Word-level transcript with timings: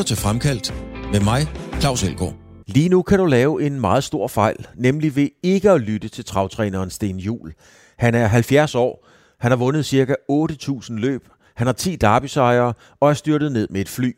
lytter 0.00 0.14
til 0.14 0.22
Fremkaldt 0.22 0.74
med 1.12 1.20
mig, 1.20 1.46
Claus 1.80 2.02
Elgaard. 2.02 2.34
Lige 2.66 2.88
nu 2.88 3.02
kan 3.02 3.18
du 3.18 3.24
lave 3.24 3.62
en 3.62 3.80
meget 3.80 4.04
stor 4.04 4.28
fejl, 4.28 4.66
nemlig 4.74 5.16
ved 5.16 5.28
ikke 5.42 5.70
at 5.70 5.80
lytte 5.80 6.08
til 6.08 6.24
travtræneren 6.24 6.90
Sten 6.90 7.16
Jul. 7.16 7.52
Han 7.98 8.14
er 8.14 8.26
70 8.26 8.74
år, 8.74 9.06
han 9.40 9.50
har 9.50 9.56
vundet 9.56 9.86
ca. 9.86 10.14
8.000 10.32 10.92
løb, 10.92 11.28
han 11.54 11.66
har 11.66 11.74
10 11.74 11.96
derbysejre 11.96 12.72
og 13.00 13.10
er 13.10 13.14
styrtet 13.14 13.52
ned 13.52 13.68
med 13.70 13.80
et 13.80 13.88
fly. 13.88 14.12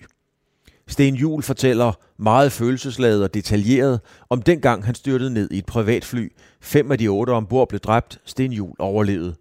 Sten 0.88 1.14
Jul 1.14 1.42
fortæller 1.42 1.92
meget 2.18 2.52
følelsesladet 2.52 3.22
og 3.22 3.34
detaljeret 3.34 4.00
om 4.30 4.42
dengang 4.42 4.84
han 4.84 4.94
styrtede 4.94 5.34
ned 5.34 5.50
i 5.50 5.58
et 5.58 5.66
privatfly. 5.66 6.32
Fem 6.60 6.92
af 6.92 6.98
de 6.98 7.08
otte 7.08 7.30
ombord 7.30 7.68
blev 7.68 7.80
dræbt, 7.80 8.18
Sten 8.24 8.52
Jul 8.52 8.74
overlevede. 8.78 9.34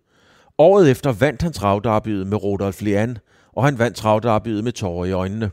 Året 0.57 0.91
efter 0.91 1.11
vandt 1.11 1.41
han 1.41 1.53
travdarbyet 1.53 2.27
med 2.27 2.43
Rodolf 2.43 2.81
Lean, 2.81 3.17
og 3.53 3.65
han 3.65 3.79
vandt 3.79 3.97
travdarbyet 3.97 4.63
med 4.63 4.71
tårer 4.71 5.05
i 5.05 5.11
øjnene. 5.11 5.51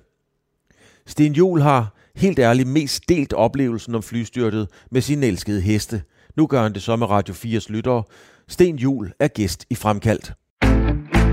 Sten 1.09 1.33
Jul 1.33 1.61
har 1.61 1.95
helt 2.17 2.39
ærligt 2.39 2.69
mest 2.69 3.03
delt 3.09 3.33
oplevelsen 3.33 3.95
om 3.95 4.03
flystyrtet 4.03 4.69
med 4.91 5.01
sine 5.01 5.27
elskede 5.27 5.61
heste. 5.61 6.03
Nu 6.37 6.47
gør 6.47 6.63
han 6.63 6.75
det 6.75 6.83
så 6.83 6.97
med 6.97 7.11
Radio 7.11 7.35
4's 7.35 7.67
lyttere. 7.69 8.03
Sten 8.49 8.77
Jul 8.77 9.11
er 9.21 9.29
gæst 9.29 9.67
i 9.71 9.75
Fremkaldt. 9.75 10.33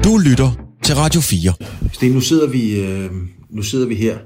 Du 0.04 0.18
lytter 0.18 0.52
til 0.84 0.96
Radio 0.96 1.22
4. 1.22 1.54
Sten, 1.94 2.12
nu 2.12 2.22
sidder 2.22 2.48
vi, 2.50 2.80
øh, 2.82 3.12
nu 3.50 3.62
sidder 3.62 3.88
vi 3.88 3.96
her, 3.96 4.18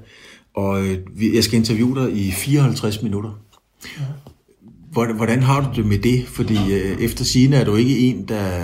og 0.55 0.83
øh, 0.87 0.97
vi- 1.15 1.35
jeg 1.35 1.43
skal 1.43 1.57
interviewe 1.59 2.03
dig 2.03 2.17
i 2.17 2.31
54 2.31 3.01
minutter. 3.01 3.39
Hvordan, 4.91 5.15
hvordan 5.15 5.43
har 5.43 5.61
du 5.71 5.75
det 5.81 5.85
med 5.85 5.97
det? 5.99 6.27
Fordi 6.27 6.73
øh, 6.73 6.97
efter 7.01 7.25
sigende 7.25 7.57
er 7.57 7.63
du 7.65 7.75
ikke 7.75 7.99
en, 7.99 8.27
der... 8.27 8.63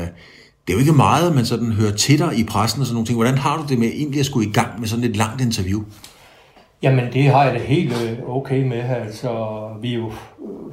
Det 0.67 0.73
er 0.73 0.77
jo 0.77 0.79
ikke 0.79 0.93
meget, 0.93 1.35
man 1.35 1.45
sådan 1.45 1.71
hører 1.71 1.95
til 1.95 2.19
dig 2.19 2.37
i 2.37 2.43
pressen 2.43 2.79
og 2.81 2.85
sådan 2.87 2.93
nogle 2.93 3.07
ting. 3.07 3.15
Hvordan 3.17 3.37
har 3.37 3.61
du 3.61 3.65
det 3.69 3.79
med 3.79 3.87
egentlig 3.87 4.19
at 4.19 4.25
skulle 4.25 4.49
i 4.49 4.51
gang 4.53 4.79
med 4.79 4.87
sådan 4.87 5.03
et 5.05 5.15
langt 5.15 5.41
interview? 5.41 5.83
Jamen, 6.85 7.13
det 7.13 7.23
har 7.23 7.43
jeg 7.43 7.53
det 7.53 7.61
helt 7.61 7.93
øh, 7.93 8.29
okay 8.29 8.63
med. 8.63 8.77
Altså, 8.77 9.29
vi 9.81 9.93
er 9.93 9.97
jo 9.97 10.11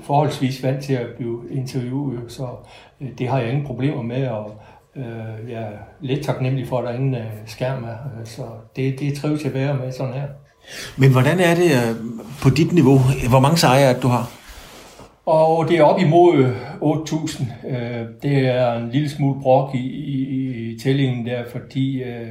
forholdsvis 0.03 0.63
vant 0.63 0.85
til 0.85 0.93
at 0.95 1.07
blive 1.17 1.41
interviewet, 1.51 2.21
så 2.29 2.47
øh, 3.01 3.09
det 3.19 3.29
har 3.29 3.39
jeg 3.39 3.49
ingen 3.49 3.67
problemer 3.67 4.03
med, 4.03 4.27
og 4.27 4.55
øh, 4.97 5.51
jeg 5.51 5.63
er 5.63 5.79
lidt 6.01 6.25
taknemmelig 6.25 6.69
for, 6.69 6.79
at 6.79 6.85
der 6.85 6.95
ingen 6.95 7.15
øh, 7.15 7.27
skærm 7.47 7.85
er. 7.85 8.25
Så 8.25 8.43
det, 8.77 9.01
det 9.01 9.15
trives 9.15 9.45
jeg 9.45 9.55
at 9.55 9.61
være 9.61 9.75
med 9.75 9.93
sådan 9.93 10.15
her. 10.15 10.27
Men 10.97 11.13
hvordan 11.13 11.41
er 11.41 11.55
det 11.55 11.65
øh, 11.65 11.97
på 12.43 12.51
dit 12.51 12.73
niveau? 12.73 12.99
Hvor 13.29 13.41
mange 13.41 13.57
sejre 13.59 13.81
er 13.81 13.93
det, 13.93 14.03
du 14.03 14.09
har? 14.09 14.31
Og 15.27 15.69
det 15.69 15.79
er 15.79 15.83
op 15.83 16.01
imod 16.01 16.37
øh, 16.37 16.57
8.000. 16.83 17.69
Øh, 17.69 18.07
Det 18.23 18.49
er 18.49 18.73
en 18.73 18.91
lille 18.91 19.11
smule 19.11 19.41
brok 19.43 19.75
i, 19.75 19.87
i, 19.89 20.19
i 20.73 20.79
tællingen 20.79 21.27
der, 21.27 21.43
fordi 21.53 22.03
øh, 22.03 22.29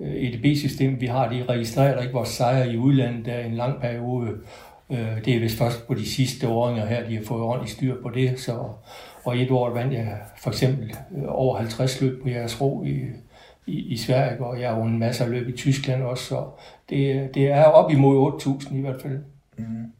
Øh, 0.00 0.14
EDB-system, 0.14 1.00
vi 1.00 1.06
har, 1.06 1.28
de 1.28 1.44
registrerer 1.48 2.02
ikke 2.02 2.12
vores 2.12 2.28
sejre 2.28 2.72
i 2.72 2.76
udlandet 2.76 3.26
der 3.26 3.38
i 3.38 3.46
en 3.46 3.54
lang 3.54 3.80
periode. 3.80 4.30
Øh, 4.90 5.24
det 5.24 5.36
er 5.36 5.40
vist 5.40 5.58
først 5.58 5.86
på 5.86 5.94
de 5.94 6.08
sidste 6.08 6.48
åringer 6.48 6.86
her, 6.86 7.08
de 7.08 7.16
har 7.16 7.24
fået 7.24 7.42
ordentligt 7.42 7.76
styr 7.76 8.02
på 8.02 8.10
det. 8.10 8.40
Så, 8.40 8.58
og 9.24 9.38
et 9.38 9.50
år 9.50 9.70
vandt 9.70 9.92
jeg 9.92 10.18
for 10.36 10.50
eksempel 10.50 10.96
øh, 11.16 11.24
over 11.28 11.56
50 11.56 12.00
løb 12.00 12.22
på 12.22 12.28
jeres 12.28 12.60
ro 12.60 12.84
i, 12.84 13.00
i, 13.66 13.92
i 13.92 13.96
Sverige, 13.96 14.40
og 14.44 14.60
jeg 14.60 14.70
har 14.70 14.78
vundet 14.78 14.98
masser 14.98 15.24
af 15.24 15.30
løb 15.30 15.48
i 15.48 15.52
Tyskland 15.52 16.02
også, 16.02 16.24
så 16.24 16.44
det, 16.90 17.30
det 17.34 17.50
er 17.50 17.64
op 17.64 17.90
imod 17.90 18.42
8.000 18.42 18.76
i 18.76 18.80
hvert 18.80 19.02
fald. 19.02 19.18
Mm. 19.58 19.92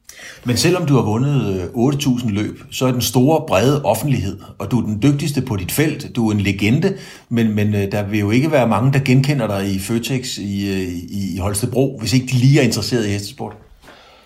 Men 0.45 0.57
selvom 0.57 0.87
du 0.87 0.95
har 0.95 1.03
vundet 1.03 1.71
øh, 1.77 1.93
8.000 1.93 2.31
løb, 2.31 2.63
så 2.71 2.87
er 2.87 2.93
den 2.93 3.01
store, 3.01 3.47
brede 3.47 3.83
offentlighed, 3.83 4.39
og 4.59 4.71
du 4.71 4.81
er 4.81 4.85
den 4.85 5.03
dygtigste 5.03 5.43
på 5.43 5.57
dit 5.57 5.73
felt. 5.73 6.17
Du 6.17 6.29
er 6.29 6.33
en 6.33 6.41
legende, 6.41 6.97
men, 7.29 7.55
men 7.55 7.75
øh, 7.75 7.93
der 7.93 8.03
vil 8.03 8.21
jo 8.21 8.31
ikke 8.31 8.53
være 8.53 8.69
mange, 8.69 8.93
der 8.93 8.99
genkender 8.99 9.47
dig 9.47 9.75
i 9.75 9.79
Føtex 9.79 10.39
i, 10.39 10.71
øh, 10.73 10.89
i, 10.89 11.35
i 11.35 11.39
Holstebro, 11.39 11.99
hvis 12.01 12.15
ikke 12.15 12.27
de 12.27 12.33
lige 12.33 12.61
er 12.61 12.65
interesseret 12.65 13.07
i 13.07 13.11
hestesport. 13.11 13.53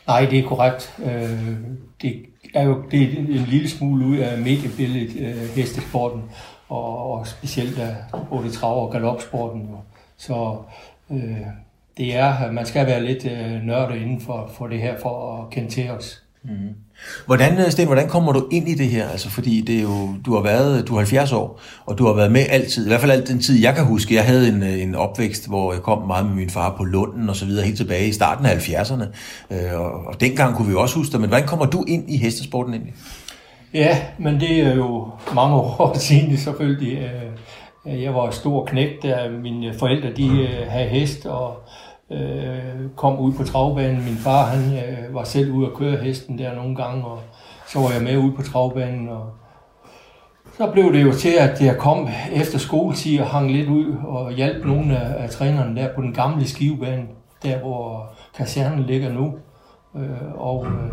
Nej, 0.07 0.27
det 0.31 0.39
er 0.39 0.49
korrekt. 0.49 0.95
Det 2.03 2.17
er 2.55 2.63
jo 2.63 2.83
det 2.91 3.03
er 3.03 3.07
en 3.19 3.47
lille 3.49 3.69
smule 3.69 4.07
ud 4.07 4.17
af 4.17 4.39
mediebilledet, 4.39 5.51
hestesporten, 5.55 6.23
og, 6.69 7.13
og 7.13 7.27
specielt 7.27 7.79
af 7.79 7.97
både 8.31 8.51
trav- 8.51 8.87
og 8.87 8.93
galopsporten. 8.93 9.69
Så 10.17 10.57
øh, 11.11 11.37
det 12.03 12.17
er, 12.17 12.53
man 12.53 12.67
skal 12.67 12.87
være 12.87 13.05
lidt 13.05 13.25
øh, 13.27 13.63
nørdet 13.67 13.97
inden 13.97 14.21
for, 14.21 14.51
for 14.59 14.67
det 14.67 14.79
her, 14.81 14.95
for 15.03 15.43
at 15.43 15.51
kende 15.51 15.69
til 15.71 15.91
os. 15.91 16.23
Hvordan, 17.27 17.59
øh, 17.59 17.71
Sten, 17.71 17.87
hvordan 17.87 18.09
kommer 18.09 18.33
du 18.33 18.49
ind 18.53 18.69
i 18.69 18.75
det 18.75 18.87
her? 18.87 19.09
Altså, 19.09 19.31
fordi 19.31 19.61
det 19.61 19.79
er 19.79 19.83
jo, 19.83 20.09
du 20.27 20.35
har 20.35 20.43
været, 20.43 20.89
du 20.89 20.95
er 20.95 20.99
70 20.99 21.33
år, 21.33 21.61
og 21.87 21.99
du 21.99 22.07
har 22.07 22.13
været 22.13 22.33
med 22.33 22.45
altid, 22.51 22.87
i 22.87 22.89
hvert 22.89 23.01
fald 23.01 23.13
alt 23.13 23.29
den 23.29 23.39
tid, 23.41 23.61
jeg 23.63 23.75
kan 23.75 23.85
huske. 23.85 24.15
Jeg 24.15 24.25
havde 24.25 24.49
en, 24.49 24.63
øh, 24.63 24.83
en 24.83 24.95
opvækst, 24.95 25.49
hvor 25.49 25.73
jeg 25.73 25.83
kom 25.83 26.07
meget 26.07 26.27
med 26.27 26.35
min 26.35 26.51
far 26.51 26.75
på 26.77 26.85
Lunden 26.85 27.29
og 27.29 27.37
så 27.37 27.45
videre, 27.47 27.65
helt 27.65 27.77
tilbage 27.77 28.09
i 28.09 28.13
starten 28.13 28.47
af 28.47 28.55
70'erne. 28.69 29.05
Øh, 29.51 29.81
Og, 29.81 29.93
og 30.07 30.21
dengang 30.21 30.55
kunne 30.57 30.69
vi 30.69 30.75
også 30.75 30.97
huske 30.97 31.13
dig, 31.13 31.21
men 31.21 31.29
hvordan 31.29 31.47
kommer 31.47 31.67
du 31.67 31.85
ind 31.89 32.11
i 32.11 32.17
hestesporten 32.17 32.73
egentlig? 32.75 32.95
Ja, 33.75 33.99
men 34.19 34.41
det 34.41 34.61
er 34.61 34.75
jo 34.75 35.09
mange 35.35 35.55
år 35.81 35.99
siden 35.99 36.37
selvfølgelig. 36.37 36.99
Øh, 36.99 38.03
Jeg 38.03 38.15
var 38.15 38.31
stor 38.31 38.65
knægt, 38.65 39.03
da 39.03 39.17
mine 39.43 39.75
forældre 39.79 40.09
de 40.17 40.27
øh, 40.29 40.67
havde 40.71 40.89
hest 40.89 41.27
og 41.27 41.55
øh, 42.13 42.91
kom 42.97 43.19
ud 43.19 43.33
på 43.33 43.45
travbanen. 43.45 44.05
Min 44.05 44.17
far 44.17 44.45
han 44.45 44.75
øh, 44.75 45.15
var 45.15 45.25
selv 45.25 45.53
ude 45.53 45.67
at 45.67 45.75
køre 45.75 45.97
hesten 45.97 46.39
der 46.39 46.55
nogle 46.55 46.77
gange, 46.77 47.05
og 47.05 47.19
så 47.69 47.79
var 47.79 47.91
jeg 47.93 48.03
med 48.03 48.17
ude 48.17 48.33
på 48.33 48.43
travbanen. 48.43 49.09
Og 49.09 49.31
så 50.57 50.71
blev 50.73 50.93
det 50.93 51.03
jo 51.03 51.13
til, 51.13 51.35
at 51.41 51.61
jeg 51.61 51.79
kom 51.79 52.09
efter 52.35 52.59
skoletid 52.59 53.21
og 53.21 53.27
hang 53.27 53.53
lidt 53.53 53.69
ud 53.69 53.97
og 54.05 54.33
hjalp 54.33 54.65
nogle 54.65 54.99
af, 54.99 55.23
af 55.23 55.31
trænerne 55.31 55.81
der 55.81 55.95
på 55.95 56.03
den 56.03 56.15
gamle 56.15 56.49
skivebane, 56.49 57.07
der 57.43 57.59
hvor 57.59 58.13
kasernen 58.37 58.83
ligger 58.83 59.13
nu. 59.13 59.35
Øh, 59.97 60.33
Og 60.35 60.67
øh, 60.67 60.93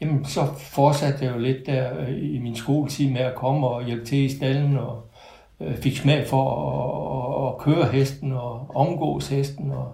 Jamen, 0.00 0.24
så 0.24 0.40
fortsatte 0.56 1.24
jeg 1.24 1.34
jo 1.34 1.38
lidt 1.38 1.66
der 1.66 2.00
øh, 2.00 2.34
i 2.34 2.38
min 2.38 2.56
skoletid 2.56 3.10
med 3.10 3.20
at 3.20 3.34
komme 3.34 3.68
og 3.68 3.84
hjælpe 3.84 4.04
til 4.04 4.18
i 4.18 4.36
stallen, 4.36 4.76
og 4.76 5.02
øh, 5.60 5.76
fik 5.76 5.96
smag 5.96 6.26
for 6.26 6.44
at, 6.68 7.44
at, 7.44 7.48
at 7.48 7.58
køre 7.58 7.92
hesten 7.92 8.32
og 8.32 8.70
omgås 8.74 9.28
hesten. 9.28 9.70
Og 9.70 9.92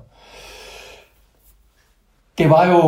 det 2.39 2.51
var 2.51 2.67
jo 2.67 2.81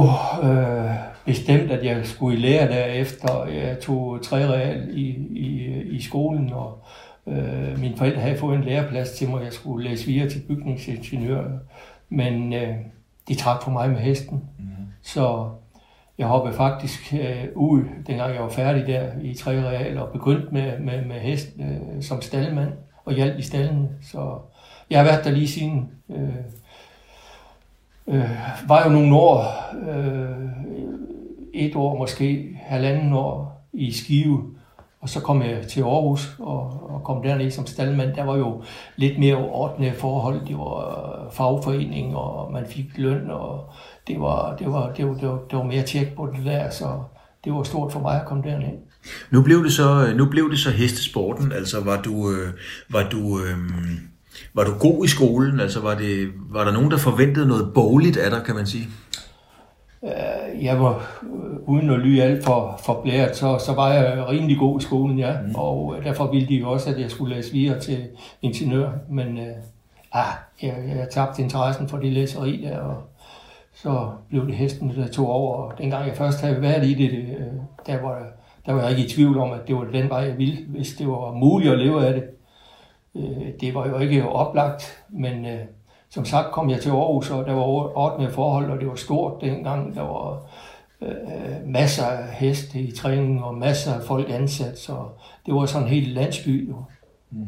øh, 0.48 0.94
bestemt, 1.24 1.70
at 1.70 1.84
jeg 1.84 2.06
skulle 2.06 2.36
i 2.36 2.40
lære 2.40 2.68
derefter. 2.68 3.46
Jeg 3.46 3.80
tog 3.80 4.22
tre 4.22 4.46
real 4.46 4.88
i, 4.90 5.06
i, 5.30 5.80
i 5.82 6.02
skolen, 6.02 6.52
og 6.52 6.84
øh, 7.26 7.78
mine 7.78 7.96
forældre 7.96 8.20
havde 8.20 8.38
fået 8.38 8.56
en 8.56 8.64
læreplads 8.64 9.10
til 9.10 9.30
mig, 9.30 9.44
jeg 9.44 9.52
skulle 9.52 9.88
læse 9.88 10.06
videre 10.06 10.28
til 10.28 10.42
bygningsingeniør. 10.48 11.44
Men 12.08 12.52
øh, 12.52 12.74
de 13.28 13.34
trak 13.34 13.62
for 13.62 13.70
mig 13.70 13.90
med 13.90 13.98
hesten. 13.98 14.44
Mm. 14.58 14.64
Så 15.02 15.50
jeg 16.18 16.26
hoppede 16.26 16.56
faktisk 16.56 17.14
øh, 17.14 17.44
ud, 17.54 17.82
dengang 18.06 18.34
jeg 18.34 18.42
var 18.42 18.48
færdig 18.48 18.86
der 18.86 19.08
i 19.22 19.34
3. 19.34 19.50
real, 19.50 19.98
og 19.98 20.12
begyndte 20.12 20.48
med, 20.52 20.78
med, 20.78 21.04
med 21.04 21.16
hest 21.16 21.48
øh, 21.60 22.02
som 22.02 22.22
staldmand 22.22 22.72
og 23.04 23.12
hjalp 23.14 23.38
i 23.38 23.42
stallene. 23.42 23.88
Så 24.02 24.38
jeg 24.90 24.98
har 24.98 25.04
været 25.04 25.24
der 25.24 25.30
lige 25.30 25.48
siden. 25.48 25.90
Øh, 26.10 26.34
øh, 28.08 28.30
var 28.68 28.84
jo 28.84 28.90
nogle 28.90 29.16
år, 29.16 29.44
øh, 29.90 30.48
et 31.54 31.76
år 31.76 31.98
måske, 31.98 32.58
halvanden 32.62 33.12
år 33.12 33.66
i 33.72 33.92
Skive, 33.92 34.42
og 35.00 35.08
så 35.08 35.20
kom 35.20 35.42
jeg 35.42 35.66
til 35.68 35.82
Aarhus 35.82 36.36
og, 36.38 36.90
og 36.90 37.04
kom 37.04 37.22
derned 37.22 37.50
som 37.50 37.66
stallmand. 37.66 38.14
Der 38.14 38.24
var 38.24 38.36
jo 38.36 38.62
lidt 38.96 39.18
mere 39.18 39.36
ordnede 39.36 39.92
forhold. 39.92 40.46
Det 40.46 40.56
var 40.56 41.28
fagforening, 41.32 42.16
og 42.16 42.52
man 42.52 42.66
fik 42.66 42.98
løn, 42.98 43.30
og 43.30 43.70
det 44.06 44.20
var, 44.20 44.56
det 44.56 44.66
var, 44.66 44.92
det 44.92 45.08
var, 45.08 45.14
det 45.14 45.28
var, 45.28 45.38
det 45.50 45.58
var 45.58 45.64
mere 45.64 45.82
tjek 45.82 46.16
på 46.16 46.26
det 46.36 46.44
der, 46.44 46.70
så 46.70 47.02
det 47.44 47.52
var 47.52 47.62
stort 47.62 47.92
for 47.92 48.00
mig 48.00 48.20
at 48.20 48.26
komme 48.26 48.42
derned. 48.42 48.78
Nu 49.30 49.42
blev 49.42 49.64
det 49.64 49.72
så, 49.72 50.12
nu 50.16 50.26
blev 50.26 50.50
det 50.50 50.58
så 50.58 50.70
hestesporten, 50.70 51.52
altså 51.52 51.84
var 51.84 52.02
du, 52.02 52.30
øh, 52.30 52.52
var 52.90 53.08
du, 53.08 53.38
øh, 53.38 53.58
var 54.54 54.65
du 54.65 54.72
god 54.80 55.04
i 55.04 55.09
skolen, 55.09 55.60
altså 55.60 55.80
var, 55.80 55.94
det, 55.94 56.28
var 56.50 56.65
der 56.65 56.72
nogen, 56.72 56.91
der 56.91 56.98
forventede 56.98 57.48
noget 57.48 57.74
bogligt 57.74 58.16
af 58.16 58.30
dig, 58.30 58.42
kan 58.47 58.54
man 58.54 58.66
sige? 58.66 58.86
Øh, 60.04 60.65
Jeg 60.65 60.80
var, 60.80 61.22
øh, 61.22 61.68
uden 61.68 61.91
at 61.91 61.98
lyde 61.98 62.22
alt 62.22 62.44
for, 62.44 62.80
for 62.84 63.00
blæret, 63.03 63.36
så, 63.36 63.59
så 63.66 63.74
var 63.74 63.92
jeg 63.92 64.27
rimelig 64.28 64.59
god 64.59 64.80
i 64.80 64.83
skolen, 64.83 65.18
ja. 65.18 65.33
Mm. 65.47 65.54
Og 65.54 65.94
øh, 65.98 66.04
derfor 66.04 66.30
ville 66.33 66.48
de 66.48 66.54
jo 66.54 66.71
også, 66.71 66.91
at 66.91 67.00
jeg 67.00 67.10
skulle 67.10 67.34
læse 67.36 67.53
videre 67.53 67.80
til 67.80 67.98
ingeniør. 68.42 68.91
Men 69.10 69.38
øh, 69.38 69.54
ah, 70.12 70.33
jeg, 70.62 70.74
jeg 70.97 71.09
tabte 71.12 71.42
interessen 71.42 71.88
for 71.88 71.97
det 71.97 72.12
læseri 72.12 72.60
der, 72.65 72.78
og 72.78 73.03
så 73.74 74.09
blev 74.28 74.47
det 74.47 74.54
hesten, 74.54 74.92
der 74.97 75.09
tog 75.09 75.28
over. 75.28 75.54
Og 75.54 75.78
dengang 75.78 76.09
jeg 76.09 76.16
først 76.16 76.41
havde 76.41 76.62
været 76.62 76.86
i 76.86 76.94
det, 76.94 77.10
det 77.10 77.27
der, 77.86 78.03
var, 78.03 78.22
der 78.66 78.72
var 78.72 78.83
jeg 78.83 78.91
ikke 78.91 79.04
i 79.04 79.09
tvivl 79.09 79.38
om, 79.38 79.50
at 79.53 79.68
det 79.68 79.77
var 79.77 79.84
den 79.84 80.09
vej, 80.10 80.18
jeg 80.18 80.38
ville, 80.38 80.59
hvis 80.68 80.94
det 80.94 81.09
var 81.09 81.33
muligt 81.33 81.72
at 81.72 81.78
leve 81.78 82.06
af 82.06 82.15
det. 82.15 82.24
Øh, 83.16 83.53
Det 83.60 83.74
var 83.74 83.89
jo 83.89 83.98
ikke 83.98 84.28
oplagt, 84.28 85.04
men 85.09 85.47
øh, 85.47 85.60
som 86.10 86.24
sagt 86.24 86.53
kom 86.53 86.71
jeg 86.71 86.80
til 86.80 86.91
Aarhus, 86.91 87.30
og 87.30 87.47
der 87.47 87.53
var 87.53 87.63
ordnede 87.97 88.30
forhold, 88.30 88.71
og 88.71 88.80
det 88.80 88.89
var 88.89 88.95
stort 88.95 89.41
dengang. 89.41 89.95
Der 89.95 90.03
var 90.03 90.51
øh, 91.03 91.66
masser 91.66 92.07
af 92.07 92.28
heste 92.33 92.80
i 92.80 92.91
træning, 92.91 93.45
og 93.45 93.54
masser 93.54 93.95
af 93.95 94.03
folk 94.03 94.30
ansat, 94.30 94.78
så 94.78 94.92
det 95.47 95.54
var 95.54 95.66
sådan 95.66 95.86
en 95.86 95.92
helt 95.92 96.09
landsby. 96.09 96.68
Jo. 96.68 96.77
mm 97.30 97.47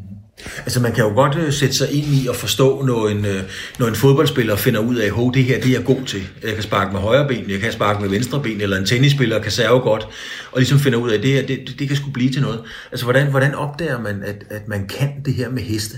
Altså 0.57 0.79
man 0.81 0.91
kan 0.91 1.03
jo 1.03 1.09
godt 1.09 1.35
øh, 1.35 1.53
sætte 1.53 1.75
sig 1.75 1.91
ind 1.91 2.05
i 2.05 2.27
og 2.27 2.35
forstå, 2.35 2.81
når 2.81 3.07
en, 3.07 3.25
øh, 3.25 3.43
når 3.79 3.87
en 3.87 3.95
fodboldspiller 3.95 4.55
finder 4.55 4.79
ud 4.79 4.95
af, 4.95 5.05
at 5.05 5.33
det 5.33 5.43
her 5.43 5.61
det 5.61 5.69
er 5.69 5.73
jeg 5.73 5.85
god 5.85 6.01
til. 6.05 6.21
Jeg 6.43 6.53
kan 6.53 6.63
sparke 6.63 6.91
med 6.91 6.99
højre 6.99 7.27
ben, 7.27 7.49
jeg 7.49 7.59
kan 7.59 7.71
sparke 7.71 8.01
med 8.01 8.09
venstre 8.09 8.41
ben, 8.41 8.61
eller 8.61 8.77
en 8.77 8.85
tennisspiller 8.85 9.39
kan 9.39 9.51
serve 9.51 9.79
godt, 9.79 10.07
og 10.51 10.59
ligesom 10.59 10.79
finder 10.79 10.99
ud 10.99 11.09
af, 11.09 11.17
at 11.17 11.23
det 11.23 11.31
her 11.31 11.45
det, 11.45 11.79
det, 11.79 11.87
kan 11.87 11.97
skulle 11.97 12.13
blive 12.13 12.31
til 12.31 12.41
noget. 12.41 12.61
Altså 12.91 13.05
hvordan, 13.05 13.27
hvordan 13.27 13.55
opdager 13.55 14.01
man, 14.01 14.23
at, 14.25 14.43
at 14.49 14.67
man 14.67 14.87
kan 14.87 15.09
det 15.25 15.33
her 15.33 15.49
med 15.49 15.63
heste? 15.63 15.97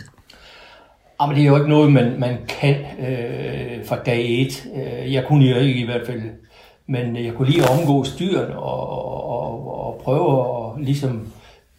Ah, 1.20 1.26
Jamen, 1.26 1.36
det 1.36 1.44
er 1.44 1.48
jo 1.48 1.58
ikke 1.58 1.70
noget, 1.70 1.92
man, 1.92 2.20
man 2.20 2.38
kan 2.48 2.76
øh, 2.76 3.86
fra 3.86 3.98
dag 4.06 4.42
et. 4.42 4.64
Øh, 4.76 5.14
jeg 5.14 5.26
kunne 5.28 5.46
jo 5.46 5.58
ikke 5.60 5.82
i 5.82 5.86
hvert 5.86 6.06
fald. 6.06 6.22
Men 6.88 7.26
jeg 7.26 7.34
kunne 7.34 7.50
lige 7.50 7.70
omgå 7.70 8.04
styren 8.04 8.52
og, 8.52 8.90
og, 9.30 9.86
og 9.86 10.02
prøve 10.04 10.40
at 10.40 10.86
ligesom 10.86 11.28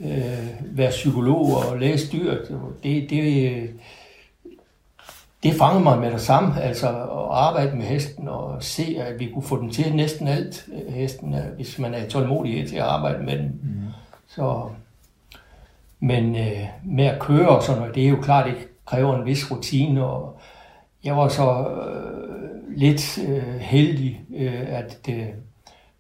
øh, 0.03 0.79
være 0.79 0.91
psykolog 0.91 1.57
og 1.57 1.79
læse 1.79 2.13
dyret. 2.13 2.61
Det, 2.83 3.11
det, 3.11 3.71
det 5.43 5.55
fangede 5.55 5.85
mig 5.85 5.99
med 5.99 6.11
det 6.11 6.21
samme, 6.21 6.61
altså 6.61 6.89
at 6.89 7.29
arbejde 7.31 7.77
med 7.77 7.87
hesten 7.87 8.29
og 8.29 8.63
se, 8.63 8.97
at 8.99 9.21
vi 9.21 9.31
kunne 9.35 9.43
få 9.43 9.61
den 9.61 9.71
til 9.71 9.95
næsten 9.95 10.29
alt, 10.29 10.69
hesten, 10.89 11.35
hvis 11.57 11.79
man 11.79 11.95
er 11.95 12.09
tålmodig 12.09 12.69
til 12.69 12.77
at 12.77 12.83
arbejde 12.83 13.25
med 13.25 13.39
den. 13.39 13.61
Mm. 13.63 13.83
Så, 14.29 14.63
men 16.01 16.37
øh, 16.37 16.67
med 16.85 17.05
at 17.05 17.21
køre 17.21 17.49
og 17.49 17.63
sådan 17.63 17.81
noget, 17.81 17.95
det 17.95 18.05
er 18.05 18.09
jo 18.09 18.21
klart, 18.23 18.47
det 18.47 18.69
kræver 18.87 19.17
en 19.17 19.27
vis 19.27 19.51
rutine, 19.51 20.05
og 20.05 20.39
jeg 21.05 21.17
var 21.17 21.29
så 21.29 21.69
øh, 21.69 22.77
lidt 22.77 23.19
øh, 23.29 23.59
heldig, 23.61 24.21
øh, 24.37 24.63
at 24.67 24.99
det, 25.07 25.27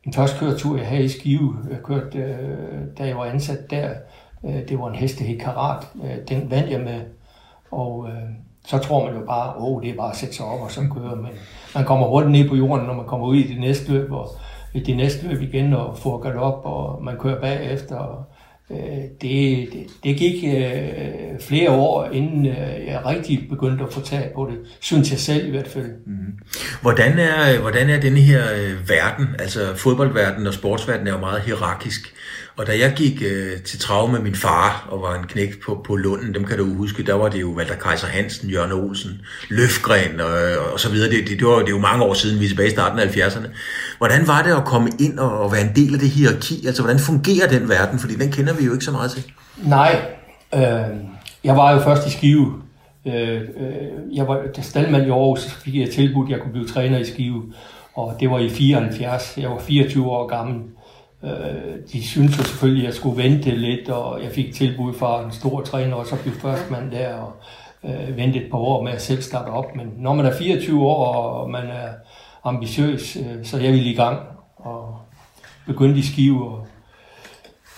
den 0.04 0.12
første 0.12 0.38
køretur, 0.38 0.76
jeg 0.76 0.86
havde 0.86 1.04
i 1.04 1.08
Skive, 1.08 1.56
jeg 1.70 1.78
kørte, 1.82 2.18
øh, 2.18 2.98
da 2.98 3.06
jeg 3.06 3.16
var 3.16 3.24
ansat 3.24 3.70
der, 3.70 3.90
øh, 4.44 4.68
det 4.68 4.78
var 4.78 4.88
en 4.88 4.94
hestehæk 4.94 5.38
karat. 5.38 5.86
Den 6.28 6.50
vandt 6.50 6.70
jeg 6.70 6.80
med, 6.80 7.00
og 7.70 8.08
så 8.66 8.78
tror 8.78 9.06
man 9.06 9.14
jo 9.20 9.26
bare, 9.26 9.56
åh, 9.56 9.64
oh, 9.64 9.82
det 9.82 9.90
er 9.90 9.96
bare 9.96 10.10
at 10.10 10.16
sætte 10.16 10.34
sig 10.34 10.46
op 10.46 10.60
og 10.60 10.70
så 10.70 10.80
køre. 10.94 11.16
Men 11.16 11.30
man 11.74 11.84
kommer 11.84 12.06
hurtigt 12.06 12.32
ned 12.32 12.48
på 12.48 12.56
jorden, 12.56 12.86
når 12.86 12.94
man 12.94 13.06
kommer 13.06 13.26
ud 13.26 13.36
i 13.36 13.48
det 13.48 13.60
næste 13.60 13.92
løb, 13.92 14.12
og 14.12 14.28
i 14.74 14.80
det 14.80 14.96
næste 14.96 15.28
løb 15.28 15.42
igen, 15.42 15.74
og 15.74 15.98
får 15.98 16.18
galop, 16.18 16.60
og 16.64 17.04
man 17.04 17.16
kører 17.16 17.40
bagefter. 17.40 17.96
Og, 17.96 18.24
Øh, 18.72 19.02
det, 19.20 19.68
det, 19.72 19.86
det 20.04 20.16
gik 20.16 20.44
øh, 20.44 21.40
flere 21.40 21.70
år, 21.70 22.08
inden 22.12 22.46
øh, 22.46 22.86
jeg 22.86 23.02
rigtig 23.06 23.46
begyndte 23.50 23.84
at 23.84 23.92
få 23.92 24.00
tag 24.00 24.30
på 24.34 24.48
det, 24.50 24.58
synes 24.80 25.10
jeg 25.10 25.18
selv 25.18 25.46
i 25.46 25.50
hvert 25.50 25.68
fald. 25.68 25.90
Mm. 26.06 26.38
Hvordan 26.82 27.18
er, 27.18 27.60
hvordan 27.60 27.90
er 27.90 28.00
denne 28.00 28.20
her 28.20 28.42
øh, 28.54 28.88
verden, 28.88 29.26
altså 29.38 29.74
fodboldverdenen 29.76 30.46
og 30.46 30.54
sportsverdenen 30.54 31.06
er 31.06 31.12
jo 31.12 31.18
meget 31.18 31.42
hierarkisk. 31.42 32.14
Og 32.62 32.68
da 32.68 32.78
jeg 32.78 32.92
gik 32.96 33.22
øh, 33.22 33.62
til 33.62 33.78
trav 33.78 34.08
med 34.08 34.20
min 34.20 34.34
far 34.34 34.88
og 34.90 35.02
var 35.02 35.14
en 35.14 35.26
knægt 35.26 35.60
på, 35.64 35.84
på 35.86 35.96
Lunden, 35.96 36.34
dem 36.34 36.44
kan 36.44 36.58
du 36.58 36.74
huske, 36.74 37.02
der 37.02 37.14
var 37.14 37.28
det 37.28 37.40
jo 37.40 37.48
Walter 37.48 37.74
Kaiser 37.74 38.06
Hansen, 38.06 38.50
Jørgen 38.50 38.72
Olsen, 38.72 39.20
Løfgren 39.50 40.20
og, 40.20 40.72
og 40.72 40.80
så 40.80 40.90
videre. 40.90 41.10
Det, 41.10 41.28
det, 41.28 41.38
det, 41.40 41.46
var, 41.46 41.58
det 41.58 41.66
er 41.66 41.70
jo 41.70 41.78
mange 41.78 42.04
år 42.04 42.14
siden, 42.14 42.40
vi 42.40 42.44
er 42.44 42.48
tilbage 42.48 42.68
i 42.68 42.70
starten 42.70 42.98
af 42.98 43.06
70'erne. 43.06 43.48
Hvordan 43.98 44.26
var 44.26 44.42
det 44.42 44.50
at 44.56 44.64
komme 44.64 44.90
ind 45.00 45.18
og, 45.18 45.38
og 45.38 45.52
være 45.52 45.60
en 45.60 45.72
del 45.76 45.94
af 45.94 46.00
det 46.00 46.10
hierarki? 46.10 46.66
Altså, 46.66 46.82
hvordan 46.82 46.98
fungerer 46.98 47.48
den 47.48 47.68
verden? 47.68 47.98
Fordi 47.98 48.14
den 48.14 48.32
kender 48.32 48.54
vi 48.54 48.64
jo 48.64 48.72
ikke 48.72 48.84
så 48.84 48.92
meget 48.92 49.10
til. 49.10 49.24
Nej, 49.56 50.00
øh, 50.54 50.60
jeg 51.44 51.56
var 51.56 51.72
jo 51.72 51.80
først 51.80 52.06
i 52.06 52.10
Skive. 52.10 52.52
Øh, 53.06 53.40
øh 53.40 53.42
jeg 54.12 54.28
var 54.28 54.40
staldmand 54.62 55.06
i 55.06 55.10
Aarhus, 55.10 55.52
fik 55.64 55.74
jeg 55.74 55.90
tilbudt, 55.90 56.26
at 56.28 56.32
jeg 56.32 56.40
kunne 56.40 56.52
blive 56.52 56.68
træner 56.68 56.98
i 56.98 57.04
Skive. 57.04 57.42
Og 57.94 58.16
det 58.20 58.30
var 58.30 58.38
i 58.38 58.50
74. 58.50 59.34
Jeg 59.36 59.50
var 59.50 59.58
24 59.58 60.10
år 60.10 60.26
gammel. 60.26 60.60
Øh, 61.24 61.78
de 61.92 62.02
syntes 62.02 62.38
jo 62.38 62.44
selvfølgelig, 62.44 62.82
at 62.82 62.86
jeg 62.86 62.94
skulle 62.94 63.22
vente 63.22 63.50
lidt, 63.50 63.88
og 63.88 64.22
jeg 64.22 64.32
fik 64.32 64.54
tilbud 64.54 64.94
fra 64.94 65.24
en 65.24 65.32
stor 65.32 65.60
træner, 65.60 65.96
og 65.96 66.06
så 66.06 66.16
blev 66.22 66.34
førstmand 66.34 66.90
der, 66.90 67.14
og 67.14 67.32
øh, 67.84 68.16
vente 68.16 68.44
et 68.44 68.50
par 68.50 68.58
år 68.58 68.82
med 68.82 68.92
at 68.92 69.02
selv 69.02 69.22
starte 69.22 69.48
op. 69.48 69.76
Men 69.76 69.92
når 69.96 70.14
man 70.14 70.26
er 70.26 70.36
24 70.38 70.82
år, 70.82 71.06
og 71.06 71.50
man 71.50 71.66
er 71.66 71.88
ambitiøs, 72.44 73.16
øh, 73.16 73.44
så 73.44 73.58
jeg 73.58 73.72
ville 73.72 73.90
i 73.90 73.94
gang, 73.94 74.20
og 74.56 74.98
begyndte 75.66 75.98
i 75.98 76.02
skive, 76.02 76.48
og 76.48 76.66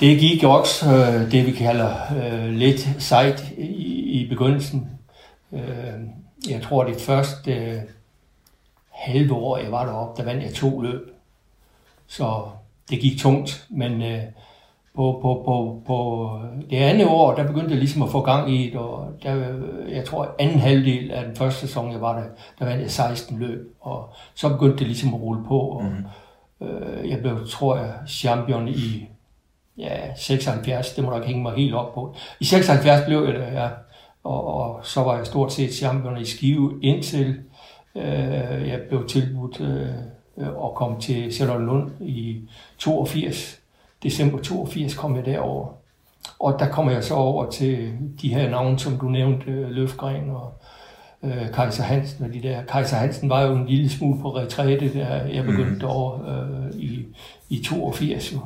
det 0.01 0.19
gik 0.19 0.45
også 0.45 0.91
øh, 0.91 1.33
det, 1.33 1.47
vi 1.47 1.53
kalder 1.53 1.95
øh, 2.17 2.51
lidt 2.51 2.89
sejt 2.99 3.45
i, 3.59 3.95
i 4.21 4.29
begyndelsen. 4.29 4.91
Øh, 5.53 5.61
jeg 6.51 6.63
tror, 6.63 6.85
det 6.85 7.01
første 7.01 7.55
øh, 7.55 7.81
halve 8.91 9.35
år, 9.35 9.59
jeg 9.59 9.73
var 9.73 9.85
deroppe, 9.85 10.23
der 10.23 10.29
vandt 10.29 10.45
jeg 10.45 10.55
to 10.55 10.81
løb. 10.81 11.11
Så 12.07 12.43
det 12.91 13.01
gik 13.01 13.19
tungt, 13.19 13.67
men 13.71 14.03
øh, 14.03 14.23
på, 14.95 15.19
på, 15.23 15.43
på, 15.45 15.83
på 15.87 16.31
det 16.71 16.77
andet 16.77 17.07
år, 17.07 17.35
der 17.35 17.47
begyndte 17.47 17.71
jeg 17.71 17.79
ligesom 17.79 18.03
at 18.03 18.11
få 18.11 18.21
gang 18.21 18.55
i 18.55 18.71
det, 18.71 18.77
og 18.77 19.13
der, 19.23 19.35
jeg 19.89 20.05
tror 20.05 20.35
anden 20.39 20.59
halvdel 20.59 21.11
af 21.11 21.25
den 21.25 21.37
første 21.37 21.61
sæson, 21.61 21.93
jeg 21.93 22.01
var 22.01 22.19
der, 22.19 22.25
der 22.59 22.65
vandt 22.65 22.83
jeg 22.83 22.91
16 22.91 23.39
løb, 23.39 23.77
og 23.81 24.09
så 24.35 24.49
begyndte 24.49 24.79
det 24.79 24.87
ligesom 24.87 25.15
at 25.15 25.21
rulle 25.21 25.45
på, 25.49 25.59
og 25.59 25.85
mm. 25.85 26.67
øh, 26.67 27.11
jeg 27.11 27.19
blev, 27.21 27.47
tror 27.49 27.77
jeg, 27.77 27.93
champion 28.09 28.69
i 28.69 29.09
ja, 29.79 30.15
76, 30.17 30.95
det 30.95 31.05
må 31.05 31.11
nok 31.11 31.25
hænge 31.25 31.43
mig 31.43 31.55
helt 31.55 31.75
op 31.75 31.95
på. 31.95 32.15
I 32.41 32.45
76 32.45 33.07
blev 33.07 33.25
jeg 33.25 33.35
det, 33.35 33.41
ja, 33.41 33.69
og, 34.25 34.47
og 34.55 34.81
så 34.83 35.03
var 35.03 35.17
jeg 35.17 35.27
stort 35.27 35.53
set 35.53 35.75
champion 35.75 36.19
i 36.19 36.25
Skive 36.25 36.79
indtil 36.83 37.37
øh, 37.95 38.69
jeg 38.69 38.81
blev 38.89 39.07
tilbudt 39.07 39.61
øh, 39.61 39.89
og 40.37 40.75
kom 40.75 41.01
til 41.01 41.33
Charlottenlund 41.33 41.91
i 42.01 42.41
82. 42.79 43.61
December 44.03 44.39
82 44.39 44.95
kom 44.95 45.17
jeg 45.17 45.25
derover. 45.25 45.69
Og 46.39 46.57
der 46.59 46.69
kom 46.69 46.91
jeg 46.91 47.05
så 47.05 47.15
over 47.15 47.51
til 47.51 47.93
de 48.23 48.35
her 48.35 48.51
navne, 48.51 48.79
som 48.79 48.99
du 48.99 49.07
nævnte, 49.09 49.51
Løfgren 49.51 50.31
og 50.31 50.53
øh, 51.25 51.53
Kaiser 51.55 51.83
Hansen 51.83 52.25
og 52.25 52.33
de 52.33 52.43
der. 52.43 52.63
Kaiser 52.63 52.97
Hansen 52.97 53.29
var 53.29 53.43
jo 53.43 53.55
en 53.55 53.67
lille 53.67 53.91
smule 53.91 54.21
på 54.21 54.37
retræte, 54.37 54.99
da 54.99 55.07
jeg 55.33 55.45
begyndte 55.45 55.87
mm. 55.87 55.93
over 55.93 56.13
øh, 56.15 56.81
i, 56.81 57.07
i 57.49 57.65
82. 57.65 58.33
Jo. 58.33 58.39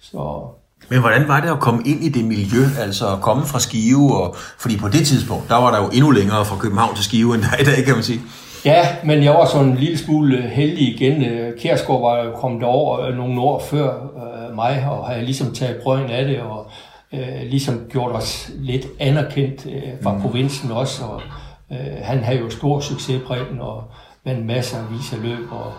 Så, 0.00 0.46
men 0.88 1.00
hvordan 1.00 1.28
var 1.28 1.40
det 1.40 1.48
at 1.48 1.60
komme 1.60 1.82
ind 1.86 2.04
i 2.04 2.08
det 2.08 2.24
miljø, 2.24 2.64
altså 2.78 3.12
at 3.12 3.20
komme 3.20 3.46
fra 3.46 3.60
Skive, 3.60 4.16
og, 4.22 4.36
fordi 4.58 4.76
på 4.76 4.88
det 4.88 5.06
tidspunkt, 5.06 5.48
der 5.48 5.56
var 5.56 5.70
der 5.70 5.78
jo 5.82 5.88
endnu 5.92 6.10
længere 6.10 6.44
fra 6.44 6.56
København 6.56 6.94
til 6.94 7.04
Skive, 7.04 7.34
end 7.34 7.42
der 7.42 7.56
i 7.56 7.64
dag, 7.64 7.84
kan 7.84 7.94
man 7.94 8.02
sige. 8.02 8.20
Ja, 8.64 8.86
men 9.04 9.24
jeg 9.24 9.34
var 9.34 9.46
sådan 9.46 9.68
en 9.68 9.76
lille 9.76 9.98
smule 9.98 10.36
øh, 10.36 10.44
heldig 10.44 10.94
igen. 10.94 11.24
Øh, 11.24 11.58
Kjærsgaard 11.58 12.00
var 12.00 12.24
jo 12.24 12.30
kommet 12.36 12.62
over 12.62 13.00
øh, 13.00 13.16
nogle 13.16 13.40
år 13.40 13.60
før 13.60 13.94
øh, 13.94 14.54
mig, 14.54 14.86
og 14.90 15.08
havde 15.08 15.24
ligesom 15.24 15.54
taget 15.54 15.82
prøven 15.82 16.10
af 16.10 16.24
det, 16.24 16.40
og 16.40 16.70
øh, 17.12 17.42
ligesom 17.42 17.86
gjort 17.90 18.12
os 18.12 18.50
lidt 18.54 18.86
anerkendt 18.98 19.66
øh, 19.66 19.82
fra 20.02 20.14
mm. 20.14 20.22
provinsen 20.22 20.70
også. 20.70 21.04
Og, 21.04 21.22
øh, 21.70 21.96
han 22.02 22.24
havde 22.24 22.38
jo 22.38 22.50
stor 22.50 22.80
succes, 22.80 23.22
Preben, 23.26 23.60
og 23.60 23.84
vandt 24.24 24.46
masser 24.46 24.78
af 24.78 24.84
vise 24.90 25.16
løb, 25.22 25.52
og 25.52 25.72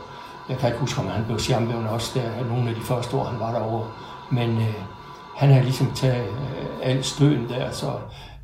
jeg 0.50 0.58
kan 0.58 0.70
ikke 0.70 0.79
huske, 0.79 1.01
om 1.01 1.08
han 1.08 1.25
blev 1.25 1.39
champion 1.39 1.88
også 1.88 2.20
der, 2.20 2.48
nogle 2.50 2.70
af 2.70 2.75
de 2.75 2.82
første 2.82 3.17
år, 3.17 3.24
han 3.24 3.39
var 3.39 3.51
derovre. 3.51 3.88
Men 4.32 4.50
øh, 4.50 4.75
han 5.36 5.50
havde 5.50 5.63
ligesom 5.65 5.91
taget 5.96 6.27
øh, 6.27 6.89
al 6.89 7.03
støden 7.03 7.50
der, 7.50 7.72
så 7.72 7.88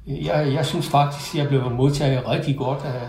jeg, 0.07 0.53
jeg 0.53 0.65
synes 0.65 0.87
faktisk, 0.87 1.35
jeg 1.35 1.47
blev 1.47 1.71
modtaget 1.71 2.29
rigtig 2.29 2.57
godt 2.57 2.79
af, 2.85 3.01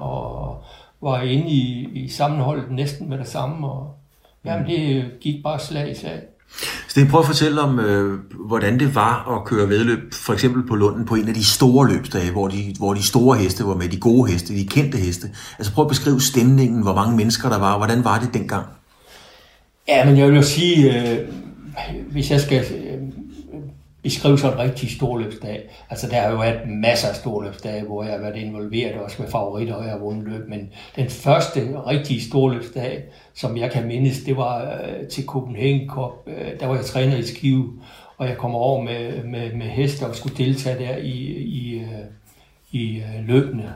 og 0.00 0.64
var 1.02 1.20
inde 1.20 1.50
i, 1.50 1.88
i 1.94 2.08
sammenholdet 2.08 2.70
næsten 2.70 3.08
med 3.08 3.18
det 3.18 3.28
samme, 3.28 3.68
og 3.68 3.94
jamen, 4.44 4.66
det 4.66 5.10
gik 5.20 5.42
bare 5.42 5.58
slag 5.58 5.90
i 5.90 5.94
slag. 5.94 6.20
Sten, 6.88 7.08
prøv 7.08 7.20
at 7.20 7.26
fortælle 7.26 7.60
om, 7.60 7.80
øh, 7.80 8.18
hvordan 8.46 8.78
det 8.80 8.94
var 8.94 9.36
at 9.36 9.44
køre 9.44 9.68
vedløb, 9.68 10.14
for 10.14 10.32
eksempel 10.32 10.66
på 10.66 10.74
Lunden, 10.74 11.04
på 11.04 11.14
en 11.14 11.28
af 11.28 11.34
de 11.34 11.44
store 11.44 11.88
løbsdage, 11.88 12.32
hvor 12.32 12.48
de, 12.48 12.74
hvor 12.78 12.94
de 12.94 13.02
store 13.06 13.38
heste 13.38 13.64
var 13.64 13.74
med, 13.74 13.88
de 13.88 14.00
gode 14.00 14.32
heste, 14.32 14.54
de 14.54 14.66
kendte 14.66 14.98
heste. 14.98 15.30
Altså 15.58 15.72
prøv 15.72 15.84
at 15.84 15.88
beskrive 15.88 16.20
stemningen, 16.20 16.82
hvor 16.82 16.94
mange 16.94 17.16
mennesker 17.16 17.48
der 17.48 17.58
var, 17.58 17.72
og 17.72 17.78
hvordan 17.78 18.04
var 18.04 18.18
det 18.18 18.34
dengang? 18.34 18.66
Ja, 19.88 20.04
men 20.04 20.16
jeg 20.16 20.26
vil 20.28 20.36
jo 20.36 20.42
sige, 20.42 21.10
øh, 21.10 21.28
hvis 22.10 22.30
jeg 22.30 22.40
skal 22.40 22.64
beskrive 24.02 24.38
sådan 24.38 24.58
en 24.58 24.64
rigtig 24.64 24.90
storløbsdag. 24.90 25.68
Altså, 25.90 26.08
der 26.08 26.20
har 26.20 26.30
jo 26.30 26.36
været 26.36 26.68
masser 26.68 27.08
af 27.08 27.14
storløbsdage, 27.14 27.82
hvor 27.82 28.02
jeg 28.02 28.12
har 28.12 28.20
været 28.20 28.36
involveret 28.36 28.94
også 28.94 29.22
med 29.22 29.30
favoritter, 29.30 29.74
og 29.74 29.84
jeg 29.84 29.92
har 29.92 29.98
vundet 29.98 30.28
løb. 30.28 30.48
Men 30.48 30.70
den 30.96 31.10
første 31.10 31.80
rigtige 31.86 32.22
storløbsdag, 32.22 33.02
som 33.34 33.56
jeg 33.56 33.70
kan 33.70 33.86
mindes, 33.86 34.22
det 34.24 34.36
var 34.36 34.64
øh, 34.64 35.08
til 35.08 35.26
Copenhagen 35.26 35.88
Cup. 35.88 36.12
Øh, 36.26 36.60
der 36.60 36.66
var 36.66 36.74
jeg 36.74 36.84
træner 36.84 37.16
i 37.16 37.22
Skive, 37.22 37.72
og 38.16 38.28
jeg 38.28 38.36
kom 38.36 38.54
over 38.54 38.82
med, 38.82 39.24
med, 39.24 39.54
med 39.54 39.66
hester 39.66 40.06
og 40.06 40.16
skulle 40.16 40.36
deltage 40.36 40.84
der 40.84 40.96
i, 40.96 41.12
i, 41.32 41.78
øh, 41.78 42.04
i 42.70 42.96
øh, 42.96 43.28
løbende. 43.28 43.72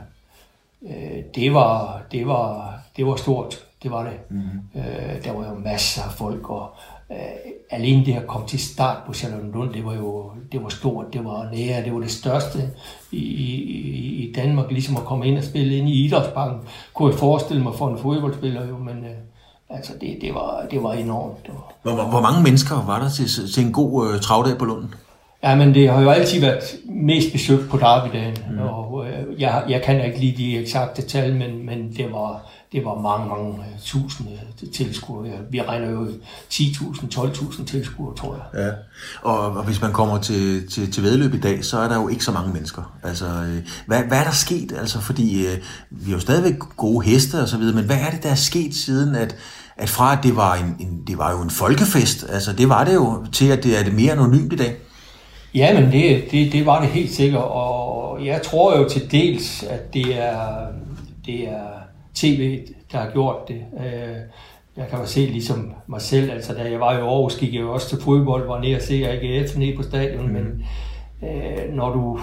Øh, 0.81 1.23
det, 1.35 1.53
var, 1.53 2.01
det, 2.11 2.27
var, 2.27 2.79
det 2.97 3.05
var 3.05 3.15
stort, 3.15 3.65
det 3.83 3.91
var 3.91 4.03
det. 4.03 4.19
Mm-hmm. 4.29 4.81
Øh, 4.81 5.23
der 5.23 5.31
var 5.31 5.49
jo 5.49 5.55
masser 5.55 6.03
af 6.03 6.11
folk, 6.11 6.49
og 6.49 6.75
alene 7.69 8.05
det 8.05 8.13
at 8.13 8.27
komme 8.27 8.47
til 8.47 8.59
start 8.59 8.97
på 9.07 9.13
Charlottenlund, 9.13 9.73
det 9.73 9.85
var 9.85 9.93
jo 9.93 10.31
det 10.51 10.63
var 10.63 10.69
stort, 10.69 11.05
det 11.13 11.25
var 11.25 11.49
nære, 11.53 11.83
det 11.83 11.93
var 11.93 11.99
det 11.99 12.11
største 12.11 12.59
i, 13.11 13.17
i, 13.17 14.29
i 14.29 14.33
Danmark, 14.33 14.71
ligesom 14.71 14.97
at 14.97 15.03
komme 15.03 15.27
ind 15.27 15.37
og 15.37 15.43
spille 15.43 15.77
ind 15.77 15.89
i 15.89 16.05
idrætsbanken, 16.05 16.67
kunne 16.93 17.11
jeg 17.11 17.19
forestille 17.19 17.63
mig 17.63 17.73
for 17.75 17.89
en 17.89 17.97
fodboldspiller 17.97 18.67
jo, 18.67 18.77
men 18.77 18.97
øh, 18.97 19.15
altså 19.69 19.93
det, 20.01 20.17
det, 20.21 20.33
var, 20.33 20.65
det 20.71 20.83
var 20.83 20.93
enormt. 20.93 21.49
Hvor, 21.81 21.93
hvor, 21.93 22.03
hvor 22.03 22.21
mange 22.21 22.43
mennesker 22.43 22.85
var 22.85 22.99
der 22.99 23.09
til, 23.09 23.53
til 23.53 23.65
en 23.65 23.71
god 23.71 24.07
øh, 24.07 24.19
travdag 24.21 24.57
på 24.57 24.65
Lunden? 24.65 24.93
Ja, 25.43 25.55
men 25.55 25.73
det 25.73 25.89
har 25.89 26.01
jo 26.01 26.09
altid 26.09 26.41
været 26.41 26.63
mest 26.85 27.31
besøgt 27.31 27.69
på 27.69 27.77
Derbydagen, 27.77 28.37
mm. 28.51 28.59
og 28.59 29.05
øh, 29.07 29.41
jeg, 29.41 29.63
jeg 29.69 29.81
kan 29.81 30.05
ikke 30.05 30.19
lige 30.19 30.37
de 30.37 30.57
eksakte 30.57 31.01
tal, 31.01 31.35
men, 31.35 31.65
men 31.65 31.93
det 31.97 32.11
var 32.11 32.45
det 32.73 32.85
var 32.85 33.01
mange, 33.01 33.29
mange 33.29 33.53
øh, 33.59 33.79
tusinde 33.81 34.31
tilskuere. 34.73 35.33
Vi 35.51 35.61
regner 35.61 35.89
jo 35.89 36.07
10.000, 36.49 37.15
12.000 37.15 37.65
tilskuere, 37.65 38.15
tror 38.15 38.35
jeg. 38.35 38.65
Ja, 38.65 38.71
og, 39.29 39.39
og 39.39 39.63
hvis 39.63 39.81
man 39.81 39.91
kommer 39.91 40.17
til, 40.17 40.67
til, 40.67 40.91
til 40.91 41.03
vedløb 41.03 41.33
i 41.33 41.39
dag, 41.39 41.65
så 41.65 41.77
er 41.77 41.87
der 41.87 41.95
jo 41.95 42.07
ikke 42.07 42.23
så 42.23 42.31
mange 42.31 42.53
mennesker. 42.53 42.97
Altså, 43.03 43.25
øh, 43.25 43.67
hvad, 43.85 44.03
hvad 44.03 44.19
er 44.19 44.23
der 44.23 44.31
sket? 44.31 44.73
Altså, 44.79 45.01
fordi 45.01 45.45
øh, 45.45 45.57
vi 45.89 46.11
har 46.11 46.17
jo 46.17 46.19
stadigvæk 46.19 46.59
gode 46.77 47.05
heste 47.05 47.41
og 47.41 47.47
så 47.47 47.57
videre, 47.57 47.75
men 47.75 47.85
hvad 47.85 47.97
er 47.97 48.09
det, 48.09 48.23
der 48.23 48.29
er 48.29 48.35
sket 48.35 48.75
siden, 48.75 49.15
at, 49.15 49.35
at 49.77 49.89
fra 49.89 50.17
at 50.17 50.23
det 50.23 50.35
var, 50.35 50.55
en, 50.55 50.75
en, 50.79 51.03
det 51.07 51.17
var 51.17 51.31
jo 51.31 51.41
en 51.41 51.49
folkefest, 51.49 52.25
altså 52.29 52.53
det 52.53 52.69
var 52.69 52.83
det 52.83 52.93
jo, 52.93 53.25
til 53.31 53.45
at 53.45 53.63
det 53.63 53.79
er 53.79 53.83
det 53.83 53.93
mere 53.93 54.11
anonymt 54.11 54.53
i 54.53 54.55
dag? 54.55 54.75
Ja, 55.55 55.81
men 55.81 55.91
det, 55.91 56.23
det, 56.31 56.51
det 56.51 56.65
var 56.65 56.81
det 56.81 56.89
helt 56.89 57.15
sikkert, 57.15 57.43
og 57.43 58.25
jeg 58.25 58.41
tror 58.41 58.77
jo 58.77 58.89
til 58.89 59.11
dels, 59.11 59.63
at 59.63 59.93
det 59.93 60.23
er, 60.23 60.67
det 61.25 61.49
er 61.49 61.82
tv, 62.15 62.67
der 62.91 62.97
har 62.97 63.11
gjort 63.11 63.47
det. 63.47 63.65
Øh, 63.79 64.17
jeg 64.77 64.87
kan 64.89 64.99
jo 64.99 65.05
se 65.05 65.19
ligesom 65.19 65.73
mig 65.87 66.01
selv, 66.01 66.31
altså 66.31 66.53
da 66.53 66.71
jeg 66.71 66.79
var 66.79 66.97
i 66.97 67.01
Aarhus, 67.01 67.37
gik 67.37 67.53
jeg 67.53 67.61
jo 67.61 67.73
også 67.73 67.89
til 67.89 68.01
fodbold, 68.01 68.47
var 68.47 68.61
nede 68.61 68.75
og 68.75 68.81
se 68.81 69.07
AGF 69.07 69.57
nede 69.57 69.75
på 69.75 69.83
stadion, 69.83 70.27
mm. 70.27 70.33
men 70.33 70.65
øh, 71.23 71.73
når 71.73 71.93
du 71.93 72.19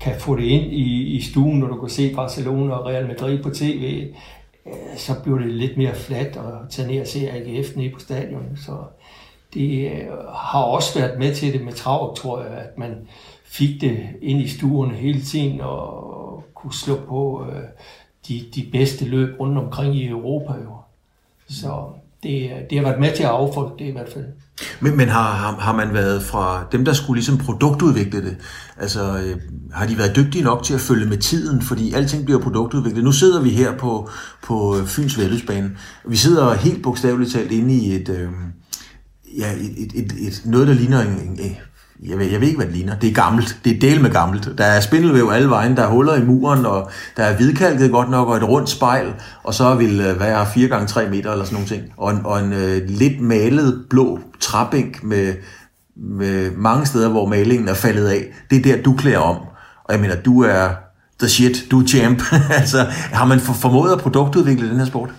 kan 0.00 0.14
få 0.18 0.36
det 0.36 0.44
ind 0.44 0.72
i, 0.72 1.16
i 1.16 1.20
stuen, 1.20 1.58
når 1.58 1.66
du 1.66 1.80
kan 1.80 1.88
se 1.88 2.14
Barcelona 2.14 2.74
og 2.74 2.86
Real 2.86 3.06
Madrid 3.06 3.42
på 3.42 3.50
tv, 3.50 4.12
øh, 4.66 4.72
så 4.96 5.12
bliver 5.22 5.38
det 5.38 5.48
lidt 5.48 5.76
mere 5.76 5.94
fladt 5.94 6.36
at 6.36 6.70
tage 6.70 6.88
ned 6.88 7.00
og 7.00 7.06
se 7.06 7.30
AGF 7.30 7.76
nede 7.76 7.90
på 7.90 8.00
stadion. 8.00 8.56
Så 8.56 8.72
det 9.54 9.90
øh, 9.90 10.06
har 10.34 10.62
også 10.62 10.98
været 10.98 11.18
med 11.18 11.34
til 11.34 11.52
det 11.52 11.64
med 11.64 11.72
trav, 11.72 12.16
tror 12.16 12.42
jeg, 12.42 12.58
at 12.58 12.78
man 12.78 13.08
fik 13.44 13.80
det 13.80 13.98
ind 14.22 14.40
i 14.40 14.48
stuerne 14.48 14.94
hele 14.94 15.20
tiden 15.20 15.60
og 15.60 16.44
kunne 16.54 16.74
slå 16.74 16.96
på 17.08 17.46
øh, 17.50 17.62
de, 18.28 18.44
de 18.54 18.68
bedste 18.72 19.04
løb 19.04 19.40
rundt 19.40 19.58
omkring 19.58 19.96
i 19.96 20.08
Europa. 20.08 20.52
Jo. 20.52 20.76
Så 21.48 21.84
det, 22.22 22.50
det 22.70 22.78
har 22.78 22.84
været 22.84 23.00
med 23.00 23.16
til 23.16 23.22
at 23.22 23.28
affolke 23.28 23.84
det 23.84 23.88
i 23.88 23.92
hvert 23.92 24.12
fald. 24.12 24.24
Men, 24.80 24.96
men 24.96 25.08
har, 25.08 25.32
har, 25.32 25.52
har 25.52 25.76
man 25.76 25.94
været 25.94 26.22
fra 26.22 26.66
dem, 26.72 26.84
der 26.84 26.92
skulle 26.92 27.18
ligesom 27.18 27.38
produktudvikle 27.38 28.22
det, 28.24 28.36
altså 28.76 29.18
øh, 29.18 29.36
har 29.72 29.86
de 29.86 29.98
været 29.98 30.16
dygtige 30.16 30.44
nok 30.44 30.62
til 30.62 30.74
at 30.74 30.80
følge 30.80 31.06
med 31.06 31.18
tiden, 31.18 31.62
fordi 31.62 31.92
alting 31.92 32.24
bliver 32.24 32.40
produktudviklet. 32.40 33.04
Nu 33.04 33.12
sidder 33.12 33.42
vi 33.42 33.50
her 33.50 33.76
på, 33.76 34.10
på 34.42 34.78
øh, 34.78 34.86
Fyns 34.86 35.18
Vældesbane. 35.18 35.70
Vi 36.04 36.16
sidder 36.16 36.54
helt 36.54 36.82
bogstaveligt 36.82 37.32
talt 37.32 37.52
inde 37.52 37.74
i 37.74 37.94
et, 37.94 38.08
øh, 38.08 38.28
ja, 39.38 39.52
et, 39.52 39.72
et, 39.78 39.92
et, 39.94 40.12
et, 40.26 40.42
noget, 40.44 40.68
der 40.68 40.74
ligner 40.74 41.00
en, 41.00 41.38
en, 41.40 41.56
jeg 42.06 42.18
ved, 42.18 42.26
jeg 42.26 42.40
ved 42.40 42.46
ikke, 42.48 42.58
hvad 42.58 42.66
det 42.66 42.76
ligner. 42.76 42.98
Det 42.98 43.10
er 43.10 43.14
gammelt. 43.14 43.58
Det 43.64 43.76
er 43.76 43.80
del 43.80 44.02
med 44.02 44.10
gammelt. 44.10 44.48
Der 44.58 44.64
er 44.64 44.80
spindelvæv 44.80 45.30
alle 45.32 45.50
vejen, 45.50 45.76
der 45.76 45.82
er 45.82 45.88
huller 45.88 46.14
i 46.14 46.24
muren, 46.24 46.66
og 46.66 46.90
der 47.16 47.22
er 47.22 47.36
hvidkalket 47.36 47.90
godt 47.90 48.10
nok, 48.10 48.28
og 48.28 48.36
et 48.36 48.48
rundt 48.48 48.70
spejl, 48.70 49.06
og 49.42 49.54
så 49.54 49.74
vil 49.74 50.00
øh, 50.00 50.20
være 50.20 50.46
4 50.54 50.68
gange 50.68 50.86
3 50.86 51.08
meter 51.08 51.32
eller 51.32 51.44
sådan 51.44 51.54
nogle 51.54 51.68
ting. 51.68 51.82
Og 51.96 52.10
en, 52.10 52.20
og 52.24 52.40
en 52.40 52.52
øh, 52.52 52.82
lidt 52.88 53.20
malet 53.20 53.84
blå 53.90 54.20
træbænk 54.40 55.04
med, 55.04 55.34
med 55.96 56.50
mange 56.56 56.86
steder, 56.86 57.08
hvor 57.08 57.26
malingen 57.26 57.68
er 57.68 57.74
faldet 57.74 58.08
af. 58.08 58.24
Det 58.50 58.58
er 58.58 58.62
der, 58.62 58.82
du 58.82 58.94
klæder 58.96 59.18
om. 59.18 59.36
Og 59.84 59.92
jeg 59.92 60.00
mener, 60.00 60.16
du 60.16 60.42
er 60.42 60.68
the 61.20 61.28
shit, 61.28 61.64
du 61.70 61.80
er 61.80 61.86
champ. 61.86 62.22
altså, 62.60 62.86
har 63.12 63.24
man 63.24 63.40
formået 63.40 63.92
at 63.92 63.98
produktudvikle 63.98 64.70
den 64.70 64.78
her 64.78 64.86
sport? 64.86 65.10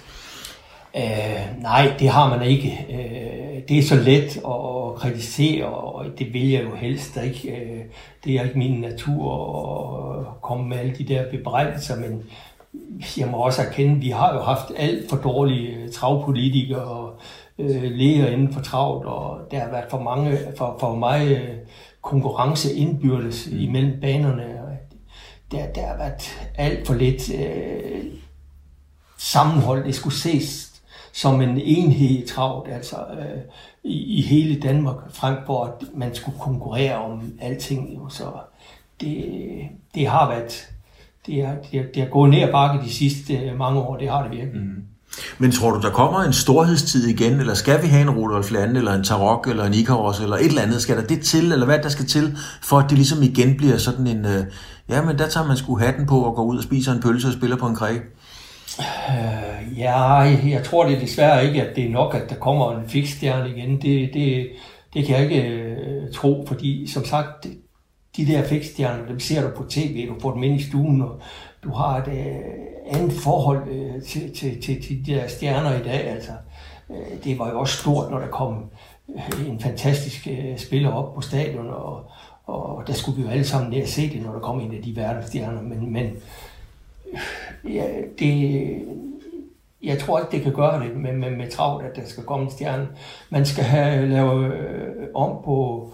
Øh, 0.96 1.62
nej, 1.62 1.94
det 2.00 2.10
har 2.10 2.30
man 2.30 2.48
ikke. 2.48 2.88
Øh 2.94 3.49
det 3.68 3.78
er 3.78 3.84
så 3.84 3.96
let 3.96 4.38
at 4.38 4.96
kritisere, 4.96 5.66
og 5.66 6.06
det 6.20 6.34
vil 6.34 6.50
jeg 6.50 6.64
jo 6.64 6.76
helst 6.76 7.18
ikke. 7.24 7.52
Uh, 7.52 7.80
det 8.24 8.36
er 8.36 8.44
ikke 8.44 8.58
min 8.58 8.82
natur 8.82 9.34
at 10.20 10.42
komme 10.42 10.70
med 10.70 10.78
alle 10.78 10.96
de 10.96 11.04
der 11.04 11.32
bebrejdelser, 11.32 12.00
men 12.00 12.24
jeg 13.18 13.28
må 13.28 13.38
også 13.38 13.62
erkende, 13.62 13.96
at 13.96 14.02
vi 14.02 14.10
har 14.10 14.34
jo 14.34 14.42
haft 14.42 14.72
alt 14.78 15.10
for 15.10 15.18
dårlige 15.18 15.90
travpolitikere 15.90 16.82
og 16.82 17.14
uh, 17.58 17.82
læger 17.82 18.28
inden 18.28 18.54
for 18.54 18.62
travlt, 18.62 19.06
og 19.06 19.40
der 19.52 19.60
har 19.60 19.72
været 19.72 19.90
for 19.90 20.00
mange, 20.00 20.38
for, 20.58 20.78
for 20.80 20.96
mig 20.96 21.40
konkurrence 22.02 22.74
indbyrdes 22.74 23.48
imellem 23.48 24.02
banerne. 24.02 24.56
Der, 25.52 25.68
der 25.74 25.86
har 25.86 25.98
været 25.98 26.50
alt 26.56 26.88
for 26.88 26.94
lidt 26.94 27.30
uh, 27.30 28.06
sammenhold. 29.18 29.86
Det 29.86 29.96
skulle 29.96 30.16
ses 30.16 30.69
som 31.14 31.42
en 31.42 31.58
enhed 31.58 32.28
travlt, 32.28 32.72
altså 32.72 32.96
øh, 32.96 33.42
i, 33.84 34.18
i 34.18 34.22
hele 34.22 34.60
Danmark, 34.60 34.96
frem 35.14 35.36
for 35.46 35.66
at 35.66 35.88
man 35.96 36.16
skulle 36.16 36.40
konkurrere 36.40 36.96
om 36.96 37.34
alting. 37.42 37.96
Jo. 37.96 38.10
Så 38.10 38.24
det, 39.02 39.26
det 39.96 40.08
har 40.08 40.30
været, 40.30 40.68
det 41.26 41.46
har, 41.46 41.56
det, 41.72 41.80
har, 41.80 41.88
det 41.94 42.04
har 42.04 42.10
gået 42.10 42.30
ned 42.30 42.42
ad 42.42 42.52
bakke 42.52 42.86
de 42.86 42.94
sidste 42.94 43.34
øh, 43.34 43.58
mange 43.58 43.82
år, 43.82 43.98
det 43.98 44.10
har 44.10 44.24
det 44.24 44.32
virkelig. 44.32 44.62
Mm. 44.62 44.84
Men 45.38 45.52
tror 45.52 45.72
du, 45.72 45.82
der 45.82 45.90
kommer 45.90 46.20
en 46.20 46.34
storhedstid 46.34 47.08
igen, 47.08 47.40
eller 47.40 47.54
skal 47.54 47.82
vi 47.82 47.88
have 47.88 48.02
en 48.02 48.10
Rudolf 48.10 48.52
Lande, 48.52 48.78
eller 48.78 48.94
en 48.94 49.04
Tarok, 49.04 49.48
eller 49.48 49.64
en 49.66 49.74
Ikaros, 49.74 50.20
eller 50.20 50.36
et 50.36 50.46
eller 50.46 50.62
andet? 50.62 50.82
Skal 50.82 50.98
der 50.98 51.04
det 51.04 51.22
til, 51.22 51.52
eller 51.52 51.66
hvad 51.66 51.80
der 51.80 51.90
skal 51.90 52.06
til, 52.06 52.38
for 52.62 52.80
at 52.80 52.90
det 52.90 52.98
ligesom 52.98 53.24
igen 53.24 53.58
bliver 53.58 53.78
sådan 53.78 54.08
en, 54.08 54.26
øh, 54.26 54.46
ja, 54.90 55.02
men 55.02 55.18
der 55.18 55.28
tager 55.28 55.48
man 55.48 55.58
sgu 55.58 55.78
hatten 55.78 56.06
på 56.06 56.20
og 56.22 56.36
går 56.36 56.44
ud 56.44 56.58
og 56.58 56.64
spiser 56.64 56.92
en 56.92 57.02
pølse 57.02 57.28
og 57.28 57.34
spiller 57.34 57.58
på 57.58 57.68
en 57.68 57.76
kræg? 57.76 58.00
Øh, 58.80 59.80
ja, 59.80 60.14
jeg 60.50 60.64
tror 60.64 60.86
det 60.86 61.02
desværre 61.02 61.46
ikke, 61.46 61.64
at 61.64 61.76
det 61.76 61.86
er 61.86 61.90
nok, 61.90 62.16
at 62.16 62.30
der 62.30 62.36
kommer 62.36 62.72
en 62.72 62.90
fikstjerne 62.90 63.50
igen. 63.50 63.82
Det, 63.82 64.14
det, 64.14 64.50
det 64.94 65.06
kan 65.06 65.16
jeg 65.16 65.24
ikke 65.24 65.50
øh, 65.50 66.14
tro, 66.14 66.46
fordi 66.48 66.88
som 66.88 67.06
sagt, 67.06 67.48
de 68.18 68.28
der 68.28 68.44
fikstjerner, 68.44 69.06
dem 69.06 69.20
ser 69.20 69.42
du 69.42 69.50
på 69.56 69.64
tv, 69.70 70.08
du 70.08 70.20
får 70.20 70.34
dem 70.34 70.44
ind 70.44 70.60
i 70.60 70.64
stuen, 70.64 71.02
og 71.02 71.22
du 71.64 71.72
har 71.72 71.98
et 71.98 72.08
øh, 72.08 73.00
andet 73.00 73.14
forhold 73.14 73.70
øh, 73.70 74.04
til, 74.04 74.36
til, 74.36 74.62
til, 74.62 74.84
til 74.84 75.06
de 75.06 75.14
der 75.14 75.28
stjerner 75.28 75.80
i 75.80 75.84
dag. 75.84 76.10
Altså, 76.10 76.32
øh, 76.90 77.24
det 77.24 77.40
var 77.40 77.50
jo 77.50 77.60
også 77.60 77.78
stort, 77.78 78.12
når 78.12 78.20
der 78.20 78.28
kom 78.28 78.66
øh, 79.16 79.50
en 79.50 79.60
fantastisk 79.60 80.28
øh, 80.28 80.58
spiller 80.58 80.92
op 80.92 81.16
på 81.16 81.22
stadion, 81.22 81.70
og, 81.70 82.12
og 82.46 82.84
der 82.88 82.94
skulle 82.94 83.18
vi 83.18 83.24
jo 83.24 83.30
alle 83.30 83.46
sammen 83.46 83.72
ned 83.72 83.82
og 83.82 83.88
se 83.88 84.10
det, 84.10 84.22
når 84.22 84.32
der 84.32 84.40
kom 84.40 84.60
en 84.60 84.76
af 84.76 84.84
de 84.84 84.96
verdensstjerner. 84.96 85.62
Men, 85.62 85.94
men 85.94 86.06
øh, 87.14 87.20
ja, 87.64 87.86
det, 88.20 88.86
jeg 89.84 90.00
tror 90.00 90.20
ikke, 90.20 90.32
det 90.32 90.42
kan 90.42 90.54
gøre 90.54 90.84
det 90.84 90.96
med, 90.98 91.14
med, 91.14 91.32
med 91.32 91.52
travlt, 91.52 91.86
at 91.86 91.96
der 91.96 92.06
skal 92.06 92.24
komme 92.24 92.46
en 92.46 92.52
stjerne. 92.52 92.88
Man 93.30 93.46
skal 93.46 93.64
have 93.64 94.10
lavet 94.10 94.54
øh, 94.54 95.08
om 95.16 95.44
på 95.46 95.90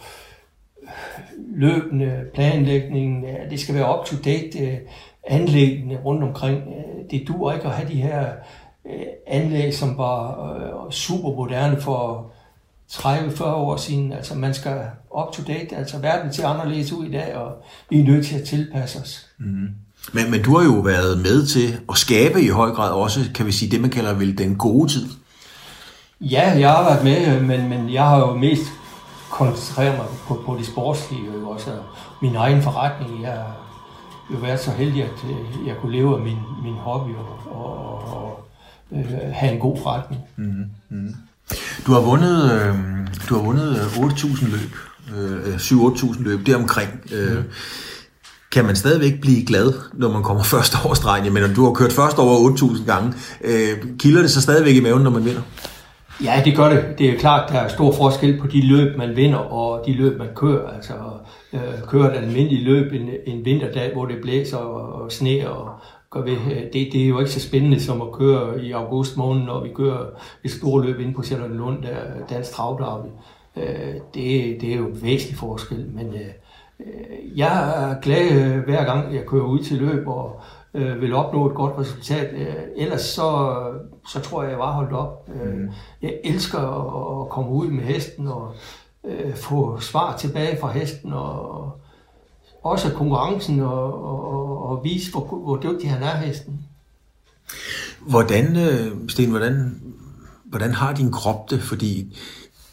løbende 1.37 2.25
planlægning. 2.33 3.25
Det 3.49 3.59
skal 3.59 3.75
være 3.75 3.99
up-to-date 3.99 4.59
øh, 4.59 4.77
anlæggende 5.23 5.99
rundt 6.05 6.23
omkring. 6.23 6.63
Det 7.11 7.27
dur 7.27 7.53
ikke 7.53 7.65
at 7.65 7.71
have 7.71 7.89
de 7.89 8.01
her 8.01 8.25
øh, 8.85 9.05
anlæg, 9.27 9.73
som 9.73 9.97
var 9.97 10.53
øh, 10.53 10.91
super 10.91 11.35
moderne 11.35 11.81
for 11.81 12.31
30-40 12.91 13.43
år 13.43 13.77
siden. 13.77 14.13
Altså 14.13 14.35
man 14.35 14.53
skal 14.53 14.81
up-to-date. 15.19 15.75
Altså 15.75 15.99
verden 15.99 16.33
ser 16.33 16.47
anderledes 16.47 16.91
ud 16.91 17.05
i 17.05 17.11
dag, 17.11 17.35
og 17.35 17.63
vi 17.89 17.99
er 17.99 18.03
nødt 18.03 18.25
til 18.25 18.39
at 18.39 18.43
tilpasse 18.43 18.99
os. 18.99 19.29
Mm. 19.37 19.67
Men, 20.13 20.31
men 20.31 20.41
du 20.41 20.57
har 20.57 20.65
jo 20.65 20.73
været 20.73 21.17
med 21.17 21.45
til 21.45 21.77
at 21.89 21.97
skabe 21.97 22.41
i 22.41 22.47
høj 22.47 22.71
grad 22.71 22.91
også, 22.91 23.19
kan 23.35 23.45
vi 23.45 23.51
sige, 23.51 23.71
det 23.71 23.81
man 23.81 23.89
kalder 23.89 24.13
vel 24.13 24.37
den 24.37 24.55
gode 24.55 24.91
tid. 24.91 25.05
Ja, 26.21 26.59
jeg 26.59 26.71
har 26.71 26.83
været 26.83 27.03
med, 27.03 27.41
men, 27.41 27.69
men 27.69 27.93
jeg 27.93 28.03
har 28.03 28.17
jo 28.19 28.37
mest 28.37 28.63
koncentreret 29.31 29.97
mig 29.97 30.05
på, 30.27 30.43
på 30.45 30.55
det 30.59 30.65
sportslige, 30.65 31.21
jo 31.25 31.49
også 31.49 31.71
min 32.21 32.35
egen 32.35 32.61
forretning. 32.61 33.21
Jeg 33.21 33.31
har 33.31 33.55
jo 34.33 34.37
været 34.37 34.59
så 34.59 34.71
heldig, 34.71 35.03
at 35.03 35.25
øh, 35.29 35.67
jeg 35.67 35.75
kunne 35.81 35.91
leve 35.91 36.15
af 36.15 36.21
min, 36.23 36.37
min 36.63 36.73
hobby 36.73 37.09
og, 37.09 37.55
og, 37.55 38.13
og 38.15 38.47
øh, 38.91 39.05
have 39.33 39.53
en 39.53 39.59
god 39.59 39.77
forretning. 39.83 40.21
Mm-hmm. 40.35 40.65
mm-hmm. 40.89 41.15
Du 41.87 41.93
har 41.93 41.99
vundet, 41.99 42.51
øh, 42.51 42.75
du 43.29 43.35
har 43.35 43.41
vundet 43.41 43.75
8.000 43.75 44.45
løb, 44.45 44.75
øh, 45.17 45.55
7-8.000 45.55 46.23
løb 46.23 46.45
deromkring. 46.45 46.89
Øh, 47.11 47.37
mm 47.37 47.43
kan 48.51 48.65
man 48.65 48.75
stadigvæk 48.75 49.21
blive 49.21 49.45
glad, 49.45 49.73
når 49.93 50.11
man 50.11 50.23
kommer 50.23 50.43
første 50.53 50.75
over 50.85 50.93
stregen? 50.93 51.33
Men 51.33 51.43
om 51.43 51.53
du 51.55 51.65
har 51.65 51.73
kørt 51.73 51.91
først 51.91 52.17
over 52.19 52.49
8.000 52.49 52.85
gange. 52.85 53.13
Øh, 53.43 53.97
kilder 53.99 54.21
det 54.21 54.31
så 54.31 54.41
stadigvæk 54.41 54.75
i 54.75 54.79
maven, 54.79 55.03
når 55.03 55.11
man 55.11 55.25
vinder? 55.25 55.41
Ja, 56.23 56.41
det 56.45 56.55
gør 56.55 56.69
det. 56.69 56.85
Det 56.97 57.09
er 57.09 57.17
klart, 57.17 57.51
der 57.51 57.59
er 57.59 57.67
stor 57.67 57.91
forskel 57.91 58.39
på 58.39 58.47
de 58.47 58.61
løb, 58.61 58.97
man 58.97 59.15
vinder, 59.15 59.37
og 59.37 59.85
de 59.85 59.93
løb, 59.93 60.17
man 60.17 60.27
kører. 60.35 60.67
Altså, 60.69 60.93
øh, 61.53 61.59
kører 61.87 62.11
et 62.11 62.17
almindeligt 62.17 62.63
løb 62.63 62.93
en, 62.93 63.09
en 63.25 63.45
vinterdag, 63.45 63.93
hvor 63.93 64.05
det 64.05 64.21
blæser 64.21 64.57
og, 64.57 65.01
og 65.01 65.11
sne 65.11 65.49
og 65.49 65.69
gør 66.11 66.21
ved, 66.21 66.37
øh, 66.51 66.63
det, 66.73 66.89
det 66.93 67.03
er 67.03 67.07
jo 67.07 67.19
ikke 67.19 67.31
så 67.31 67.39
spændende 67.39 67.79
som 67.79 68.01
at 68.01 68.11
køre 68.11 68.63
i 68.63 68.71
august 68.71 69.17
måned, 69.17 69.45
når 69.45 69.63
vi 69.63 69.69
kører 69.75 70.05
et 70.43 70.51
stort 70.51 70.85
løb 70.85 70.99
ind 70.99 71.15
på 71.15 71.23
Lund, 71.49 71.83
der 71.83 71.95
Dansk 72.29 72.51
Travdarby. 72.51 73.07
Øh, 73.57 73.93
det, 74.13 74.57
det 74.61 74.71
er 74.71 74.75
jo 74.75 74.87
en 74.87 75.03
væsentlig 75.03 75.37
forskel, 75.37 75.85
men 75.93 76.07
Øh, 76.07 76.31
jeg 77.35 77.83
er 77.83 78.01
glad 78.01 78.31
øh, 78.31 78.63
hver 78.63 78.85
gang, 78.85 79.15
jeg 79.15 79.25
kører 79.25 79.45
ud 79.45 79.59
til 79.59 79.77
løb 79.77 80.07
og 80.07 80.41
øh, 80.73 81.01
vil 81.01 81.13
opnå 81.13 81.49
et 81.49 81.55
godt 81.55 81.79
resultat. 81.79 82.33
Øh, 82.33 82.55
ellers 82.75 83.01
så, 83.01 83.57
så 84.07 84.19
tror 84.19 84.43
jeg, 84.43 84.51
jeg 84.51 84.59
var 84.59 84.71
holdt 84.71 84.93
op. 84.93 85.29
Øh, 85.35 85.53
mm. 85.53 85.69
Jeg 86.01 86.19
elsker 86.23 86.59
at 87.21 87.29
komme 87.29 87.51
ud 87.51 87.67
med 87.67 87.83
hesten 87.83 88.27
og 88.27 88.53
øh, 89.05 89.35
få 89.35 89.79
svar 89.79 90.17
tilbage 90.17 90.57
fra 90.61 90.71
hesten, 90.71 91.13
og 91.13 91.71
også 92.63 92.93
konkurrencen, 92.93 93.59
og, 93.59 94.03
og, 94.03 94.69
og 94.69 94.83
vise, 94.83 95.11
hvor, 95.11 95.25
hvor 95.25 95.57
dygtig 95.57 95.91
han 95.91 96.03
er, 96.03 96.17
hesten. 96.17 96.65
Hvordan, 97.99 98.57
øh, 98.57 99.09
Sten, 99.09 99.29
hvordan, 99.29 99.81
hvordan 100.45 100.71
har 100.71 100.93
din 100.93 101.11
krop 101.11 101.49
det? 101.49 101.61
Fordi 101.61 102.17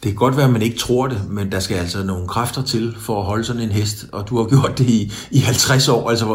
det 0.03 0.11
kan 0.11 0.15
godt 0.15 0.37
være, 0.37 0.45
at 0.45 0.51
man 0.51 0.61
ikke 0.61 0.77
tror 0.77 1.07
det, 1.07 1.29
men 1.29 1.51
der 1.51 1.59
skal 1.59 1.77
altså 1.77 2.03
nogle 2.03 2.27
kræfter 2.27 2.63
til 2.63 2.95
for 2.99 3.19
at 3.19 3.25
holde 3.25 3.43
sådan 3.43 3.61
en 3.61 3.69
hest, 3.69 4.05
og 4.11 4.29
du 4.29 4.37
har 4.37 4.45
gjort 4.45 4.77
det 4.77 4.89
i, 4.89 5.11
i 5.31 5.39
50 5.39 5.89
år. 5.89 6.09
Altså, 6.09 6.25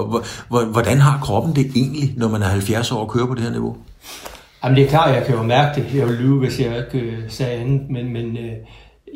hvordan 0.73 0.99
har 0.99 1.19
kroppen 1.23 1.57
det 1.57 1.67
egentlig, 1.77 2.15
når 2.17 2.29
man 2.29 2.43
er 2.43 2.47
70 2.47 2.93
år 2.93 3.01
og 3.01 3.09
kører 3.09 3.27
på 3.27 3.35
det 3.35 3.43
her 3.43 3.51
niveau? 3.51 3.77
Jamen 4.65 4.77
det 4.77 4.85
er 4.85 4.89
klart, 4.89 5.15
jeg 5.15 5.25
kan 5.27 5.35
jo 5.35 5.43
mærke 5.43 5.81
det. 5.81 5.95
Jeg 5.95 6.07
vil 6.07 6.17
lyve, 6.17 6.39
hvis 6.39 6.61
jeg 6.61 6.77
ikke 6.79 7.07
øh, 7.07 7.19
sagde 7.29 7.53
andet, 7.53 7.91
men, 7.91 8.13
men 8.13 8.37
øh, 8.37 8.53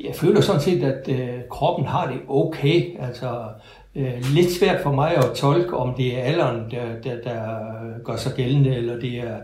jeg 0.04 0.14
føler 0.14 0.40
sådan 0.40 0.60
set, 0.60 0.82
at 0.82 1.08
øh, 1.08 1.28
kroppen 1.50 1.86
har 1.86 2.06
det 2.06 2.16
okay. 2.28 3.00
Altså, 3.00 3.38
øh, 3.96 4.34
lidt 4.34 4.52
svært 4.52 4.82
for 4.82 4.92
mig 4.92 5.16
at 5.16 5.32
tolke, 5.36 5.76
om 5.76 5.94
det 5.94 6.18
er 6.18 6.22
alderen, 6.22 6.70
der, 6.70 6.84
der, 7.04 7.22
der 7.24 7.40
gør 8.04 8.16
sig 8.16 8.32
gældende, 8.32 8.76
eller 8.76 9.00
det 9.00 9.14
er 9.14 9.36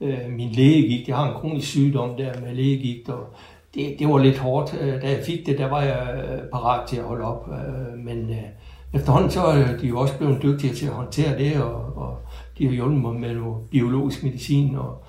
øh, 0.00 0.30
min 0.36 0.52
lægegigt. 0.52 1.08
Jeg 1.08 1.16
har 1.16 1.28
en 1.28 1.40
kronisk 1.40 1.68
sygdom 1.68 2.16
der 2.16 2.40
med 2.40 2.54
lægegigt, 2.54 3.08
og 3.08 3.36
det, 3.76 3.96
det 3.98 4.08
var 4.08 4.18
lidt 4.18 4.38
hårdt. 4.38 4.74
Øh, 4.80 5.02
da 5.02 5.10
jeg 5.10 5.22
fik 5.26 5.46
det, 5.46 5.58
der 5.58 5.68
var 5.68 5.82
jeg 5.82 6.24
øh, 6.24 6.38
parat 6.52 6.88
til 6.88 6.96
at 6.96 7.04
holde 7.04 7.24
op. 7.24 7.48
Øh, 7.52 7.98
men 8.04 8.30
efterhånden 8.94 9.30
så 9.30 9.40
er 9.40 9.76
de 9.80 9.86
jo 9.86 9.98
også 9.98 10.16
blevet 10.18 10.42
dygtige 10.42 10.74
til 10.74 10.86
at 10.86 10.92
håndtere 10.92 11.38
det, 11.38 11.62
og, 11.62 11.96
og 11.96 12.18
de 12.58 12.66
har 12.66 12.72
hjulpet 12.72 13.00
mig 13.00 13.14
med 13.14 13.34
noget 13.34 13.56
biologisk 13.70 14.22
medicin, 14.22 14.76
og 14.76 15.04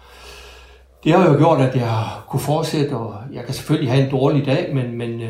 det 1.04 1.12
har 1.12 1.30
jo 1.32 1.38
gjort, 1.38 1.62
at 1.62 1.76
jeg 1.76 2.04
kunne 2.30 2.40
fortsætte, 2.40 2.94
og 2.94 3.16
jeg 3.34 3.46
kan 3.46 3.54
selvfølgelig 3.54 3.92
have 3.92 4.06
en 4.06 4.12
dårlig 4.12 4.46
dag, 4.46 4.76
men, 4.76 4.98
men 4.98 5.22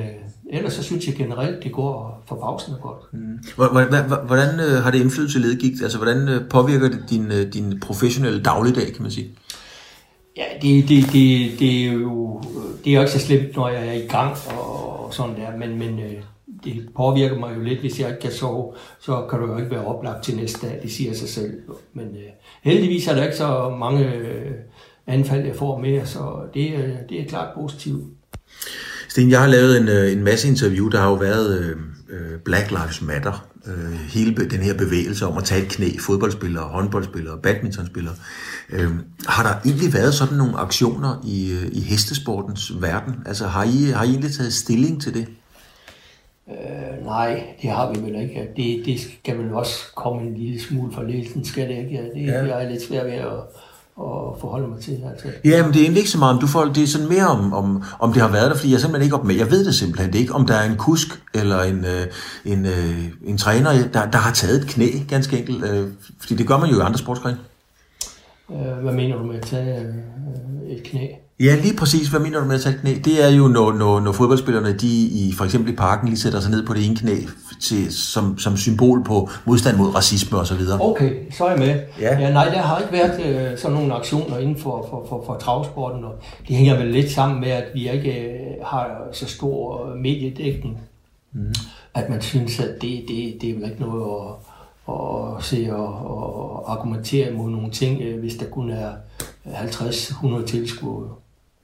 ellers 0.49 0.73
så 0.73 0.83
synes 0.83 1.07
jeg 1.07 1.15
generelt, 1.15 1.63
det 1.63 1.71
går 1.71 2.23
forbavsende 2.27 2.77
godt. 2.81 3.13
Mm. 3.13 3.39
Hvordan, 3.55 4.09
hvordan 4.25 4.59
har 4.83 4.91
det 4.91 5.01
indflydelse 5.01 5.39
til 5.39 5.41
ledgigt? 5.41 5.83
Altså, 5.83 5.97
hvordan 5.97 6.45
påvirker 6.49 6.89
det 6.89 7.03
din, 7.09 7.31
din 7.53 7.79
professionelle 7.79 8.43
dagligdag, 8.43 8.93
kan 8.93 9.01
man 9.01 9.11
sige? 9.11 9.29
Ja, 10.37 10.43
det, 10.61 10.89
det, 10.89 11.03
det, 11.13 11.59
det 11.59 11.87
er 11.87 11.91
jo 11.91 12.41
det 12.83 12.93
er 12.93 12.95
jo 12.95 13.01
ikke 13.01 13.11
så 13.11 13.19
slemt, 13.19 13.55
når 13.55 13.69
jeg 13.69 13.87
er 13.87 13.93
i 13.93 14.07
gang 14.07 14.35
og, 14.47 15.05
og 15.05 15.13
sådan 15.13 15.35
der, 15.35 15.57
men, 15.57 15.79
men 15.79 15.99
øh, 15.99 16.13
det 16.63 16.89
påvirker 16.95 17.39
mig 17.39 17.55
jo 17.55 17.61
lidt, 17.61 17.79
hvis 17.79 17.99
jeg 17.99 18.09
ikke 18.09 18.21
kan 18.21 18.31
sove, 18.31 18.73
så 18.99 19.27
kan 19.29 19.39
du 19.39 19.45
jo 19.45 19.57
ikke 19.57 19.71
være 19.71 19.85
oplagt 19.85 20.23
til 20.23 20.35
næste 20.35 20.67
dag, 20.67 20.79
det 20.83 20.91
siger 20.91 21.13
sig 21.13 21.29
selv. 21.29 21.53
Men 21.93 22.05
øh, 22.05 22.29
heldigvis 22.61 23.07
er 23.07 23.15
der 23.15 23.23
ikke 23.23 23.37
så 23.37 23.75
mange 23.79 24.13
øh, 24.13 24.51
anfald, 25.07 25.45
jeg 25.45 25.55
får 25.55 25.79
mere, 25.79 26.05
så 26.05 26.39
det, 26.53 26.73
øh, 26.73 26.89
det 27.09 27.21
er 27.21 27.25
klart 27.27 27.47
positivt. 27.55 28.03
Sten, 29.09 29.31
jeg 29.31 29.41
har 29.41 29.47
lavet 29.47 29.77
en, 29.77 29.87
øh, 29.87 30.11
en 30.11 30.23
masse 30.23 30.47
interview, 30.47 30.89
der 30.89 30.99
har 30.99 31.09
jo 31.09 31.15
været 31.15 31.59
øh, 31.59 31.75
øh 32.09 32.39
Black 32.45 32.71
Lives 32.71 33.01
Matter, 33.01 33.47
øh, 33.67 33.93
hele 33.93 34.35
den 34.35 34.59
her 34.59 34.73
bevægelse 34.77 35.25
om 35.25 35.37
at 35.37 35.43
tage 35.43 35.61
et 35.61 35.69
knæ, 35.69 35.89
fodboldspillere, 35.99 36.63
håndboldspillere, 36.63 37.37
badmintonspillere. 37.43 38.13
Øh, 38.13 38.56
har 39.27 39.43
der 39.43 39.69
egentlig 39.69 39.93
været 39.93 40.13
sådan 40.13 40.37
nogle 40.37 40.57
aktioner 40.57 41.21
i, 41.23 41.51
øh, 41.51 41.69
i 41.71 41.81
hestesportens 41.81 42.81
verden? 42.81 43.15
Altså 43.25 43.47
har 43.47 43.63
I, 43.63 43.91
har 43.95 44.03
I 44.03 44.09
egentlig 44.09 44.33
taget 44.33 44.53
stilling 44.53 45.01
til 45.01 45.13
det? 45.13 45.27
Øh, 46.49 47.05
nej, 47.05 47.43
det 47.61 47.69
har 47.69 47.93
vi 47.93 48.01
vel 48.01 48.21
ikke. 48.21 48.47
Det, 48.55 48.85
det 48.85 48.99
skal 48.99 49.37
vel 49.37 49.53
også 49.53 49.73
komme 49.95 50.21
en 50.21 50.37
lille 50.37 50.61
smule 50.61 50.93
fra 50.93 51.03
ledelsen, 51.03 51.45
skal 51.45 51.69
det 51.69 51.77
ikke? 51.77 52.11
Det, 52.15 52.25
ja. 52.25 52.43
det 52.43 52.53
er 52.53 52.69
lidt 52.69 52.87
svært 52.87 53.05
ved 53.05 53.13
at 53.13 53.39
at 53.99 54.39
forholde 54.39 54.67
mig 54.67 54.79
til. 54.79 54.99
Altså. 55.11 55.27
Ja, 55.45 55.63
men 55.63 55.73
det 55.73 55.79
er 55.79 55.83
egentlig 55.83 55.99
ikke 55.99 56.09
så 56.09 56.17
meget 56.17 56.33
om 56.33 56.41
du 56.41 56.47
får, 56.47 56.65
det 56.65 56.83
er 56.83 56.87
sådan 56.87 57.07
mere 57.07 57.27
om, 57.27 57.53
om, 57.53 57.83
om 57.99 58.13
det 58.13 58.21
har 58.21 58.31
været 58.31 58.51
der, 58.51 58.55
fordi 58.55 58.69
jeg 58.69 58.75
er 58.75 58.79
simpelthen 58.79 59.03
ikke 59.03 59.15
op 59.15 59.25
med. 59.25 59.35
Jeg 59.35 59.51
ved 59.51 59.65
det 59.65 59.75
simpelthen 59.75 60.13
ikke, 60.13 60.33
om 60.33 60.45
der 60.45 60.53
er 60.53 60.69
en 60.69 60.77
kusk 60.77 61.07
eller 61.33 61.63
en, 61.63 61.85
øh, 61.85 62.07
en, 62.45 62.65
øh, 62.65 63.05
en 63.25 63.37
træner, 63.37 63.87
der, 63.93 64.11
der 64.11 64.17
har 64.17 64.33
taget 64.33 64.61
et 64.61 64.67
knæ, 64.67 64.87
ganske 65.09 65.37
enkelt. 65.37 65.65
Øh, 65.65 65.87
fordi 66.19 66.35
det 66.35 66.47
gør 66.47 66.57
man 66.57 66.69
jo 66.69 66.77
i 66.77 66.81
andre 66.81 66.97
sportsgrene. 66.97 67.37
Øh, 68.51 68.83
hvad 68.83 68.93
mener 68.93 69.17
du 69.17 69.23
med 69.23 69.35
at 69.35 69.41
tage 69.41 69.93
et 70.67 70.83
knæ? 70.83 71.07
Ja, 71.39 71.55
lige 71.55 71.77
præcis. 71.77 72.07
Hvad 72.07 72.19
mener 72.19 72.39
du 72.39 72.45
med 72.45 72.55
at 72.55 72.61
tage 72.61 72.75
et 72.75 72.81
knæ? 72.81 72.93
Det 73.05 73.25
er 73.25 73.29
jo, 73.29 73.47
når, 73.47 73.73
når, 73.73 73.99
når 73.99 74.11
fodboldspillerne, 74.11 74.73
de 74.73 75.07
i 75.07 75.33
for 75.37 75.45
eksempel 75.45 75.73
i 75.73 75.75
parken, 75.75 76.07
lige 76.07 76.19
sætter 76.19 76.39
sig 76.39 76.51
ned 76.51 76.65
på 76.65 76.73
det 76.73 76.85
ene 76.85 76.95
knæ 76.95 77.15
til, 77.61 77.93
som, 77.93 78.37
som 78.37 78.57
symbol 78.57 79.03
på 79.03 79.29
modstand 79.45 79.77
mod 79.77 79.95
racisme 79.95 80.37
osv. 80.37 80.61
Okay, 80.79 81.31
så 81.31 81.45
er 81.45 81.49
jeg 81.49 81.59
med. 81.59 81.79
Ja. 82.01 82.19
ja 82.19 82.33
nej, 82.33 82.45
der 82.45 82.61
har 82.61 82.79
ikke 82.79 82.93
været 82.93 83.51
øh, 83.51 83.57
sådan 83.57 83.77
nogle 83.77 83.93
aktioner 83.93 84.37
inden 84.37 84.57
for, 84.57 84.87
for, 84.89 85.05
for, 85.09 85.23
for 85.25 85.37
travsporten, 85.37 86.03
og 86.03 86.13
det 86.47 86.55
hænger 86.55 86.77
vel 86.77 86.87
lidt 86.87 87.11
sammen 87.11 87.39
med, 87.39 87.49
at 87.49 87.65
vi 87.73 87.89
ikke 87.91 88.11
øh, 88.11 88.65
har 88.65 89.07
så 89.11 89.25
stor 89.27 89.85
mediedækning, 89.95 90.77
mm. 91.33 91.53
at 91.93 92.09
man 92.09 92.21
synes, 92.21 92.59
at 92.59 92.81
det, 92.81 93.05
det, 93.07 93.37
det 93.41 93.49
er 93.49 93.53
vel 93.53 93.69
ikke 93.69 93.81
noget 93.81 94.03
at, 94.03 94.46
og 94.87 95.43
se 95.43 95.67
og, 95.71 95.87
og 96.17 96.71
argumentere 96.71 97.33
mod 97.33 97.49
nogle 97.49 97.71
ting, 97.71 98.01
øh, 98.01 98.19
hvis 98.19 98.35
der 98.35 98.45
kun 98.45 98.69
er 98.69 98.91
50-100 99.45 100.45
tilskuere. 100.45 101.09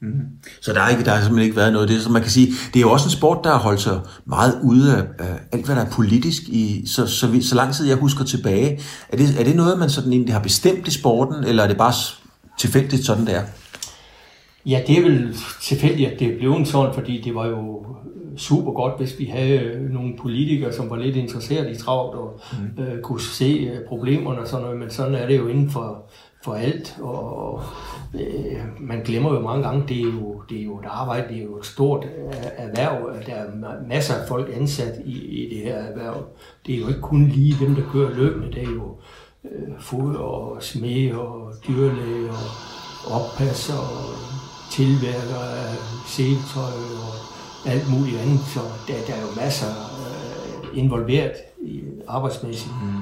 Mm. 0.01 0.21
Så 0.61 0.73
der 0.73 0.79
har, 0.79 0.89
ikke, 0.89 1.03
der 1.03 1.11
har 1.11 1.21
simpelthen 1.21 1.43
ikke 1.43 1.55
været 1.55 1.73
noget 1.73 1.89
af 1.89 1.93
det. 1.93 2.03
Så 2.03 2.11
man 2.11 2.21
kan 2.21 2.31
sige, 2.31 2.47
det 2.47 2.75
er 2.75 2.81
jo 2.81 2.91
også 2.91 3.05
en 3.05 3.11
sport, 3.11 3.39
der 3.43 3.51
har 3.51 3.59
holdt 3.59 3.81
sig 3.81 3.99
meget 4.25 4.59
ude 4.63 4.97
af, 4.97 5.03
af 5.19 5.39
alt, 5.51 5.65
hvad 5.65 5.75
der 5.75 5.81
er 5.85 5.89
politisk. 5.89 6.41
I, 6.43 6.83
så, 6.87 7.07
så, 7.07 7.27
vi, 7.27 7.41
så 7.41 7.55
lang 7.55 7.73
tid 7.73 7.87
jeg 7.87 7.97
husker 7.97 8.23
tilbage. 8.23 8.81
Er 9.09 9.17
det, 9.17 9.39
er 9.39 9.43
det 9.43 9.55
noget, 9.55 9.79
man 9.79 9.89
sådan 9.89 10.13
egentlig 10.13 10.35
har 10.35 10.41
bestemt 10.41 10.87
i 10.87 10.91
sporten, 10.91 11.43
eller 11.43 11.63
er 11.63 11.67
det 11.67 11.77
bare 11.77 11.93
tilfældigt, 12.59 13.05
sådan 13.05 13.25
det 13.25 13.35
er? 13.35 13.43
Ja, 14.65 14.81
det 14.87 14.97
er 14.97 15.01
vel 15.01 15.35
tilfældigt, 15.61 16.11
at 16.11 16.19
det 16.19 16.33
er 16.33 16.37
blevet 16.37 16.67
sådan, 16.67 16.93
fordi 16.93 17.21
det 17.21 17.35
var 17.35 17.47
jo 17.47 17.85
super 18.37 18.71
godt, 18.71 18.97
hvis 18.97 19.19
vi 19.19 19.25
havde 19.25 19.87
nogle 19.91 20.13
politikere, 20.17 20.73
som 20.73 20.89
var 20.89 20.95
lidt 20.95 21.15
interesseret 21.15 21.71
i 21.71 21.83
travlt 21.83 22.15
og 22.15 22.39
mm. 22.77 22.83
øh, 22.83 23.01
kunne 23.01 23.21
se 23.21 23.69
øh, 23.73 23.87
problemerne 23.87 24.39
og 24.39 24.47
sådan 24.47 24.63
noget, 24.63 24.79
men 24.79 24.89
sådan 24.89 25.15
er 25.15 25.27
det 25.27 25.37
jo 25.37 25.47
inden 25.47 25.69
for, 25.69 26.03
for 26.43 26.53
alt, 26.53 26.97
og 27.01 27.61
øh, 28.13 28.57
man 28.79 29.01
glemmer 29.03 29.33
jo 29.33 29.39
mange 29.39 29.63
gange, 29.63 29.83
det 29.87 29.97
er 29.97 30.03
jo, 30.03 30.41
det 30.49 30.59
er 30.59 30.63
jo 30.63 30.79
et 30.79 30.85
arbejde, 30.87 31.27
det 31.29 31.37
er 31.37 31.43
jo 31.43 31.57
et 31.57 31.65
stort 31.65 32.05
øh, 32.05 32.33
erhverv, 32.57 33.25
der 33.25 33.33
er 33.33 33.87
masser 33.87 34.13
af 34.13 34.27
folk 34.27 34.49
ansat 34.55 35.01
i, 35.05 35.17
i 35.27 35.55
det 35.55 35.63
her 35.63 35.75
erhverv. 35.75 36.25
Det 36.65 36.75
er 36.75 36.79
jo 36.79 36.87
ikke 36.87 37.01
kun 37.01 37.27
lige 37.27 37.65
dem, 37.65 37.75
der 37.75 37.83
kører 37.91 38.15
løbende, 38.15 38.51
det 38.51 38.63
er 38.63 38.71
jo 38.71 38.95
øh, 39.43 39.73
fod 39.79 40.15
og 40.15 40.57
smed 40.63 41.11
og 41.11 41.53
dyrlæge 41.67 42.29
og 42.29 43.21
oppasser 43.21 43.77
og 43.77 44.32
tilværker 44.75 45.39
af 45.39 45.75
seletøj 46.07 46.73
og 47.03 47.13
alt 47.71 47.89
muligt 47.89 48.17
andet, 48.17 48.39
så 48.53 48.59
der, 48.87 48.93
der 49.07 49.13
er 49.13 49.21
jo 49.21 49.41
masser 49.41 49.67
øh, 49.67 50.77
involveret 50.77 51.31
i 51.61 51.81
arbejdsmæssigt. 52.07 52.73
Mm. 52.83 53.01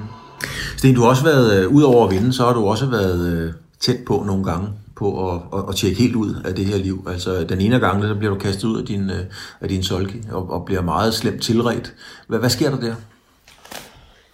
Sten, 0.76 0.94
du 0.94 1.00
har 1.00 1.08
også 1.08 1.24
været, 1.24 1.62
øh, 1.62 1.68
ud 1.68 1.82
over 1.82 2.06
at 2.06 2.14
vinde, 2.14 2.32
så 2.32 2.44
har 2.44 2.52
du 2.52 2.66
også 2.66 2.86
været 2.86 3.32
øh, 3.32 3.52
tæt 3.80 3.98
på 4.06 4.22
nogle 4.26 4.44
gange 4.44 4.68
på 4.96 5.30
at, 5.30 5.40
at, 5.52 5.64
at 5.68 5.74
tjekke 5.74 5.98
helt 5.98 6.14
ud 6.14 6.34
af 6.44 6.54
det 6.54 6.66
her 6.66 6.76
liv. 6.76 7.06
Altså 7.10 7.44
den 7.44 7.60
ene 7.60 7.78
gang, 7.78 8.02
der 8.02 8.18
bliver 8.18 8.34
du 8.34 8.38
kastet 8.38 8.64
ud 8.64 8.80
af 8.80 8.86
din, 8.86 9.10
øh, 9.10 9.24
af 9.60 9.68
din 9.68 9.82
solki 9.82 10.18
og, 10.32 10.50
og 10.50 10.64
bliver 10.64 10.82
meget 10.82 11.14
slemt 11.14 11.42
tilret. 11.42 11.94
Hvad, 12.28 12.38
hvad 12.38 12.50
sker 12.50 12.70
der 12.70 12.80
der? 12.80 12.94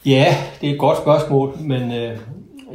Ja, 0.07 0.37
det 0.61 0.69
er 0.69 0.73
et 0.73 0.79
godt 0.79 0.99
spørgsmål, 0.99 1.57
men 1.61 1.93
øh, 1.93 2.19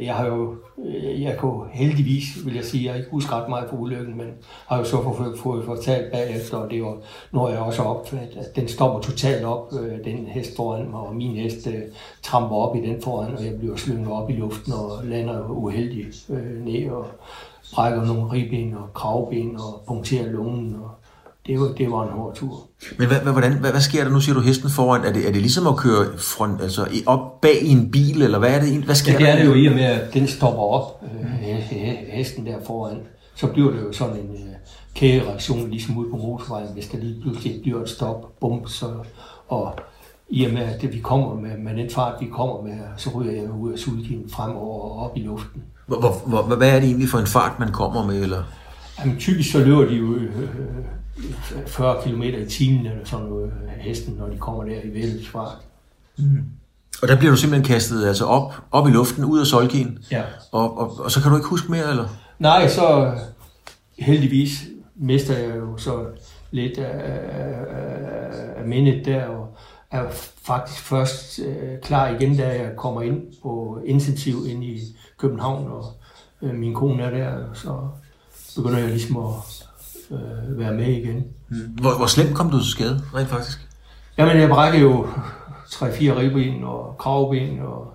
jeg 0.00 0.14
har 0.14 0.26
jo 0.26 0.54
øh, 0.84 1.22
jeg 1.22 1.36
kunne 1.38 1.68
heldigvis, 1.72 2.24
vil 2.44 2.54
jeg 2.54 2.64
sige, 2.64 2.84
jeg 2.88 2.96
ikke 2.96 3.10
husker 3.10 3.42
ret 3.42 3.48
meget 3.48 3.70
på 3.70 3.76
ulykken, 3.76 4.16
men 4.16 4.26
har 4.66 4.78
jo 4.78 4.84
så 4.84 5.02
fået, 5.02 5.38
fået 5.38 5.64
fortalt 5.64 6.12
bagefter, 6.12 6.56
og 6.56 6.70
det 6.70 6.82
var, 6.82 6.96
når 7.32 7.48
jeg 7.48 7.58
også 7.58 7.82
opfattet, 7.82 8.36
at 8.36 8.56
den 8.56 8.68
stopper 8.68 9.00
totalt 9.00 9.44
op, 9.44 9.72
øh, 9.72 10.04
den 10.04 10.26
hest 10.26 10.56
foran 10.56 10.90
mig, 10.90 11.00
og 11.00 11.16
min 11.16 11.36
hest 11.36 11.66
øh, 11.66 11.82
tramper 12.22 12.56
op 12.56 12.76
i 12.76 12.80
den 12.80 13.02
foran, 13.02 13.36
og 13.36 13.44
jeg 13.44 13.58
bliver 13.58 13.76
slynget 13.76 14.12
op 14.12 14.30
i 14.30 14.32
luften 14.32 14.72
og 14.72 15.04
lander 15.04 15.48
uheldigt 15.50 16.26
øh, 16.30 16.64
ned 16.64 16.90
og 16.90 17.06
brækker 17.74 18.04
nogle 18.04 18.32
ribben 18.32 18.74
og 18.74 18.92
kravben 18.94 19.56
og 19.56 19.82
punkterer 19.86 20.26
lungen 20.26 20.74
og 20.74 20.90
det 21.46 21.60
var, 21.60 21.66
det 21.66 21.90
var 21.90 22.02
en 22.02 22.12
hård 22.12 22.34
tur. 22.34 22.68
Men 22.98 23.06
hvad, 23.08 23.32
hvordan, 23.32 23.52
hvad, 23.52 23.70
hvad 23.70 23.80
sker 23.80 24.04
der 24.04 24.10
nu? 24.10 24.20
Siger 24.20 24.34
du 24.34 24.40
hesten 24.40 24.70
foran? 24.70 25.04
Er 25.04 25.12
det, 25.12 25.28
er 25.28 25.32
det 25.32 25.40
ligesom 25.40 25.66
at 25.66 25.76
køre 25.76 26.18
front, 26.18 26.60
altså 26.60 26.86
op 27.06 27.40
bag 27.40 27.62
i 27.62 27.68
en 27.68 27.90
bil, 27.90 28.22
eller 28.22 28.38
hvad 28.38 28.50
er 28.54 28.60
det? 28.60 28.82
Hvad 28.82 28.94
sker 28.94 29.12
ja, 29.12 29.18
det 29.18 29.28
er 29.28 29.36
det 29.36 29.46
jo 29.46 29.54
i 29.54 29.66
og 29.66 29.74
med, 29.74 29.84
at 29.84 30.14
den 30.14 30.26
stopper 30.26 30.62
op, 30.62 31.04
øh, 31.04 31.56
hesten 32.12 32.46
der 32.46 32.56
foran. 32.66 32.96
Så 33.34 33.46
bliver 33.46 33.70
det 33.70 33.80
jo 33.80 33.92
sådan 33.92 34.16
en 34.16 34.30
øh, 34.30 34.54
kædereaktion, 34.94 35.70
ligesom 35.70 35.98
ude 35.98 36.10
på 36.10 36.16
motorvejen, 36.16 36.68
hvis 36.74 36.88
der 36.88 36.98
lige 36.98 37.20
pludselig 37.22 37.60
bliver 37.62 37.82
et 37.82 37.88
stop, 37.88 38.40
bum, 38.40 38.66
så, 38.66 38.86
og 39.48 39.74
i 40.28 40.44
og 40.44 40.52
med, 40.52 40.62
at 40.62 40.82
det, 40.82 40.92
vi 40.92 40.98
kommer 40.98 41.34
med, 41.34 41.58
med 41.58 41.82
den 41.82 41.90
fart, 41.90 42.14
vi 42.20 42.26
kommer 42.26 42.62
med, 42.62 42.78
så 42.96 43.10
ryger 43.10 43.32
jeg 43.32 43.50
ud 43.50 43.72
af 43.72 43.78
sulkinen 43.78 44.30
fremover 44.30 44.82
og 44.82 44.98
op 44.98 45.16
i 45.16 45.20
luften. 45.20 45.62
Hvor, 45.86 46.00
hvor, 46.00 46.42
hvor, 46.42 46.56
hvad 46.56 46.68
er 46.68 46.80
det 46.80 46.84
egentlig 46.84 47.08
for 47.08 47.18
en 47.18 47.26
fart, 47.26 47.58
man 47.58 47.72
kommer 47.72 48.06
med? 48.06 48.22
Eller? 48.22 48.42
Jamen, 49.00 49.16
typisk 49.18 49.52
så 49.52 49.58
løber 49.58 49.84
de 49.84 49.94
jo 49.94 50.14
øh, 50.14 50.30
40 51.66 52.02
km 52.02 52.22
i 52.22 52.46
timen 52.46 52.86
eller 52.86 53.04
sådan 53.04 53.26
noget, 53.26 53.52
hesten, 53.80 54.14
når 54.14 54.28
de 54.28 54.38
kommer 54.38 54.64
der 54.64 54.80
i 54.84 54.94
vældsfart. 54.94 55.58
Mm. 56.18 56.44
Og 57.02 57.08
der 57.08 57.16
bliver 57.16 57.30
du 57.30 57.36
simpelthen 57.36 57.74
kastet 57.74 58.06
altså 58.06 58.24
op, 58.24 58.54
op 58.70 58.88
i 58.88 58.90
luften, 58.90 59.24
ud 59.24 59.40
af 59.40 59.46
solkien? 59.46 59.98
Ja. 60.10 60.22
Og, 60.52 60.78
og, 60.78 61.00
og 61.00 61.10
så 61.10 61.22
kan 61.22 61.30
du 61.30 61.36
ikke 61.36 61.48
huske 61.48 61.70
mere, 61.70 61.90
eller? 61.90 62.08
Nej, 62.38 62.68
så 62.68 63.14
heldigvis 63.98 64.64
mister 64.96 65.38
jeg 65.38 65.56
jo 65.56 65.76
så 65.76 66.06
lidt 66.50 66.78
af, 66.78 67.20
af, 67.32 67.64
af 68.56 68.66
mindet 68.66 69.04
der, 69.04 69.24
og 69.24 69.56
er 69.90 70.10
faktisk 70.42 70.80
først 70.80 71.38
øh, 71.38 71.80
klar 71.82 72.08
igen, 72.08 72.36
da 72.36 72.48
jeg 72.48 72.76
kommer 72.76 73.02
ind 73.02 73.22
på 73.42 73.80
intensiv 73.84 74.36
ind 74.48 74.64
i 74.64 74.80
København, 75.18 75.70
og 75.70 75.84
øh, 76.42 76.54
min 76.54 76.74
kone 76.74 77.02
er 77.02 77.10
der, 77.10 77.54
så 77.54 77.88
begynder 78.56 78.78
jeg 78.78 78.88
ligesom 78.88 79.16
at 79.16 79.63
øh, 80.10 80.58
være 80.58 80.74
med 80.74 80.86
igen. 80.86 81.24
Mm. 81.48 81.56
Hvor, 81.56 81.96
hvor 81.96 82.06
slemt 82.06 82.34
kom 82.34 82.50
du 82.50 82.58
til 82.58 82.70
skade, 82.70 83.02
rent 83.14 83.28
faktisk? 83.28 83.68
Jamen, 84.18 84.40
jeg 84.40 84.48
brækkede 84.48 84.82
jo 84.82 85.06
3-4 85.66 86.18
ribben 86.18 86.64
og 86.64 86.96
kravben 86.98 87.60
og 87.62 87.94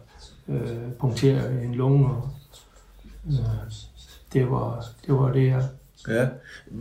øh, 0.49 0.91
punkterede 0.99 1.61
en 1.63 1.75
lunge. 1.75 2.09
Og, 2.09 2.29
øh, 3.27 3.35
det, 4.33 4.51
var, 4.51 4.85
det 5.07 5.13
var 5.13 5.31
det, 5.31 5.47
jeg... 5.47 5.63
Ja. 6.07 6.27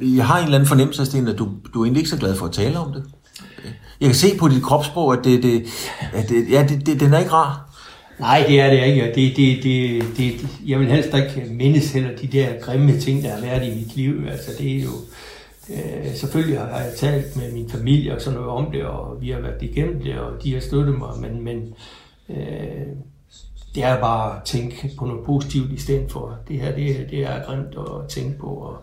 Jeg 0.01 0.27
har 0.27 0.38
en 0.38 0.45
eller 0.45 0.59
anden 0.59 0.69
fornemmelse, 0.69 1.07
Sten, 1.07 1.29
at 1.29 1.38
du, 1.38 1.49
du 1.75 1.81
er 1.81 1.85
egentlig 1.85 2.01
ikke 2.01 2.11
så 2.11 2.17
glad 2.17 2.37
for 2.37 2.47
at 2.47 2.53
tale 2.53 2.79
om 2.79 2.93
det. 2.93 3.05
Jeg 4.01 4.09
kan 4.09 4.14
se 4.14 4.38
på 4.38 4.49
dit 4.49 4.62
kropssprog, 4.62 5.12
at, 5.12 5.25
det, 5.25 5.43
det, 5.43 5.64
at 6.12 6.29
det, 6.29 6.51
ja, 6.51 6.67
det, 6.69 6.87
det, 6.87 7.01
den 7.01 7.14
er 7.14 7.19
ikke 7.19 7.33
rar. 7.33 7.68
Nej, 8.21 8.45
det 8.49 8.61
er 8.61 8.71
det 8.71 8.87
ikke. 8.87 9.13
Det, 9.15 9.37
det, 9.37 9.63
det, 9.63 10.17
det, 10.17 10.49
jeg 10.67 10.81
vil 10.81 10.91
helst 10.91 11.15
ikke 11.15 11.53
mindes 11.53 11.93
heller 11.93 12.17
de 12.17 12.27
der 12.27 12.61
grimme 12.61 12.99
ting, 13.01 13.23
der 13.23 13.35
har 13.35 13.41
været 13.41 13.67
i 13.67 13.75
mit 13.75 13.97
liv. 13.97 14.27
Altså, 14.31 14.51
det 14.59 14.77
er 14.77 14.83
jo... 14.83 14.91
Øh, 15.71 16.15
selvfølgelig 16.15 16.59
har 16.59 16.81
jeg 16.81 16.93
talt 16.97 17.37
med 17.37 17.53
min 17.53 17.71
familie 17.71 18.15
og 18.15 18.21
sådan 18.23 18.39
noget 18.39 18.51
om 18.51 18.71
det, 18.73 18.85
og 18.85 19.21
vi 19.21 19.31
har 19.31 19.41
været 19.41 19.63
igennem 19.63 20.03
det, 20.03 20.19
og 20.19 20.43
de 20.43 20.55
har 20.55 20.61
støttet 20.61 20.99
mig, 20.99 21.11
men, 21.21 21.45
men 21.45 21.75
øh, 22.29 22.87
det 23.75 23.83
er 23.85 24.01
bare 24.01 24.37
at 24.37 24.43
tænke 24.45 24.91
på 24.99 25.05
noget 25.05 25.25
positivt 25.27 25.73
i 25.73 25.81
stedet 25.81 26.13
for. 26.13 26.39
Det 26.49 26.61
her, 26.61 26.75
det, 26.75 27.07
det 27.11 27.19
er 27.19 27.45
grimt 27.45 27.75
at 27.79 28.09
tænke 28.09 28.39
på, 28.39 28.47
og 28.47 28.77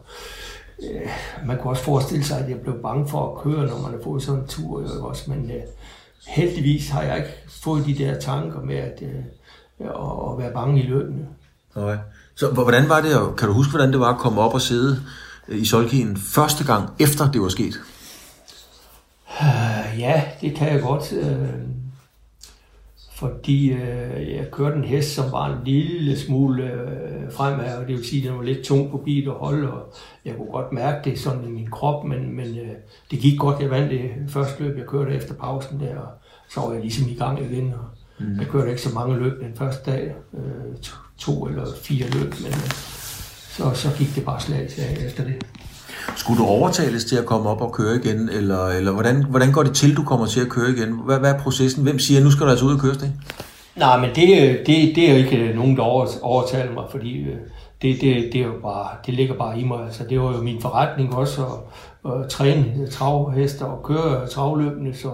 øh, 0.83 1.09
man 1.47 1.57
kunne 1.57 1.71
også 1.71 1.83
forestille 1.83 2.23
sig, 2.23 2.39
at 2.39 2.49
jeg 2.49 2.59
blev 2.59 2.81
bange 2.81 3.07
for 3.07 3.35
at 3.35 3.43
køre, 3.43 3.67
når 3.67 3.81
man 3.81 3.91
har 3.91 3.99
fået 4.03 4.23
sådan 4.23 4.41
en 4.41 4.47
tur, 4.47 4.81
jo 4.81 5.05
også, 5.05 5.31
men 5.31 5.51
øh, 5.51 5.63
heldigvis 6.27 6.89
har 6.89 7.01
jeg 7.01 7.17
ikke 7.17 7.29
fået 7.49 7.85
de 7.85 7.97
der 7.97 8.19
tanker 8.19 8.61
med 8.61 8.75
at, 8.75 8.99
øh, 9.01 9.89
at 10.31 10.37
være 10.37 10.53
bange 10.53 10.83
i 10.83 10.87
løbende. 10.87 11.25
Okay. 11.75 11.97
Så 12.35 12.51
hvordan 12.51 12.89
var 12.89 13.01
det, 13.01 13.17
og 13.17 13.35
kan 13.35 13.47
du 13.47 13.53
huske, 13.53 13.71
hvordan 13.71 13.91
det 13.91 13.99
var 13.99 14.13
at 14.13 14.19
komme 14.19 14.41
op 14.41 14.53
og 14.53 14.61
sidde 14.61 15.01
i 15.47 15.65
Solkien 15.65 16.17
første 16.17 16.63
gang, 16.63 16.89
efter 16.99 17.31
det 17.31 17.41
var 17.41 17.49
sket? 17.49 17.81
Uh, 19.41 19.99
ja, 19.99 20.23
det 20.41 20.55
kan 20.55 20.73
jeg 20.73 20.81
godt. 20.81 21.13
Fordi 23.15 23.73
uh, 23.73 23.79
jeg 24.35 24.51
kørte 24.51 24.77
en 24.77 24.83
hest, 24.83 25.15
som 25.15 25.31
var 25.31 25.45
en 25.45 25.63
lille 25.65 26.19
smule 26.19 26.63
uh, 26.63 27.33
fremad, 27.33 27.77
og 27.77 27.87
det 27.87 27.95
vil 27.95 28.05
sige, 28.05 28.21
at 28.23 28.29
den 28.29 28.37
var 28.37 28.43
lidt 28.43 28.65
tung 28.65 28.91
på 28.91 28.97
bil 28.97 29.29
og 29.29 29.35
holde, 29.35 29.71
og 29.71 29.93
jeg 30.25 30.35
kunne 30.35 30.51
godt 30.51 30.71
mærke 30.71 31.09
det 31.09 31.19
sådan 31.19 31.47
i 31.47 31.51
min 31.51 31.67
krop, 31.67 32.05
men, 32.05 32.35
men 32.35 32.47
uh, 32.47 32.75
det 33.11 33.19
gik 33.19 33.39
godt. 33.39 33.61
Jeg 33.61 33.69
vandt 33.69 33.91
det 33.91 34.09
første 34.27 34.63
løb, 34.63 34.77
jeg 34.77 34.85
kørte 34.85 35.15
efter 35.15 35.33
pausen 35.33 35.79
der, 35.79 35.97
og 35.97 36.07
så 36.49 36.59
var 36.59 36.71
jeg 36.71 36.81
ligesom 36.81 37.09
i 37.09 37.15
gang 37.15 37.51
igen. 37.51 37.73
Og 37.73 37.85
mm. 38.25 38.39
Jeg 38.39 38.47
kørte 38.47 38.69
ikke 38.69 38.81
så 38.81 38.93
mange 38.93 39.19
løb 39.19 39.39
den 39.41 39.55
første 39.55 39.91
dag, 39.91 40.15
uh, 40.31 40.75
to, 40.81 40.95
to 41.17 41.47
eller 41.47 41.65
fire 41.83 42.05
løb, 42.09 42.33
men 42.41 42.51
uh, 42.51 42.69
så, 43.49 43.71
så 43.73 43.89
gik 43.97 44.15
det 44.15 44.25
bare 44.25 44.41
slag 44.41 44.67
til 44.69 44.83
efter 45.05 45.23
det. 45.23 45.45
Skulle 46.15 46.39
du 46.39 46.47
overtales 46.47 47.05
til 47.05 47.15
at 47.15 47.25
komme 47.25 47.49
op 47.49 47.61
og 47.61 47.73
køre 47.73 47.95
igen, 47.95 48.29
eller, 48.29 48.67
eller 48.67 48.91
hvordan, 48.91 49.23
hvordan 49.29 49.51
går 49.51 49.63
det 49.63 49.75
til, 49.75 49.97
du 49.97 50.03
kommer 50.03 50.25
til 50.25 50.39
at 50.39 50.49
køre 50.49 50.69
igen? 50.69 50.99
Hvad, 51.05 51.19
hvad 51.19 51.31
er 51.33 51.39
processen? 51.39 51.83
Hvem 51.83 51.99
siger, 51.99 52.23
nu 52.23 52.31
skal 52.31 52.45
du 52.45 52.51
altså 52.51 52.65
ud 52.65 52.73
og 52.73 52.79
køre, 52.79 52.93
det? 52.93 53.13
Nej, 53.75 53.99
men 53.99 54.09
det, 54.09 54.57
det, 54.67 54.95
det 54.95 55.09
er 55.09 55.11
jo 55.11 55.17
ikke 55.17 55.37
øh, 55.37 55.55
nogen, 55.55 55.77
der 55.77 55.83
overtaler 56.23 56.73
mig, 56.73 56.83
fordi 56.91 57.17
øh, 57.19 57.37
det, 57.81 58.01
det, 58.01 58.33
det, 58.33 58.41
er 58.41 58.45
jo 58.45 58.59
bare, 58.61 58.87
det 59.05 59.13
ligger 59.13 59.35
bare 59.35 59.59
i 59.59 59.63
mig. 59.63 59.85
Altså, 59.85 60.03
det 60.09 60.19
var 60.19 60.35
jo 60.35 60.41
min 60.41 60.61
forretning 60.61 61.15
også 61.15 61.41
at, 62.05 62.11
at 62.11 62.29
træne 62.29 62.87
travhester 62.87 63.65
og 63.65 63.83
køre 63.83 64.27
travløbende, 64.27 64.93
så 64.93 65.11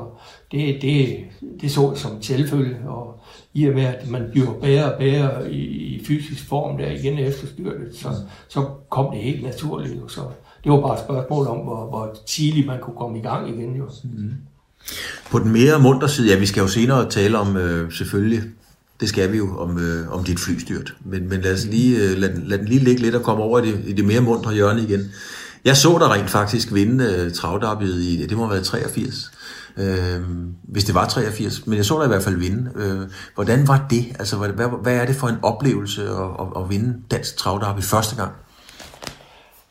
det, 0.51 0.81
det, 0.81 1.17
det 1.61 1.71
så 1.71 1.89
jeg 1.89 1.97
som 1.97 2.21
selvfølge. 2.21 2.77
Og 2.87 3.19
i 3.53 3.67
og 3.67 3.73
med, 3.73 3.83
at 3.83 4.09
man 4.09 4.23
bliver 4.31 4.53
bedre 4.53 4.93
og 4.93 4.99
bedre 4.99 5.51
i, 5.51 5.61
i 5.95 6.05
fysisk 6.05 6.47
form 6.49 6.77
der 6.77 6.91
igen 6.91 7.19
efter 7.19 7.47
styrtet, 7.47 7.95
så, 7.95 8.07
så 8.49 8.65
kom 8.89 9.11
det 9.13 9.23
helt 9.23 9.43
naturligt. 9.43 10.11
Så 10.11 10.21
det 10.63 10.71
var 10.71 10.81
bare 10.81 10.93
et 10.93 10.99
spørgsmål 10.99 11.47
om, 11.47 11.57
hvor, 11.57 11.89
hvor 11.89 12.15
tidligt 12.27 12.67
man 12.67 12.79
kunne 12.81 12.95
komme 12.97 13.19
i 13.19 13.21
gang 13.21 13.49
igen. 13.49 13.75
Jo. 13.75 13.89
Mm. 14.03 14.31
På 15.31 15.39
den 15.39 15.51
mere 15.51 15.79
munter 15.79 16.07
side, 16.07 16.33
ja, 16.33 16.39
vi 16.39 16.45
skal 16.45 16.61
jo 16.61 16.67
senere 16.67 17.09
tale 17.09 17.37
om, 17.37 17.57
øh, 17.57 17.91
selvfølgelig, 17.91 18.43
det 18.99 19.09
skal 19.09 19.31
vi 19.31 19.37
jo, 19.37 19.57
om, 19.57 19.77
øh, 19.77 20.13
om 20.13 20.23
dit 20.23 20.39
flystyrt. 20.39 20.93
Men, 21.05 21.29
men 21.29 21.41
lad, 21.41 21.53
os 21.53 21.65
lige, 21.65 21.97
øh, 21.97 22.17
lad, 22.17 22.29
lad 22.45 22.57
den 22.57 22.67
lige 22.67 22.83
ligge 22.83 23.01
lidt 23.01 23.15
og 23.15 23.23
komme 23.23 23.43
over 23.43 23.59
i 23.59 23.67
det, 23.67 23.83
i 23.87 23.93
det 23.93 24.05
mere 24.05 24.21
muntre 24.21 24.53
hjørne 24.53 24.81
igen. 24.81 25.11
Jeg 25.65 25.77
så 25.77 25.97
dig 25.99 26.09
rent 26.09 26.29
faktisk 26.29 26.73
vinde 26.73 27.15
øh, 27.17 27.33
travdarbiet 27.33 28.01
i, 28.01 28.27
det 28.27 28.37
må 28.37 28.43
have 28.43 28.53
været 28.53 28.65
83. 28.65 29.31
Øh, 29.77 30.21
hvis 30.63 30.83
det 30.83 30.95
var 30.95 31.07
83, 31.07 31.67
men 31.67 31.77
jeg 31.77 31.85
så 31.85 31.97
dig 31.97 32.05
i 32.05 32.07
hvert 32.07 32.23
fald 32.23 32.35
vinde. 32.35 32.71
Øh, 32.75 32.99
hvordan 33.35 33.67
var 33.67 33.85
det? 33.89 34.05
Altså, 34.19 34.37
hvad, 34.37 34.49
hvad, 34.49 34.67
hvad 34.81 34.95
er 34.95 35.05
det 35.05 35.15
for 35.15 35.27
en 35.27 35.37
oplevelse 35.41 36.01
at, 36.01 36.29
at, 36.39 36.63
at 36.63 36.69
vinde 36.69 36.97
dansk 37.11 37.37
travdarby 37.37 37.81
første 37.81 38.15
gang? 38.15 38.31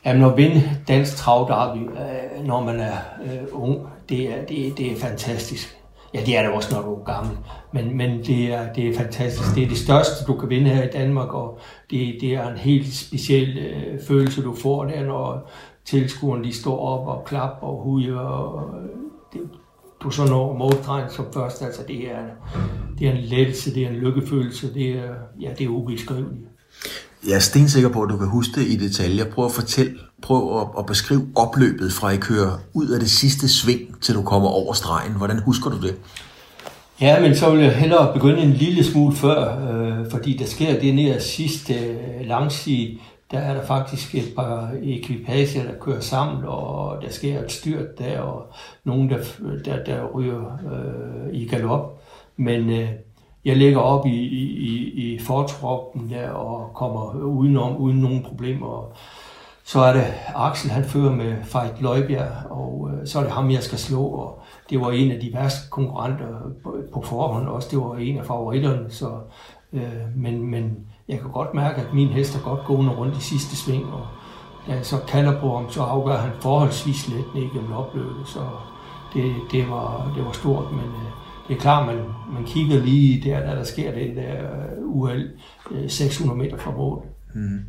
Jamen 0.04 0.22
at 0.22 0.36
vinde 0.36 0.62
dansk 0.88 1.16
travdarby, 1.16 1.78
øh, 1.78 2.46
når 2.46 2.64
man 2.64 2.80
er 2.80 2.96
øh, 3.24 3.42
ung, 3.52 3.86
det 4.08 4.30
er, 4.30 4.46
det, 4.46 4.78
det 4.78 4.92
er 4.92 4.96
fantastisk. 4.96 5.76
Ja, 6.14 6.20
det 6.26 6.36
er 6.36 6.42
det 6.42 6.52
også, 6.52 6.74
når 6.74 6.82
du 6.82 6.94
er 6.94 7.04
gammel. 7.04 7.36
Men, 7.72 7.96
men 7.96 8.18
det, 8.18 8.54
er, 8.54 8.72
det 8.72 8.88
er 8.88 8.98
fantastisk. 8.98 9.54
Det 9.54 9.62
er 9.62 9.68
det 9.68 9.78
største, 9.78 10.24
du 10.26 10.34
kan 10.34 10.48
vinde 10.48 10.70
her 10.70 10.82
i 10.82 10.90
Danmark, 10.92 11.34
og 11.34 11.58
det, 11.90 12.16
det 12.20 12.34
er 12.34 12.48
en 12.48 12.56
helt 12.56 12.94
speciel 12.94 13.58
øh, 13.58 14.00
følelse, 14.08 14.42
du 14.42 14.54
får 14.54 14.84
der, 14.84 15.04
når 15.04 15.50
tilskuerne 15.84 16.44
de 16.44 16.52
står 16.52 16.78
op 16.78 17.06
og 17.06 17.24
klapper 17.24 17.66
og 17.66 17.82
hujer. 17.82 18.18
Og, 18.18 18.82
øh, 18.82 18.88
det, 19.32 19.40
du 20.02 20.10
så 20.10 20.24
når 20.24 20.52
målstregen 20.52 21.10
som 21.10 21.24
først. 21.34 21.62
Altså, 21.62 21.82
det 21.88 22.10
er, 22.10 22.24
det 22.98 23.08
er 23.08 23.12
en 23.12 23.18
lettelse, 23.18 23.74
det 23.74 23.82
er 23.82 23.88
en 23.88 23.96
lykkefølelse, 23.96 24.74
det 24.74 24.90
er, 24.90 25.14
ja, 25.40 25.50
det 25.58 25.64
er 25.64 25.68
ubeskriveligt. 25.68 26.49
Jeg 27.26 27.34
er 27.34 27.38
stensikker 27.38 27.88
på, 27.88 28.02
at 28.02 28.10
du 28.10 28.16
kan 28.16 28.26
huske 28.26 28.60
det 28.60 28.66
i 28.66 28.76
detaljer. 28.76 29.24
Prøv 29.24 29.44
at 29.44 29.52
fortælle, 29.52 29.92
prøv 30.22 30.60
at, 30.60 30.66
at 30.78 30.86
beskrive 30.86 31.26
opløbet 31.36 31.92
fra 31.92 32.10
I 32.10 32.16
kører 32.16 32.58
ud 32.74 32.88
af 32.88 33.00
det 33.00 33.10
sidste 33.10 33.48
sving, 33.48 34.02
til 34.02 34.14
du 34.14 34.22
kommer 34.22 34.48
over 34.48 34.72
stregen. 34.72 35.12
Hvordan 35.12 35.38
husker 35.38 35.70
du 35.70 35.80
det? 35.80 35.96
Ja, 37.00 37.20
men 37.20 37.36
så 37.36 37.50
vil 37.50 37.60
jeg 37.60 37.76
hellere 37.76 38.12
begynde 38.12 38.42
en 38.42 38.52
lille 38.52 38.84
smule 38.84 39.16
før, 39.16 39.70
øh, 39.70 40.10
fordi 40.10 40.36
der 40.36 40.46
sker 40.46 40.80
det 40.80 40.94
nede 40.94 41.20
sidste 41.20 41.74
øh, 41.74 42.26
langside, 42.26 42.98
der 43.30 43.38
er 43.38 43.54
der 43.54 43.66
faktisk 43.66 44.14
et 44.14 44.32
par 44.36 44.70
ekvipager, 44.82 45.62
der 45.62 45.78
kører 45.80 46.00
sammen, 46.00 46.44
og 46.44 47.02
der 47.02 47.10
sker 47.10 47.44
et 47.44 47.52
styrt 47.52 47.98
der, 47.98 48.20
og 48.20 48.52
nogen, 48.84 49.10
der, 49.10 49.18
der, 49.64 49.84
der 49.84 50.06
ryger 50.14 50.58
øh, 50.72 51.34
i 51.34 51.48
galop. 51.48 52.02
Men 52.36 52.70
øh, 52.70 52.88
jeg 53.44 53.56
ligger 53.56 53.80
op 53.80 54.06
i, 54.06 54.10
i, 54.10 55.14
i 55.14 55.18
fortroppen 55.18 56.10
der 56.10 56.30
og 56.30 56.70
kommer 56.74 57.24
udenom 57.24 57.76
uden 57.76 57.96
nogen 57.96 58.22
problemer. 58.22 58.92
Så 59.64 59.80
er 59.80 59.92
det 59.92 60.04
Axel, 60.34 60.70
han 60.70 60.84
fører 60.84 61.12
med 61.12 61.36
Fejt 61.44 61.82
Løjbjerg, 61.82 62.50
og 62.50 62.90
øh, 62.92 63.06
så 63.06 63.18
er 63.18 63.22
det 63.22 63.32
ham, 63.32 63.50
jeg 63.50 63.62
skal 63.62 63.78
slå. 63.78 64.02
Og 64.02 64.42
det 64.70 64.80
var 64.80 64.90
en 64.90 65.10
af 65.10 65.20
de 65.20 65.30
værste 65.34 65.70
konkurrenter 65.70 66.26
på 66.92 67.02
forhånd 67.02 67.48
også. 67.48 67.68
Det 67.70 67.78
var 67.78 67.96
en 67.96 68.18
af 68.18 68.26
favoritterne. 68.26 68.90
Så, 68.90 69.10
øh, 69.72 69.82
men, 70.16 70.50
men 70.50 70.86
jeg 71.08 71.18
kan 71.18 71.30
godt 71.30 71.54
mærke, 71.54 71.80
at 71.80 71.94
min 71.94 72.08
hest 72.08 72.36
er 72.36 72.40
godt 72.40 72.64
gående 72.66 72.92
rundt 72.92 73.16
i 73.16 73.20
sidste 73.20 73.56
sving. 73.56 73.84
Og 73.92 74.06
da 74.66 74.72
jeg 74.72 74.86
så 74.86 74.96
kalder 75.08 75.40
på 75.40 75.56
ham, 75.56 75.70
så 75.70 75.82
afgør 75.82 76.16
han 76.16 76.30
forholdsvis 76.40 77.08
let 77.08 77.34
ned 77.34 77.50
gennem 77.54 77.72
opløbet. 77.72 78.28
Så 78.28 78.40
det, 79.14 79.34
det, 79.52 79.70
var, 79.70 80.12
det 80.16 80.24
var 80.24 80.32
stort, 80.32 80.72
men 80.72 80.84
øh, 80.84 81.19
det 81.50 81.56
er 81.56 81.60
klart, 81.60 81.86
man, 81.86 81.96
man 82.34 82.44
kigger 82.46 82.84
lige 82.84 83.30
der, 83.30 83.40
der, 83.40 83.54
der 83.54 83.64
sker 83.64 83.92
det 83.92 84.16
der 84.16 84.32
uheld 84.84 85.28
600 85.88 86.38
meter 86.38 86.56
fra 86.58 86.70
mål. 86.70 87.02
Mm. 87.34 87.60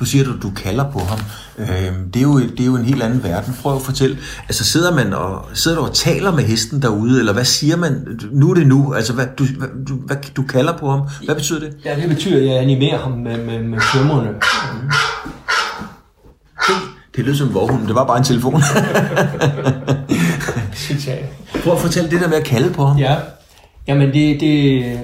Nu 0.00 0.06
siger 0.06 0.24
du, 0.24 0.32
at 0.32 0.42
du 0.42 0.50
kalder 0.50 0.90
på 0.90 0.98
ham. 0.98 1.18
Øh, 1.58 1.66
det, 2.14 2.16
er 2.16 2.22
jo, 2.22 2.40
det 2.40 2.60
er 2.60 2.64
jo 2.64 2.76
en 2.76 2.84
helt 2.84 3.02
anden 3.02 3.22
verden. 3.22 3.54
Prøv 3.62 3.76
at 3.76 3.82
fortælle. 3.82 4.18
Altså 4.42 4.64
sidder 4.64 4.94
man 4.94 5.12
og, 5.12 5.44
sidder 5.54 5.76
du 5.78 5.84
og 5.84 5.94
taler 5.94 6.34
med 6.34 6.44
hesten 6.44 6.82
derude, 6.82 7.18
eller 7.18 7.32
hvad 7.32 7.44
siger 7.44 7.76
man? 7.76 8.20
Nu 8.32 8.50
er 8.50 8.54
det 8.54 8.66
nu. 8.66 8.94
Altså 8.94 9.12
hvad, 9.12 9.26
du, 9.38 9.44
hvad, 9.58 9.68
du, 9.88 9.94
hvad, 9.94 10.16
du 10.36 10.42
kalder 10.42 10.76
på 10.76 10.90
ham. 10.90 11.00
Hvad 11.24 11.34
betyder 11.34 11.60
det? 11.60 11.76
Ja, 11.84 11.96
det 11.96 12.08
betyder, 12.08 12.36
at 12.36 12.46
jeg 12.46 12.62
animerer 12.62 12.98
ham 12.98 13.12
med, 13.12 13.44
med, 13.44 13.62
med 13.62 13.78
tømmerne. 13.94 14.30
Mm. 14.30 14.90
Det, 17.18 17.26
lyder 17.26 17.36
som 17.36 17.48
en 17.48 17.86
Det 17.86 17.94
var 17.94 18.06
bare 18.06 18.18
en 18.18 18.24
telefon. 18.24 18.52
Prøv 21.64 21.72
at 21.72 21.78
fortælle 21.78 22.10
det 22.10 22.20
der 22.20 22.28
med 22.28 22.36
at 22.36 22.44
kalde 22.44 22.74
på 22.74 22.84
ham. 22.84 22.98
Ja, 22.98 23.16
Jamen 23.88 24.12
det, 24.12 24.40
det, 24.40 24.98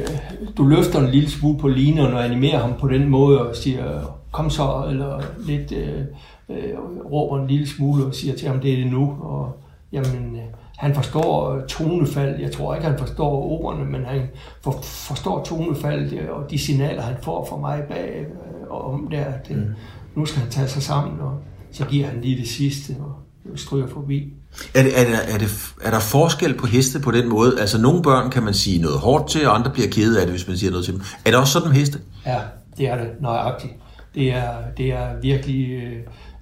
du 0.56 0.66
løfter 0.66 1.00
en 1.00 1.10
lille 1.10 1.30
smule 1.30 1.58
på 1.58 1.68
linjen 1.68 2.12
og 2.12 2.24
animerer 2.24 2.58
ham 2.58 2.72
på 2.80 2.88
den 2.88 3.08
måde 3.08 3.48
og 3.48 3.56
siger, 3.56 4.16
kom 4.32 4.50
så, 4.50 4.86
eller 4.90 5.20
lidt 5.46 5.72
øh, 5.72 6.00
øh, 6.48 6.74
råber 7.12 7.42
en 7.42 7.46
lille 7.46 7.68
smule 7.68 8.04
og 8.04 8.14
siger 8.14 8.36
til 8.36 8.48
ham, 8.48 8.60
det 8.60 8.72
er 8.72 8.76
det 8.76 8.92
nu. 8.92 9.16
Og 9.20 9.56
jamen, 9.92 10.36
øh, 10.36 10.42
han 10.76 10.94
forstår 10.94 11.60
tonefald. 11.68 12.40
Jeg 12.40 12.52
tror 12.52 12.74
ikke, 12.74 12.86
han 12.86 12.98
forstår 12.98 13.42
ordene, 13.42 13.84
men 13.84 14.04
han 14.04 14.22
for, 14.62 14.78
forstår 14.82 15.44
tonefald 15.44 16.28
og 16.28 16.50
de 16.50 16.58
signaler, 16.58 17.02
han 17.02 17.16
får 17.22 17.46
fra 17.50 17.56
mig 17.56 17.82
bag 17.88 18.20
øh, 18.20 18.70
om 18.70 19.08
der. 19.10 19.24
Det, 19.48 19.56
mm. 19.56 19.74
Nu 20.14 20.26
skal 20.26 20.42
han 20.42 20.50
tage 20.50 20.68
sig 20.68 20.82
sammen, 20.82 21.20
og 21.20 21.38
så 21.74 21.84
giver 21.84 22.06
han 22.06 22.20
lige 22.20 22.36
det 22.36 22.48
sidste. 22.48 22.96
Og 23.00 23.24
stryger 23.56 23.86
forbi. 23.86 24.32
Er, 24.74 24.82
det, 24.82 25.00
er, 25.00 25.04
det, 25.04 25.34
er, 25.34 25.38
det, 25.38 25.74
er 25.82 25.90
der 25.90 26.00
forskel 26.00 26.54
på 26.54 26.66
heste 26.66 27.00
på 27.00 27.10
den 27.10 27.28
måde? 27.28 27.60
Altså 27.60 27.80
nogle 27.80 28.02
børn 28.02 28.30
kan 28.30 28.42
man 28.42 28.54
sige 28.54 28.82
noget 28.82 28.98
hårdt 28.98 29.28
til, 29.28 29.48
og 29.48 29.58
andre 29.58 29.70
bliver 29.70 29.88
kede 29.88 30.20
af 30.20 30.26
det, 30.26 30.34
hvis 30.34 30.48
man 30.48 30.56
siger 30.56 30.70
noget 30.70 30.84
til 30.84 30.94
dem. 30.94 31.02
Er 31.24 31.30
det 31.30 31.40
også 31.40 31.52
sådan 31.52 31.68
med 31.68 31.76
heste? 31.76 31.98
Ja, 32.26 32.38
det 32.78 32.88
er 32.88 32.96
det 32.96 33.08
nøjagtigt. 33.20 33.72
Det 34.14 34.32
er, 34.32 34.50
det 34.76 34.92
er 34.92 35.20
virkelig, 35.22 35.70
øh, 35.70 35.92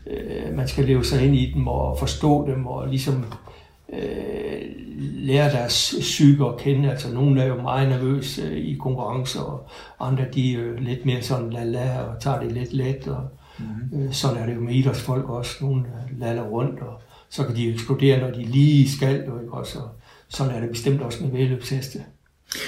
øh, 0.07 0.57
man 0.57 0.68
skal 0.68 0.85
leve 0.85 1.05
sig 1.05 1.27
ind 1.27 1.37
i 1.37 1.53
dem 1.55 1.68
og 1.68 1.99
forstå 1.99 2.47
dem 2.47 2.66
og 2.66 2.88
ligesom 2.88 3.25
øh, 3.92 4.62
lære 4.99 5.53
deres 5.53 5.95
psyke 6.01 6.45
at 6.45 6.57
kende. 6.59 6.90
Altså 6.90 7.12
nogle 7.12 7.42
er 7.42 7.47
jo 7.47 7.62
meget 7.62 7.88
nervøse 7.88 8.42
øh, 8.42 8.59
i 8.59 8.75
konkurrencer, 8.75 9.40
og 9.40 9.68
andre 10.01 10.25
de 10.35 10.55
er 10.55 10.59
jo 10.59 10.77
lidt 10.79 11.07
mere 11.07 11.23
sådan 11.23 11.53
la-la 11.53 12.01
og 12.01 12.21
tager 12.21 12.40
det 12.40 12.53
lidt 12.53 12.73
let. 12.73 13.09
Og, 13.09 13.23
mm-hmm. 13.59 14.07
Øh, 14.07 14.12
sådan 14.12 14.37
er 14.37 14.47
det 14.47 14.55
jo 14.55 14.61
med 14.61 14.75
idrætsfolk 14.75 15.29
også. 15.29 15.57
Nogle 15.61 15.81
øh, 15.81 16.21
lader 16.21 16.43
rundt, 16.43 16.81
og 16.81 17.01
så 17.31 17.45
kan 17.45 17.57
de 17.57 17.73
eksplodere, 17.73 18.21
når 18.21 18.31
de 18.31 18.45
lige 18.45 18.91
skal. 18.91 19.15
Jo, 19.15 19.41
ikke? 19.41 19.53
også, 19.53 19.79
og 19.79 19.88
sådan 20.29 20.55
er 20.55 20.61
det 20.61 20.71
bestemt 20.71 21.01
også 21.01 21.19
med 21.23 21.31
vedløbsheste. 21.31 21.99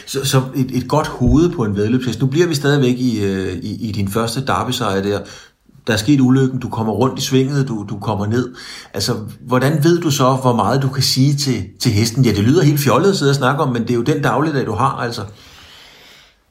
Så, 0.06 0.24
så 0.24 0.42
et, 0.56 0.70
et 0.76 0.88
godt 0.88 1.06
hoved 1.06 1.50
på 1.50 1.64
en 1.64 1.76
vedløbshest. 1.76 2.20
Nu 2.20 2.26
bliver 2.26 2.46
vi 2.46 2.54
stadigvæk 2.54 2.96
i, 2.98 3.24
øh, 3.24 3.52
i, 3.52 3.88
i 3.88 3.92
din 3.92 4.08
første 4.08 4.46
derbysejr 4.46 5.02
der 5.02 5.20
der 5.86 5.92
er 5.92 5.96
sket 5.96 6.20
ulykken, 6.20 6.60
du 6.60 6.68
kommer 6.68 6.92
rundt 6.92 7.18
i 7.18 7.22
svinget, 7.22 7.68
du, 7.68 7.86
du 7.88 7.98
kommer 7.98 8.26
ned. 8.26 8.54
Altså, 8.94 9.16
hvordan 9.40 9.84
ved 9.84 10.00
du 10.00 10.10
så, 10.10 10.38
hvor 10.42 10.52
meget 10.52 10.82
du 10.82 10.88
kan 10.88 11.02
sige 11.02 11.34
til, 11.34 11.64
til 11.80 11.92
hesten? 11.92 12.24
Ja, 12.24 12.30
det 12.30 12.44
lyder 12.44 12.62
helt 12.62 12.80
fjollet 12.80 13.10
at 13.10 13.16
sidde 13.16 13.30
og 13.30 13.36
snakke 13.36 13.62
om, 13.62 13.72
men 13.72 13.82
det 13.82 13.90
er 13.90 13.94
jo 13.94 14.02
den 14.02 14.22
dagligdag, 14.22 14.66
du 14.66 14.72
har, 14.72 14.90
altså. 14.90 15.22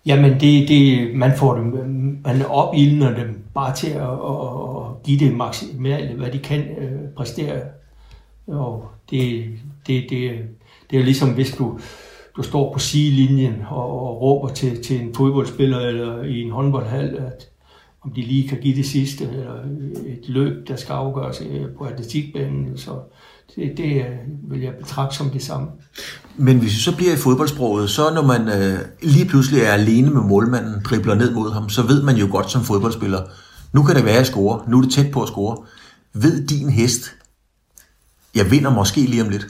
Jamen, 0.06 0.40
det, 0.40 0.68
det, 0.68 1.16
man 1.16 1.38
får 1.38 1.56
dem, 1.56 1.66
man 2.26 2.46
opildner 2.46 3.16
dem 3.16 3.44
bare 3.54 3.76
til 3.76 3.90
at, 3.90 4.02
at, 4.02 4.48
at 4.78 5.04
give 5.04 5.20
det 5.20 5.38
maksimalt, 5.38 6.18
hvad 6.18 6.32
de 6.32 6.40
kan 6.40 6.62
øh, 6.78 7.10
præstere. 7.16 7.62
Og 8.48 8.88
det, 9.10 9.46
det, 9.88 10.04
det, 10.10 10.32
det 10.92 11.00
er 11.00 11.04
ligesom, 11.04 11.30
hvis 11.30 11.56
du, 11.56 11.80
du 12.38 12.44
står 12.44 12.74
på 12.74 12.80
sidelinjen 12.80 13.56
og, 13.70 14.08
og 14.08 14.22
råber 14.22 14.48
til, 14.48 14.84
til 14.84 15.02
en 15.02 15.14
fodboldspiller 15.16 15.80
eller 15.80 16.24
i 16.24 16.42
en 16.42 16.52
håndboldhal, 16.52 17.18
at 17.18 17.50
om 18.02 18.12
de 18.12 18.22
lige 18.22 18.48
kan 18.48 18.60
give 18.60 18.76
det 18.76 18.86
sidste, 18.86 19.24
eller 19.24 19.54
et 20.06 20.30
løb, 20.30 20.68
der 20.68 20.76
skal 20.76 20.94
afgøres 20.94 21.44
øh, 21.50 21.66
på 21.78 21.84
atletikbanen. 21.84 22.78
Så 22.78 22.92
det, 23.56 23.78
det 23.78 23.96
øh, 23.96 24.52
vil 24.52 24.62
jeg 24.62 24.74
betragte 24.82 25.16
som 25.16 25.30
det 25.30 25.44
samme. 25.44 25.68
Men 26.36 26.60
hvis 26.60 26.72
vi 26.72 26.80
så 26.80 26.96
bliver 26.96 27.14
i 27.14 27.18
fodboldsproget, 27.18 27.90
så 27.90 28.14
når 28.14 28.22
man 28.22 28.48
øh, 28.48 28.80
lige 29.02 29.26
pludselig 29.26 29.62
er 29.62 29.72
alene 29.72 30.10
med 30.10 30.22
målmanden, 30.22 30.82
dribler 30.86 31.16
ned 31.16 31.34
mod 31.34 31.52
ham, 31.52 31.70
så 31.70 31.82
ved 31.82 32.04
man 32.04 32.16
jo 32.16 32.28
godt 32.32 32.52
som 32.52 32.62
fodboldspiller, 32.62 33.22
nu 33.74 33.84
kan 33.84 33.96
det 33.96 34.06
være 34.06 34.20
at 34.20 34.28
score, 34.28 34.62
nu 34.68 34.78
er 34.78 34.82
det 34.82 34.92
tæt 34.92 35.12
på 35.12 35.22
at 35.22 35.28
score. 35.28 35.58
Ved 36.14 36.48
din 36.48 36.70
hest, 36.70 37.16
jeg 38.36 38.52
vinder 38.52 38.70
måske 38.70 39.02
lige 39.02 39.24
om 39.24 39.30
lidt? 39.30 39.48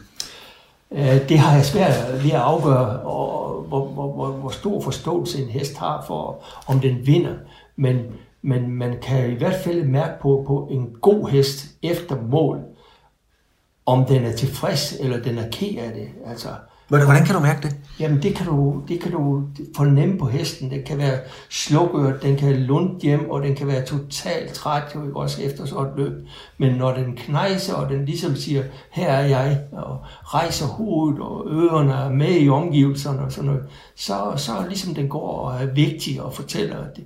Det 1.30 1.40
har 1.40 1.56
jeg 1.56 1.66
svært 1.66 2.24
ved 2.24 2.32
at 2.32 2.40
afgøre, 2.40 3.00
og 3.00 3.66
hvor, 3.68 3.88
hvor, 3.88 4.14
hvor, 4.14 4.32
hvor 4.32 4.50
stor 4.50 4.82
forståelse 4.82 5.44
en 5.44 5.50
hest 5.50 5.78
har 5.78 6.04
for, 6.08 6.44
om 6.68 6.80
den 6.80 6.98
vinder. 7.06 7.34
Men 7.76 7.98
men 8.44 8.72
man 8.72 8.96
kan 9.02 9.32
i 9.32 9.36
hvert 9.36 9.64
fald 9.64 9.84
mærke 9.84 10.22
på, 10.22 10.44
på 10.48 10.68
en 10.72 10.88
god 11.02 11.30
hest 11.30 11.66
efter 11.84 12.16
mål, 12.22 12.60
om 13.86 14.06
den 14.06 14.24
er 14.24 14.36
tilfreds, 14.36 14.96
eller 15.00 15.20
den 15.20 15.38
er 15.38 15.50
ked 15.52 15.78
af 15.78 15.94
det. 15.94 16.08
Altså, 16.26 16.48
Hvordan 16.88 17.26
kan 17.26 17.36
du 17.36 17.42
mærke 17.42 17.62
det? 17.62 17.76
Jamen, 18.00 18.24
det 18.24 18.36
kan 18.36 18.46
du, 18.46 18.82
det 18.88 19.00
kan 19.00 19.12
du 19.12 19.44
fornemme 19.76 20.18
på 20.18 20.26
hesten. 20.26 20.72
Den 20.72 20.84
kan 20.84 20.98
være 20.98 21.20
slukørt, 21.50 22.22
den 22.22 22.38
kan 22.38 22.56
lunde 22.56 23.00
hjem, 23.02 23.30
og 23.30 23.44
den 23.44 23.56
kan 23.56 23.68
være 23.68 23.86
totalt 23.86 24.54
træt, 24.54 24.84
jo 24.96 25.16
også 25.16 25.42
efter 25.42 25.66
sådan 25.66 25.86
et 25.86 25.92
løb. 25.98 26.28
Men 26.58 26.76
når 26.76 26.94
den 26.94 27.16
knejser, 27.16 27.74
og 27.74 27.90
den 27.90 28.06
ligesom 28.06 28.36
siger, 28.36 28.64
her 28.92 29.12
er 29.12 29.26
jeg, 29.26 29.62
og 29.72 29.98
rejser 30.24 30.66
hovedet, 30.66 31.22
og 31.22 31.48
ørerne 31.50 31.94
er 31.94 32.10
med 32.10 32.42
i 32.42 32.50
omgivelserne 32.50 33.22
og 33.22 33.32
sådan 33.32 33.50
noget, 33.50 33.64
så, 33.96 34.34
så 34.36 34.52
ligesom 34.68 34.96
den 34.96 35.08
går 35.08 35.40
og 35.40 35.62
er 35.62 35.66
vigtig 35.66 36.22
og 36.22 36.34
fortæller, 36.34 36.78
at 36.78 36.96
det, 36.96 37.04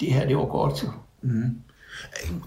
det 0.00 0.12
her, 0.12 0.26
det 0.26 0.36
var 0.36 0.46
godt. 0.46 0.86
Mm. 1.22 1.60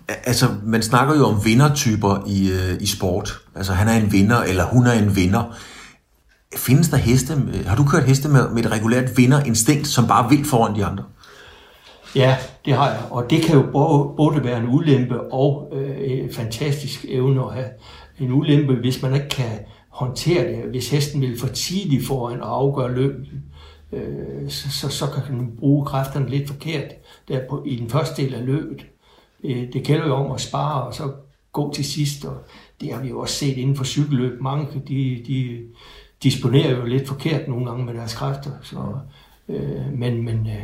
Altså, 0.08 0.46
man 0.64 0.84
snakker 0.84 1.16
jo 1.16 1.26
om 1.26 1.46
vindertyper 1.46 2.24
i, 2.28 2.52
øh, 2.52 2.82
i 2.82 2.88
sport. 2.88 3.40
Altså, 3.56 3.74
han 3.74 3.88
er 3.88 3.94
en 3.94 4.12
vinder, 4.12 4.42
eller 4.42 4.66
hun 4.66 4.88
er 4.88 4.92
en 4.92 5.16
vinder. 5.16 5.56
Findes 6.56 6.90
der 6.90 6.98
heste, 6.98 7.34
har 7.66 7.76
du 7.76 7.86
kørt 7.86 8.04
heste 8.04 8.30
med, 8.30 8.50
med 8.50 8.66
et 8.66 8.72
regulært 8.72 9.18
vinderinstinkt, 9.18 9.88
som 9.88 10.08
bare 10.08 10.30
vil 10.30 10.46
foran 10.46 10.76
de 10.76 10.86
andre? 10.86 11.04
Ja, 12.16 12.38
det 12.66 12.74
har 12.74 12.90
jeg, 12.90 13.02
og 13.10 13.30
det 13.30 13.42
kan 13.42 13.56
jo 13.56 13.62
både, 13.72 14.14
både 14.18 14.44
være 14.44 14.58
en 14.58 14.70
ulempe 14.70 15.22
og 15.34 15.70
øh, 15.74 15.96
en 16.00 16.34
fantastisk 16.34 17.06
evne 17.10 17.42
at 17.46 17.54
have. 17.54 17.70
En 18.20 18.32
ulempe, 18.32 18.74
hvis 18.74 19.02
man 19.02 19.14
ikke 19.14 19.30
kan 19.30 19.60
håndtere 19.90 20.48
det, 20.48 20.70
hvis 20.70 20.90
hesten 20.90 21.22
vil 21.22 21.40
for 21.40 21.48
tidligt 21.48 22.08
foran 22.08 22.42
og 22.42 22.58
afgøre 22.58 22.94
løbet, 22.94 23.28
øh, 23.92 24.50
så, 24.50 24.72
så, 24.72 24.90
så 24.90 25.06
kan 25.08 25.36
man 25.38 25.52
bruge 25.60 25.86
kræfterne 25.86 26.30
lidt 26.30 26.48
forkert 26.48 26.92
der 27.28 27.40
på, 27.50 27.64
i 27.66 27.76
den 27.76 27.90
første 27.90 28.22
del 28.22 28.34
af 28.34 28.46
løbet. 28.46 28.86
Det, 29.44 29.74
det 29.74 29.84
gælder 29.84 30.08
jo 30.08 30.14
om 30.14 30.32
at 30.32 30.42
spare 30.42 30.84
og 30.84 30.94
så 30.94 31.12
gå 31.52 31.74
til 31.74 31.86
sidst, 31.86 32.26
og 32.26 32.38
det 32.82 32.94
har 32.94 33.02
vi 33.02 33.10
jo 33.10 33.20
også 33.20 33.36
set 33.36 33.58
inden 33.58 33.76
for 33.76 33.84
cykelløb. 33.84 34.42
Mange 34.42 34.68
de, 34.88 35.24
de 35.28 35.60
disponerer 36.24 36.78
jo 36.78 36.86
lidt 36.86 37.08
forkert 37.08 37.48
nogle 37.48 37.66
gange 37.66 37.86
med 37.86 37.94
deres 37.94 38.14
kræfter, 38.14 38.52
så, 38.64 38.78
øh, 39.50 40.00
men, 40.00 40.26
men 40.26 40.48
øh, 40.48 40.64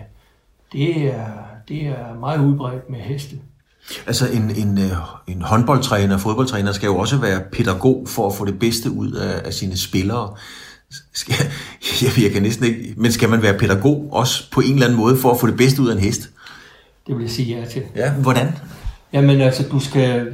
det, 0.74 1.06
er, 1.06 1.32
det 1.68 1.88
er 1.88 2.20
meget 2.20 2.46
udbredt 2.46 2.90
med 2.90 3.00
heste. 3.00 3.36
Altså 4.08 4.28
en, 4.28 4.52
en, 4.56 4.78
øh, 4.78 4.92
en 5.28 5.42
håndboldtræner, 5.42 6.18
fodboldtræner 6.18 6.72
skal 6.72 6.88
jo 6.88 6.98
også 6.98 7.18
være 7.18 7.42
pædagog 7.52 8.08
for 8.08 8.28
at 8.28 8.36
få 8.36 8.46
det 8.46 8.60
bedste 8.60 8.92
ud 8.92 9.12
af, 9.12 9.42
af 9.46 9.54
sine 9.54 9.78
spillere. 9.78 10.36
Skal, 11.14 11.36
jeg, 12.02 12.24
jeg 12.24 12.32
kan 12.32 12.42
næsten 12.42 12.66
ikke, 12.66 12.94
men 12.98 13.12
skal 13.12 13.30
man 13.30 13.42
være 13.42 13.58
pædagog 13.58 14.10
også 14.12 14.52
på 14.52 14.62
en 14.62 14.74
eller 14.74 14.86
anden 14.86 15.00
måde 15.00 15.18
for 15.18 15.32
at 15.32 15.40
få 15.40 15.48
det 15.48 15.58
bedste 15.58 15.82
ud 15.82 15.88
af 15.88 15.94
en 15.94 16.00
hest? 16.00 16.30
Det 17.10 17.18
vil 17.18 17.24
jeg 17.24 17.32
sige 17.32 17.60
ja 17.60 17.66
til. 17.66 17.84
Ja, 17.96 18.14
hvordan? 18.14 18.48
Jamen 19.14 19.42
altså, 19.42 19.70
du 19.72 19.80
skal, 19.80 20.34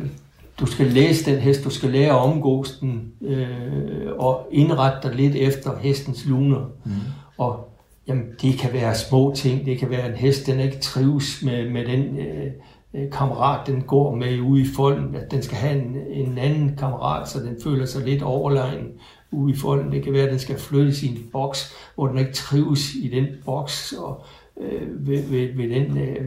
du 0.60 0.66
skal 0.66 0.86
læse 0.86 1.32
den 1.32 1.40
hest, 1.40 1.64
du 1.64 1.70
skal 1.70 1.90
lære 1.90 2.10
at 2.10 2.20
omgås 2.20 2.72
den, 2.72 3.12
øh, 3.22 4.12
og 4.18 4.48
indrette 4.52 5.08
dig 5.08 5.16
lidt 5.16 5.36
efter 5.36 5.78
hestens 5.78 6.26
luner. 6.26 6.66
Mm. 6.86 6.92
Og 7.38 7.70
jamen, 8.08 8.24
det 8.42 8.58
kan 8.58 8.74
være 8.74 8.96
små 8.96 9.34
ting, 9.36 9.66
det 9.66 9.80
kan 9.80 9.90
være 9.90 10.10
en 10.10 10.16
hest, 10.16 10.48
den 10.48 10.60
ikke 10.60 10.80
trives 10.80 11.44
med, 11.44 11.70
med 11.70 11.86
den 11.86 12.20
øh, 12.20 12.52
øh 12.94 13.12
kammerat, 13.12 13.68
den 13.68 13.82
går 13.82 14.16
med 14.16 14.40
ude 14.40 14.62
i 14.62 14.68
folden, 14.76 15.16
at 15.16 15.32
den 15.32 15.42
skal 15.42 15.58
have 15.58 15.82
en, 15.82 15.98
en 16.12 16.38
anden 16.38 16.76
kammerat, 16.78 17.30
så 17.30 17.40
den 17.40 17.58
føler 17.64 17.86
sig 17.86 18.06
lidt 18.06 18.24
overlegen 18.24 18.88
ude 19.32 19.54
i 19.54 19.56
folden. 19.56 19.92
Det 19.92 20.04
kan 20.04 20.14
være, 20.14 20.24
at 20.24 20.32
den 20.32 20.40
skal 20.40 20.60
flytte 20.60 20.96
sin 20.96 21.18
boks, 21.32 21.74
hvor 21.96 22.08
den 22.08 22.18
ikke 22.18 22.34
trives 22.34 22.96
i 22.96 23.08
den 23.08 23.26
boks, 23.46 23.94
og 23.94 24.26
øh, 24.62 25.08
ved, 25.08 25.24
ved, 25.30 25.48
ved 25.58 25.70
den, 25.70 25.98
øh, 25.98 26.26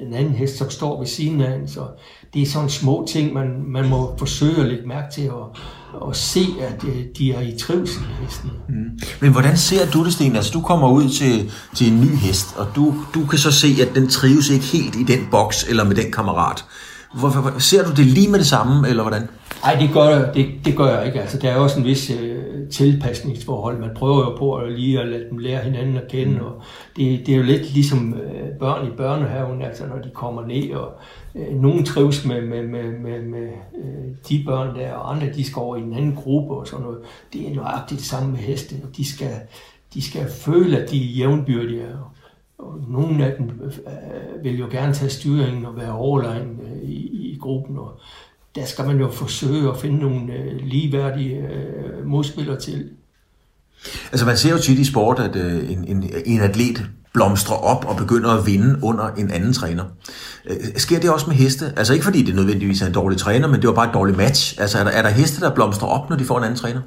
den 0.00 0.14
anden 0.14 0.34
hest, 0.34 0.56
som 0.56 0.70
står 0.70 0.98
ved 0.98 1.06
siden 1.06 1.40
af 1.40 1.52
hende. 1.52 1.68
Så 1.68 1.80
det 2.34 2.42
er 2.42 2.46
sådan 2.46 2.68
små 2.68 3.06
ting, 3.10 3.32
man, 3.32 3.46
man 3.66 3.88
må 3.88 4.14
forsøge 4.18 4.56
at 4.60 4.66
lægge 4.66 4.86
mærke 4.86 5.14
til 5.14 5.30
og, 5.30 5.56
og 5.94 6.16
se, 6.16 6.40
at 6.60 6.84
øh, 6.84 7.04
de 7.18 7.32
er 7.32 7.40
i 7.40 7.58
trivsel, 7.58 8.02
hesten. 8.22 8.50
Mm. 8.68 8.98
Men 9.20 9.32
hvordan 9.32 9.56
ser 9.56 9.90
du 9.90 10.04
det, 10.04 10.12
Sten? 10.12 10.36
Altså, 10.36 10.52
du 10.52 10.60
kommer 10.60 10.90
ud 10.90 11.08
til, 11.08 11.52
til 11.74 11.92
en 11.92 12.00
ny 12.00 12.16
hest, 12.16 12.56
og 12.56 12.66
du, 12.76 12.94
du 13.14 13.26
kan 13.26 13.38
så 13.38 13.52
se, 13.52 13.68
at 13.80 13.94
den 13.94 14.08
trives 14.08 14.50
ikke 14.50 14.64
helt 14.64 14.96
i 14.96 15.02
den 15.02 15.28
boks 15.30 15.64
eller 15.68 15.84
med 15.84 15.96
den 15.96 16.12
kammerat. 16.12 16.64
Hvorfor, 17.14 17.58
ser 17.58 17.84
du 17.84 17.90
det 17.90 18.06
lige 18.06 18.30
med 18.30 18.38
det 18.38 18.46
samme, 18.46 18.88
eller 18.88 19.02
hvordan? 19.02 19.28
Nej, 19.62 19.74
det 19.80 19.90
gør, 19.92 20.32
det, 20.32 20.46
det 20.64 20.76
gør 20.76 20.96
jeg 20.96 21.06
ikke. 21.06 21.20
Altså, 21.20 21.38
der 21.38 21.50
er 21.50 21.56
også 21.56 21.78
en 21.78 21.84
vis 21.84 22.10
øh, 22.10 22.68
tilpasningsforhold. 22.70 23.78
Man 23.78 23.90
prøver 23.96 24.18
jo 24.18 24.36
på 24.36 24.54
at 24.54 24.72
lige 24.72 25.00
at 25.00 25.08
lade 25.08 25.28
dem 25.30 25.38
lære 25.38 25.62
hinanden 25.62 25.96
at 25.96 26.08
kende. 26.08 26.32
Mm. 26.32 26.44
Og 26.44 26.62
det, 26.96 27.26
det 27.26 27.34
er 27.34 27.36
jo 27.36 27.42
lidt 27.42 27.74
ligesom 27.74 28.14
øh, 28.14 28.58
børn 28.58 28.86
i 28.86 28.90
børnehaven, 28.90 29.62
altså 29.62 29.86
når 29.86 29.98
de 29.98 30.10
kommer 30.14 30.46
ned. 30.46 30.70
Og, 30.70 30.92
øh, 31.34 31.54
nogen 31.62 31.84
trives 31.84 32.24
med, 32.24 32.40
med, 32.40 32.62
med, 32.62 32.92
med, 32.98 33.22
med 33.22 33.48
øh, 33.78 34.14
de 34.28 34.42
børn 34.46 34.76
der, 34.76 34.92
og 34.92 35.14
andre 35.14 35.32
de 35.32 35.44
skal 35.44 35.60
over 35.60 35.76
i 35.76 35.80
en 35.80 35.94
anden 35.94 36.14
gruppe 36.14 36.54
og 36.54 36.66
sådan 36.66 36.84
noget. 36.84 36.98
Det 37.32 37.48
er 37.48 37.54
nøjagtigt 37.54 37.98
det 37.98 38.06
samme 38.06 38.30
med 38.30 38.38
heste. 38.38 38.74
De 38.96 39.14
skal, 39.14 39.34
de 39.94 40.02
skal 40.02 40.30
føle, 40.30 40.78
at 40.78 40.90
de 40.90 40.96
er 40.96 41.16
jævnbyrdige. 41.16 41.84
Og 42.58 42.80
nogle 42.88 43.26
af 43.26 43.36
dem 43.38 43.60
øh, 43.64 44.44
vil 44.44 44.58
jo 44.58 44.66
gerne 44.70 44.94
tage 44.94 45.10
styringen 45.10 45.66
og 45.66 45.76
være 45.76 45.92
overlegen 45.92 46.60
øh, 46.62 46.88
i, 46.88 47.32
i 47.32 47.38
gruppen. 47.40 47.78
Og, 47.78 48.00
der 48.58 48.66
skal 48.66 48.86
man 48.86 48.98
jo 48.98 49.10
forsøge 49.10 49.68
at 49.68 49.76
finde 49.76 49.98
nogle 49.98 50.32
øh, 50.32 50.60
ligeværdige 50.62 51.36
øh, 51.36 52.06
modspillere 52.06 52.60
til. 52.60 52.90
Altså 54.12 54.26
man 54.26 54.36
ser 54.36 54.50
jo 54.50 54.58
tit 54.58 54.78
i 54.78 54.84
sport, 54.84 55.18
at 55.18 55.36
øh, 55.36 55.70
en, 55.70 55.84
en, 55.84 56.10
en 56.26 56.40
atlet 56.40 56.86
blomstrer 57.14 57.56
op 57.56 57.84
og 57.84 57.96
begynder 57.96 58.30
at 58.30 58.46
vinde 58.46 58.78
under 58.82 59.08
en 59.08 59.30
anden 59.30 59.52
træner. 59.52 59.84
Øh, 60.46 60.56
sker 60.76 61.00
det 61.00 61.10
også 61.10 61.26
med 61.26 61.36
heste? 61.36 61.72
Altså 61.76 61.92
ikke 61.92 62.04
fordi 62.04 62.22
det 62.22 62.34
nødvendigvis 62.34 62.82
er 62.82 62.86
en 62.86 62.92
dårlig 62.92 63.18
træner, 63.18 63.48
men 63.48 63.60
det 63.60 63.68
var 63.68 63.74
bare 63.74 63.88
et 63.88 63.94
dårligt 63.94 64.18
match. 64.18 64.60
Altså 64.60 64.78
er 64.78 64.84
der, 64.84 64.90
er 64.90 65.02
der 65.02 65.10
heste, 65.10 65.40
der 65.40 65.54
blomstrer 65.54 65.88
op, 65.88 66.10
når 66.10 66.16
de 66.16 66.24
får 66.24 66.38
en 66.38 66.44
anden 66.44 66.58
træner? 66.58 66.80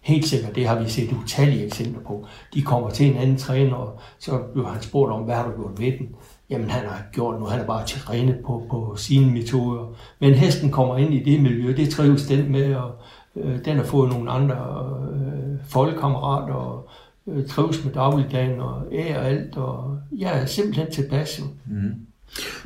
Helt 0.00 0.28
sikkert, 0.28 0.54
det 0.54 0.68
har 0.68 0.82
vi 0.82 0.90
set 0.90 1.12
utallige 1.12 1.66
eksempler 1.66 2.02
på. 2.06 2.26
De 2.54 2.62
kommer 2.62 2.90
til 2.90 3.06
en 3.06 3.16
anden 3.16 3.38
træner, 3.38 3.74
og 3.74 4.00
så 4.18 4.38
bliver 4.52 4.68
han 4.68 4.82
spurgt 4.82 5.12
om, 5.12 5.22
hvad 5.22 5.34
har 5.34 5.44
du 5.44 5.50
gjort 5.62 5.80
ved 5.80 5.92
den? 5.98 6.08
Jamen 6.52 6.70
han 6.70 6.88
har 6.88 7.02
gjort 7.12 7.40
nu, 7.40 7.46
han 7.46 7.60
er 7.60 7.66
bare 7.66 7.86
trænet 7.86 8.38
på, 8.46 8.66
på 8.70 8.94
sine 8.96 9.32
metoder. 9.32 9.94
Men 10.20 10.34
hesten 10.34 10.70
kommer 10.70 10.96
ind 10.96 11.14
i 11.14 11.22
det 11.22 11.42
miljø, 11.42 11.76
det 11.76 11.90
trives 11.90 12.26
den 12.26 12.52
med, 12.52 12.74
og 12.74 12.90
øh, 13.36 13.64
den 13.64 13.76
har 13.76 13.84
fået 13.84 14.10
nogle 14.10 14.30
andre 14.30 14.56
øh, 15.14 15.58
folkekammerater, 15.64 16.54
og 16.54 16.88
øh, 17.26 17.46
trives 17.46 17.84
med 17.84 17.92
dagligdagen, 17.92 18.60
og 18.60 18.82
ære 18.92 19.26
alt, 19.26 19.56
og 19.56 19.98
jeg 20.18 20.40
er 20.40 20.46
simpelthen 20.46 20.90
tilpas. 20.90 21.42
Mm. 21.66 22.06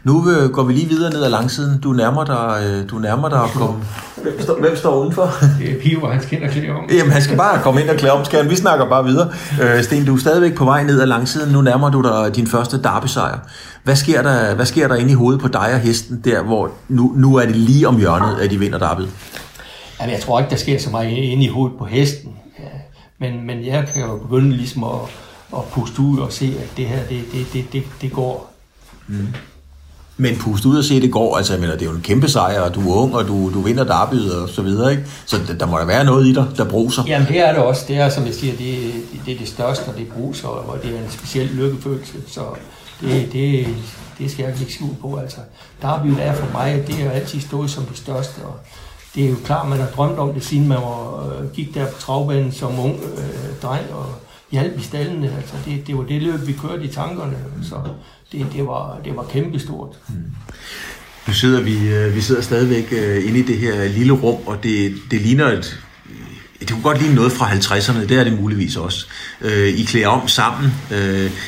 Nu 0.05 0.31
øh, 0.31 0.51
går 0.51 0.63
vi 0.63 0.73
lige 0.73 0.89
videre 0.89 1.13
ned 1.13 1.23
ad 1.23 1.31
langsiden. 1.31 1.81
Du 1.81 1.93
nærmer 1.93 2.25
dig, 2.25 2.63
øh, 2.67 2.91
du 2.91 2.99
nærmer 2.99 3.29
dig 3.29 3.43
at 3.43 3.51
komme... 3.51 3.85
Hvem 4.23 4.41
står, 4.41 4.61
hvem 4.61 4.77
står 4.77 5.01
udenfor? 5.01 5.31
Det 5.59 5.71
er 5.71 5.81
Pio, 5.81 6.07
han 6.07 6.23
skal 6.23 6.39
ind 6.39 6.49
og 6.49 6.53
klæde 6.53 6.71
om. 6.71 6.91
Jamen, 6.91 7.13
han 7.13 7.23
skal 7.23 7.37
bare 7.37 7.63
komme 7.63 7.81
ind 7.83 7.91
og 7.91 7.97
klæde 7.97 8.13
om, 8.13 8.25
skal 8.25 8.43
han. 8.43 8.51
Vi 8.51 8.57
snakker 8.57 8.89
bare 8.89 9.05
videre. 9.05 9.31
Øh, 9.63 9.83
Sten, 9.83 10.05
du 10.05 10.15
er 10.15 10.19
stadigvæk 10.19 10.55
på 10.55 10.65
vej 10.65 10.83
ned 10.83 11.01
ad 11.01 11.07
langsiden. 11.07 11.53
Nu 11.53 11.63
nærmer 11.63 11.91
du 11.91 12.03
dig 12.03 12.37
din 12.37 12.47
første 12.47 12.83
derby-sejr. 12.83 13.39
Hvad 13.85 13.97
sker, 13.97 14.23
der, 14.23 14.55
hvad 14.55 14.67
sker 14.67 14.89
der 14.89 14.95
inde 14.95 15.11
i 15.11 15.15
hovedet 15.15 15.41
på 15.41 15.49
dig 15.49 15.73
og 15.75 15.81
hesten, 15.81 16.21
der 16.25 16.43
hvor 16.43 16.71
nu, 16.89 17.13
nu 17.17 17.37
er 17.37 17.47
det 17.47 17.57
lige 17.57 17.89
om 17.89 17.99
hjørnet, 17.99 18.41
at 18.41 18.51
de 18.51 18.59
vinder 18.59 18.79
derbyet? 18.79 19.11
Jamen, 20.01 20.15
jeg 20.15 20.23
tror 20.23 20.39
ikke, 20.39 20.51
der 20.51 20.57
sker 20.57 20.79
så 20.79 20.91
meget 20.91 21.11
inde 21.11 21.45
i 21.45 21.49
hovedet 21.49 21.79
på 21.79 21.85
hesten. 21.85 22.33
Ja. 22.59 22.65
Men, 23.19 23.47
men 23.47 23.67
jeg 23.67 23.89
kan 23.95 24.03
jo 24.03 24.17
begynde 24.17 24.57
ligesom 24.57 24.85
at, 24.85 25.01
at 25.57 25.65
puste 25.73 26.01
ud 26.01 26.19
og 26.19 26.33
se, 26.33 26.55
at 26.63 26.77
det 26.77 26.87
her, 26.87 26.99
det, 27.09 27.25
det, 27.33 27.47
det, 27.53 27.73
det, 27.73 27.83
det 28.01 28.13
går. 28.13 28.53
Mm. 29.09 29.27
Men 30.19 30.37
pust 30.37 30.65
ud 30.65 30.79
og 30.79 30.85
se, 30.85 31.01
det 31.01 31.13
går. 31.13 31.37
Altså, 31.37 31.53
jeg 31.53 31.61
mener, 31.61 31.73
det 31.73 31.83
er 31.83 31.91
jo 31.91 31.97
en 31.97 32.03
kæmpe 32.03 32.29
sejr, 32.29 32.61
og 32.61 32.75
du 32.75 32.93
er 32.93 32.97
ung, 32.97 33.15
og 33.15 33.29
du, 33.29 33.51
du 33.55 33.61
vinder 33.61 33.85
derbyet 33.85 34.35
og 34.43 34.49
så 34.49 34.63
videre, 34.63 34.91
ikke? 34.91 35.05
Så 35.27 35.37
der 35.61 35.67
må 35.67 35.79
der 35.79 35.85
være 35.85 36.05
noget 36.05 36.27
i 36.27 36.35
dig, 36.35 36.47
der 36.57 36.65
bruser. 36.65 37.03
Jamen, 37.07 37.29
det 37.29 37.41
er 37.41 37.53
det 37.53 37.63
også. 37.63 37.85
Det 37.89 37.97
er, 37.97 38.09
som 38.09 38.27
jeg 38.27 38.35
siger, 38.35 38.57
det, 38.57 38.93
det 39.27 39.35
er 39.35 39.39
det 39.39 39.49
største, 39.49 39.89
og 39.89 39.97
det 39.99 40.09
bruser, 40.09 40.49
og 40.49 40.79
det 40.83 40.91
er 40.95 40.99
en 40.99 41.11
speciel 41.11 41.47
lykkefølelse. 41.47 42.15
Så 42.27 42.41
det, 43.01 43.29
det, 43.33 43.67
det 44.19 44.31
skal 44.31 44.43
jeg 44.43 44.61
ikke 44.61 44.73
skjul 44.73 44.95
på. 45.01 45.17
Altså, 45.17 45.39
derbyet 45.83 46.19
er 46.21 46.35
for 46.35 46.53
mig, 46.53 46.85
det 46.87 46.95
har 46.95 47.11
altid 47.11 47.41
stået 47.41 47.71
som 47.71 47.85
det 47.85 47.99
største, 47.99 48.39
og 48.45 48.55
det 49.15 49.25
er 49.25 49.29
jo 49.29 49.37
klart, 49.45 49.69
man 49.69 49.79
har 49.79 49.87
drømt 49.87 50.19
om 50.19 50.33
det, 50.33 50.45
siden 50.45 50.69
man 50.69 50.79
var, 50.79 51.27
øh, 51.27 51.51
gik 51.53 51.75
der 51.75 51.87
på 51.87 52.01
travbanen 52.01 52.53
som 52.53 52.79
ung 52.79 52.95
øh, 52.95 53.63
dreng, 53.63 53.85
og 53.93 54.07
hjalp 54.53 54.79
i 54.79 54.83
stallene. 54.83 55.33
Altså, 55.37 55.55
det, 55.65 55.87
det 55.87 55.97
var 55.97 56.03
det 56.03 56.23
løb, 56.23 56.47
vi 56.47 56.53
kørte 56.53 56.85
i 56.85 56.89
tankerne. 56.89 57.37
Så 57.63 57.75
det, 58.33 58.47
det, 58.53 58.67
var, 58.67 59.01
det 59.05 59.17
var 59.17 59.27
kæmpestort. 59.33 59.97
Mm. 60.09 60.15
Nu 61.27 61.33
sidder 61.33 61.61
vi, 61.61 61.89
øh, 61.89 62.15
vi 62.15 62.21
sidder 62.21 62.43
stadigvæk 62.43 62.89
øh, 62.93 63.29
inde 63.29 63.39
i 63.39 63.43
det 63.43 63.59
her 63.59 63.89
lille 63.89 64.13
rum, 64.13 64.41
og 64.47 64.63
det, 64.63 64.95
det 65.11 65.21
ligner 65.21 65.47
et, 65.47 65.81
øh, 66.11 66.61
det 66.61 66.71
kunne 66.71 66.83
godt 66.83 67.01
ligne 67.01 67.15
noget 67.15 67.33
fra 67.33 67.51
50'erne, 67.51 68.01
det 68.01 68.19
er 68.19 68.25
det 68.25 68.41
muligvis 68.41 68.77
også. 68.77 69.07
Øh, 69.41 69.69
I 69.69 69.85
klæder 69.85 70.09
om 70.09 70.29
sammen, 70.29 70.73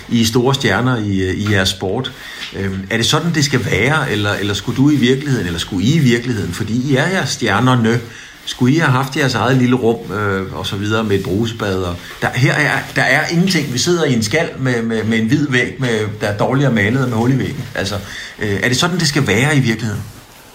I 0.08 0.24
store 0.24 0.54
stjerner 0.54 0.96
i, 0.96 1.32
i 1.32 1.52
jeres 1.52 1.68
sport. 1.68 2.12
Øhm, 2.56 2.86
er 2.90 2.96
det 2.96 3.06
sådan, 3.06 3.34
det 3.34 3.44
skal 3.44 3.64
være, 3.64 4.10
eller, 4.10 4.32
eller 4.34 4.54
skulle 4.54 4.76
du 4.76 4.90
i 4.90 4.96
virkeligheden, 4.96 5.46
eller 5.46 5.58
skulle 5.58 5.86
I 5.86 5.94
i 5.94 5.98
virkeligheden, 5.98 6.52
fordi 6.52 6.92
I 6.92 6.96
er 6.96 7.08
jeres 7.08 7.28
stjernerne, 7.28 8.00
skulle 8.48 8.74
I 8.74 8.78
have 8.78 8.92
haft 8.92 9.16
jeres 9.16 9.34
eget 9.34 9.56
lille 9.56 9.76
rum 9.76 10.12
øh, 10.12 10.58
og 10.58 10.66
så 10.66 10.76
videre 10.76 11.04
med 11.04 11.18
et 11.18 11.24
brusebad? 11.24 11.82
Og 11.82 11.96
der, 12.22 12.28
her 12.34 12.52
er, 12.52 12.78
der 12.96 13.02
er 13.02 13.26
ingenting. 13.32 13.72
Vi 13.72 13.78
sidder 13.78 14.04
i 14.04 14.12
en 14.12 14.22
skal 14.22 14.48
med, 14.58 14.82
med, 14.82 15.04
med 15.04 15.18
en 15.18 15.26
hvid 15.26 15.48
væg, 15.50 15.76
med, 15.78 16.08
der 16.20 16.26
er 16.26 16.36
dårligere 16.36 16.72
malet 16.72 17.08
med 17.08 17.16
hul 17.16 17.32
i 17.32 17.38
væggen. 17.38 17.64
Altså, 17.74 17.94
øh, 18.38 18.60
er 18.62 18.68
det 18.68 18.76
sådan, 18.76 18.98
det 18.98 19.08
skal 19.08 19.26
være 19.26 19.56
i 19.56 19.60
virkeligheden? 19.60 20.02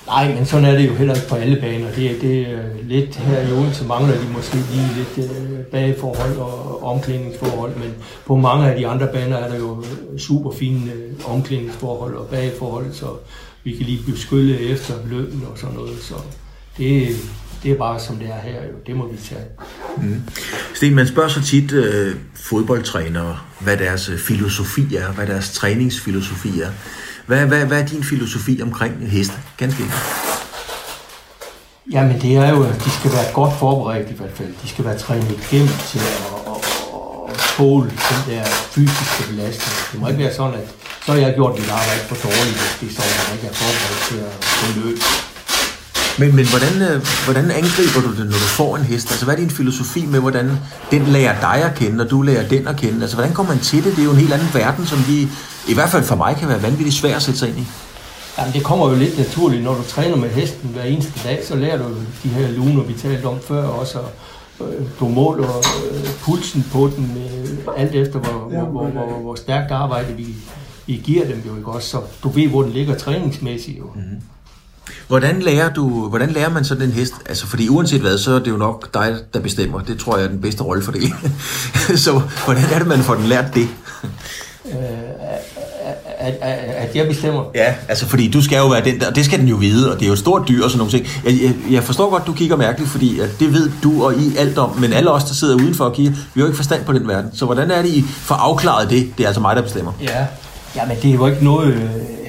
Nej, 0.07 0.33
men 0.33 0.45
sådan 0.45 0.65
er 0.65 0.71
det 0.71 0.87
jo 0.87 0.95
heller 0.95 1.15
ikke 1.15 1.27
på 1.27 1.35
alle 1.35 1.55
baner. 1.61 1.91
Det, 1.95 2.11
er 2.11 2.19
det 2.21 2.41
er 2.41 2.59
lidt 2.83 3.15
her 3.15 3.41
i 3.41 3.51
Odense 3.51 3.85
mangler 3.85 4.13
de 4.13 4.27
måske 4.33 4.55
lige 4.55 4.89
lidt 4.95 5.31
øh, 5.31 5.59
bagforhold 5.59 6.37
og 6.37 6.83
omklædningsforhold, 6.83 7.75
men 7.75 7.93
på 8.25 8.35
mange 8.35 8.71
af 8.71 8.77
de 8.77 8.87
andre 8.87 9.07
baner 9.13 9.37
er 9.37 9.49
der 9.49 9.57
jo 9.57 9.83
super 10.17 10.51
fine 10.51 10.91
øh, 10.91 11.33
omklædningsforhold 11.33 12.15
og 12.15 12.27
bagforhold, 12.27 12.93
så 12.93 13.05
vi 13.63 13.71
kan 13.71 13.85
lige 13.85 14.11
beskylle 14.11 14.59
efter 14.59 14.93
løn 15.05 15.43
og 15.51 15.57
sådan 15.57 15.75
noget. 15.75 15.97
Så 16.01 16.13
det, 16.77 17.07
det 17.63 17.71
er 17.71 17.77
bare 17.77 17.99
som 17.99 18.15
det 18.15 18.27
er 18.27 18.41
her, 18.43 18.55
jo. 18.55 18.77
det 18.87 18.95
må 18.95 19.07
vi 19.07 19.17
tage. 19.17 19.45
Mm. 19.97 20.21
Sten, 20.73 20.95
man 20.95 21.07
spørger 21.07 21.29
så 21.29 21.41
tit 21.43 21.71
øh, 21.71 22.15
fodboldtrænere, 22.35 23.39
hvad 23.59 23.77
deres 23.77 24.09
øh, 24.09 24.17
filosofi 24.17 24.95
er, 24.95 25.11
hvad 25.11 25.27
deres 25.27 25.53
træningsfilosofi 25.53 26.61
er. 26.61 26.69
Hvad, 27.25 27.45
hvad, 27.45 27.65
hvad 27.65 27.81
er 27.81 27.85
din 27.85 28.03
filosofi 28.03 28.61
omkring 28.61 29.11
heste? 29.11 29.35
Ganske 29.57 29.83
enkelt. 29.83 30.01
Jamen 31.91 32.21
det 32.21 32.35
er 32.35 32.49
jo, 32.49 32.63
at 32.63 32.75
de 32.85 32.89
skal 32.89 33.11
være 33.11 33.33
godt 33.33 33.53
forberedt 33.59 34.09
i 34.09 34.13
hvert 34.13 34.31
fald. 34.33 34.53
De 34.63 34.67
skal 34.67 34.85
være 34.85 34.97
trænet 34.97 35.31
igennem 35.31 35.75
til 35.91 35.99
at, 35.99 36.19
at, 36.51 36.61
at 37.29 37.37
tåle 37.57 37.89
den 37.89 38.21
der 38.29 38.43
fysiske 38.45 39.21
belastning. 39.29 39.75
Det 39.91 39.99
må 39.99 40.07
ikke 40.07 40.23
være 40.23 40.33
sådan, 40.33 40.55
at 40.61 40.67
så 41.05 41.11
har 41.11 41.19
jeg 41.19 41.33
gjort 41.35 41.53
mit 41.59 41.69
arbejde 41.69 42.03
for 42.09 42.17
dårligt, 42.27 42.57
hvis 42.61 42.73
det 42.79 42.87
er 42.89 42.93
sådan, 42.99 43.15
at 43.19 43.25
jeg 43.25 43.33
ikke 43.35 43.47
er 43.51 43.55
forberedt 43.61 44.01
til 44.09 44.17
at 44.27 44.33
få 44.59 44.65
løb. 44.79 44.97
Men, 46.19 46.35
men 46.35 46.45
hvordan, 46.47 46.73
øh, 46.81 47.05
hvordan 47.25 47.51
angriber 47.51 48.01
du 48.05 48.11
det, 48.17 48.25
når 48.25 48.39
du 48.45 48.51
får 48.59 48.77
en 48.77 48.83
hest? 48.83 49.11
Altså, 49.11 49.25
hvad 49.25 49.35
er 49.35 49.39
din 49.39 49.49
filosofi 49.49 50.05
med, 50.05 50.19
hvordan 50.19 50.51
den 50.91 51.03
lærer 51.05 51.39
dig 51.39 51.63
at 51.63 51.75
kende, 51.75 52.03
og 52.03 52.09
du 52.09 52.21
lærer 52.21 52.47
den 52.47 52.67
at 52.67 52.75
kende? 52.75 53.01
Altså, 53.01 53.15
hvordan 53.15 53.33
kommer 53.33 53.53
man 53.53 53.61
til 53.61 53.83
det? 53.83 53.91
Det 53.95 53.99
er 53.99 54.05
jo 54.05 54.11
en 54.11 54.17
helt 54.17 54.33
anden 54.33 54.49
verden, 54.53 54.85
som 54.85 55.07
vi, 55.07 55.27
i 55.67 55.73
hvert 55.73 55.89
fald 55.89 56.03
for 56.03 56.15
mig, 56.15 56.35
kan 56.35 56.47
være 56.49 56.63
vanvittigt 56.63 56.95
svært 56.95 57.15
at 57.15 57.21
sætte 57.21 57.39
sig 57.39 57.49
ind 57.49 57.57
i. 57.57 57.67
Jamen, 58.37 58.53
det 58.53 58.63
kommer 58.63 58.89
jo 58.89 58.95
lidt 58.95 59.17
naturligt. 59.17 59.63
Når 59.63 59.73
du 59.73 59.83
træner 59.83 60.15
med 60.15 60.29
hesten 60.29 60.69
hver 60.69 60.83
eneste 60.83 61.19
dag, 61.23 61.43
så 61.47 61.55
lærer 61.55 61.77
du 61.77 61.89
de 62.23 62.29
her 62.29 62.51
luner, 62.51 62.83
vi 62.83 62.93
talte 62.93 63.25
om 63.25 63.39
før, 63.47 63.63
også 63.63 63.99
øh, 64.61 64.85
du 64.99 65.07
måler 65.07 65.57
øh, 65.91 66.09
pulsen 66.21 66.65
på 66.71 66.91
den, 66.95 67.17
alt 67.77 67.95
efter 67.95 68.19
hvor, 68.19 68.31
hvor, 68.31 68.65
hvor, 68.65 68.87
hvor, 68.87 69.19
hvor 69.21 69.35
stærkt 69.35 69.71
arbejde 69.71 70.13
vi, 70.13 70.27
vi 70.87 71.01
giver 71.03 71.25
dem 71.25 71.43
jo 71.47 71.55
ikke 71.55 71.71
også, 71.71 71.89
så 71.89 72.01
du 72.23 72.29
ved, 72.29 72.47
hvor 72.47 72.61
den 72.61 72.71
ligger 72.71 72.95
træningsmæssigt 72.95 73.79
jo. 73.79 73.85
Mm-hmm. 73.95 74.21
Hvordan 75.07 75.41
lærer, 75.41 75.73
du, 75.73 76.09
hvordan 76.09 76.29
lærer 76.29 76.49
man 76.49 76.65
så 76.65 76.75
den 76.75 76.91
hest? 76.91 77.13
Altså, 77.25 77.47
fordi 77.47 77.69
uanset 77.69 78.01
hvad, 78.01 78.17
så 78.17 78.31
er 78.31 78.39
det 78.39 78.51
jo 78.51 78.57
nok 78.57 78.93
dig, 78.93 79.15
der 79.33 79.39
bestemmer. 79.39 79.79
Det 79.79 79.99
tror 79.99 80.17
jeg 80.17 80.25
er 80.25 80.29
den 80.29 80.41
bedste 80.41 80.63
rollefordeling. 80.63 81.15
så 81.95 82.21
hvordan 82.45 82.63
er 82.73 82.77
det, 82.77 82.87
man 82.87 82.99
får 82.99 83.15
den 83.15 83.25
lært 83.25 83.55
det? 83.55 83.67
Øh, 84.65 84.73
at, 86.19 86.33
at, 86.41 86.57
at 86.75 86.95
jeg 86.95 87.07
bestemmer? 87.07 87.43
Ja, 87.55 87.73
altså 87.87 88.07
fordi 88.07 88.31
du 88.31 88.41
skal 88.41 88.57
jo 88.57 88.67
være 88.67 88.85
den 88.85 88.99
der, 88.99 89.07
og 89.07 89.15
det 89.15 89.25
skal 89.25 89.39
den 89.39 89.47
jo 89.47 89.55
vide, 89.55 89.91
og 89.91 89.99
det 89.99 90.05
er 90.05 90.07
jo 90.07 90.13
et 90.13 90.19
stort 90.19 90.47
dyr 90.47 90.63
og 90.63 90.69
sådan 90.69 90.77
nogle 90.77 90.91
ting. 90.91 91.07
Jeg, 91.25 91.33
jeg, 91.43 91.55
jeg 91.71 91.83
forstår 91.83 92.09
godt, 92.09 92.27
du 92.27 92.33
kigger 92.33 92.55
mærkeligt, 92.55 92.91
fordi 92.91 93.19
at 93.19 93.29
det 93.39 93.53
ved 93.53 93.71
du 93.83 94.05
og 94.05 94.15
I 94.15 94.37
alt 94.37 94.57
om, 94.57 94.77
men 94.79 94.93
alle 94.93 95.11
os, 95.11 95.23
der 95.23 95.33
sidder 95.33 95.55
udenfor 95.55 95.85
og 95.85 95.93
kigger, 95.93 96.11
vi 96.11 96.17
har 96.33 96.41
jo 96.41 96.45
ikke 96.45 96.57
forstand 96.57 96.85
på 96.85 96.93
den 96.93 97.07
verden. 97.07 97.31
Så 97.33 97.45
hvordan 97.45 97.71
er 97.71 97.81
det, 97.81 97.89
I 97.89 98.05
får 98.07 98.35
afklaret 98.35 98.89
det? 98.89 99.13
Det 99.17 99.23
er 99.23 99.27
altså 99.27 99.41
mig, 99.41 99.55
der 99.55 99.61
bestemmer. 99.61 99.91
Ja, 100.01 100.25
ja 100.75 100.85
men 100.85 100.97
det 101.01 101.09
er 101.09 101.13
jo 101.13 101.27
ikke 101.27 101.43
noget... 101.43 101.73
Øh 101.73 102.22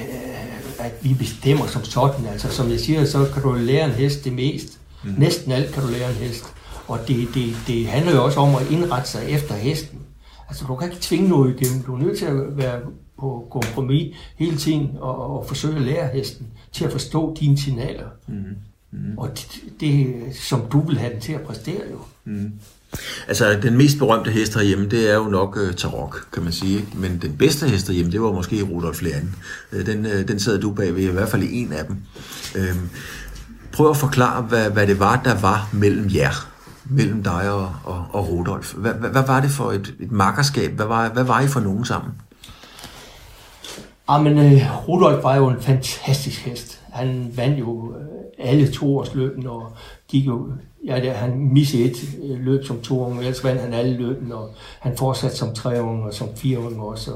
at 0.85 0.93
vi 1.01 1.13
bestemmer 1.13 1.67
som 1.67 1.83
sådan. 1.83 2.25
Altså, 2.25 2.49
som 2.51 2.69
jeg 2.69 2.79
siger, 2.79 3.05
så 3.05 3.29
kan 3.33 3.41
du 3.41 3.53
lære 3.53 3.85
en 3.85 3.91
hest 3.91 4.23
det 4.23 4.33
mest. 4.33 4.79
Mm. 5.03 5.13
Næsten 5.17 5.51
alt 5.51 5.73
kan 5.73 5.83
du 5.83 5.89
lære 5.89 6.09
en 6.09 6.15
hest. 6.15 6.45
Og 6.87 6.99
det, 7.07 7.27
det, 7.33 7.55
det 7.67 7.87
handler 7.87 8.15
jo 8.15 8.23
også 8.23 8.39
om 8.39 8.55
at 8.55 8.71
indrette 8.71 9.09
sig 9.09 9.29
efter 9.29 9.55
hesten. 9.55 9.99
Altså, 10.49 10.65
du 10.67 10.75
kan 10.75 10.91
ikke 10.91 11.01
tvinge 11.01 11.29
noget 11.29 11.61
igennem. 11.61 11.83
Du 11.83 11.95
er 11.95 11.99
nødt 11.99 12.17
til 12.17 12.25
at 12.25 12.57
være 12.57 12.79
på 13.19 13.47
kompromis 13.51 14.15
hele 14.35 14.57
tiden 14.57 14.89
og, 14.99 15.37
og 15.37 15.47
forsøge 15.47 15.75
at 15.75 15.81
lære 15.81 16.09
hesten 16.13 16.47
til 16.71 16.85
at 16.85 16.91
forstå 16.91 17.35
dine 17.39 17.57
signaler. 17.57 18.07
Mm. 18.27 18.43
Mm. 18.91 19.17
Og 19.17 19.29
det, 19.29 19.63
det, 19.79 20.15
som 20.35 20.61
du 20.71 20.79
vil 20.79 20.97
have 20.97 21.13
den 21.13 21.21
til 21.21 21.33
at 21.33 21.41
præstere 21.41 21.81
jo. 21.91 21.99
Mm. 22.25 22.51
Altså, 23.27 23.59
den 23.61 23.77
mest 23.77 23.97
berømte 23.97 24.31
hest 24.31 24.53
herhjemme, 24.53 24.89
det 24.89 25.09
er 25.09 25.15
jo 25.15 25.23
nok 25.23 25.57
øh, 25.61 25.73
Tarok, 25.73 26.27
kan 26.33 26.43
man 26.43 26.51
sige. 26.51 26.85
Men 26.93 27.19
den 27.21 27.37
bedste 27.37 27.67
hest 27.67 27.87
herhjemme, 27.87 28.11
det 28.11 28.21
var 28.21 28.31
måske 28.31 28.61
Rudolf 28.61 29.01
Lærden. 29.01 29.35
Øh, 29.71 29.85
den, 29.85 30.05
øh, 30.05 30.27
den 30.27 30.39
sidder 30.39 30.59
du 30.59 30.71
bagved, 30.71 31.03
i 31.03 31.11
hvert 31.11 31.29
fald 31.29 31.43
i 31.43 31.61
en 31.61 31.73
af 31.73 31.85
dem. 31.85 31.97
Øh, 32.55 32.75
prøv 33.71 33.89
at 33.89 33.97
forklare, 33.97 34.41
hvad, 34.41 34.69
hvad 34.69 34.87
det 34.87 34.99
var, 34.99 35.21
der 35.25 35.39
var 35.39 35.69
mellem 35.73 36.09
jer 36.13 36.55
mellem 36.89 37.23
dig 37.23 37.51
og, 37.51 37.71
og, 37.83 38.05
og 38.11 38.29
Rudolf. 38.29 38.73
Hvad, 38.73 38.93
hvad, 38.93 39.09
hvad 39.09 39.25
var 39.27 39.41
det 39.41 39.49
for 39.49 39.71
et, 39.71 39.93
et 39.99 40.11
makkerskab? 40.11 40.71
Hvad 40.71 40.85
var, 40.85 41.09
hvad 41.09 41.23
var 41.23 41.41
I 41.41 41.47
for 41.47 41.59
nogen 41.59 41.85
sammen? 41.85 42.11
Ah, 44.07 44.25
Jamen, 44.25 44.53
øh, 44.53 44.87
Rudolf 44.87 45.23
var 45.23 45.35
jo 45.35 45.47
en 45.47 45.61
fantastisk 45.61 46.45
hest. 46.45 46.81
Han 46.93 47.31
vandt 47.35 47.59
jo 47.59 47.93
øh, 47.95 48.49
alle 48.49 48.71
to 48.71 48.97
års 48.97 49.15
løben 49.15 49.47
og 49.47 49.73
gik 50.07 50.27
jo 50.27 50.47
Ja, 50.85 50.99
det, 51.01 51.11
han 51.11 51.53
missede 51.53 51.83
et 51.83 51.97
øh, 52.23 52.39
løb 52.39 52.65
som 52.65 52.81
to 52.81 53.05
unge, 53.05 53.19
ellers 53.19 53.43
vandt 53.43 53.61
han 53.61 53.73
alle 53.73 53.97
løben, 53.97 54.31
og 54.31 54.53
han 54.79 54.97
fortsatte 54.97 55.37
som 55.37 55.53
tre 55.53 55.81
unge 55.81 56.05
og 56.05 56.13
som 56.13 56.27
fire 56.35 56.59
unge 56.59 56.83
også. 56.83 57.11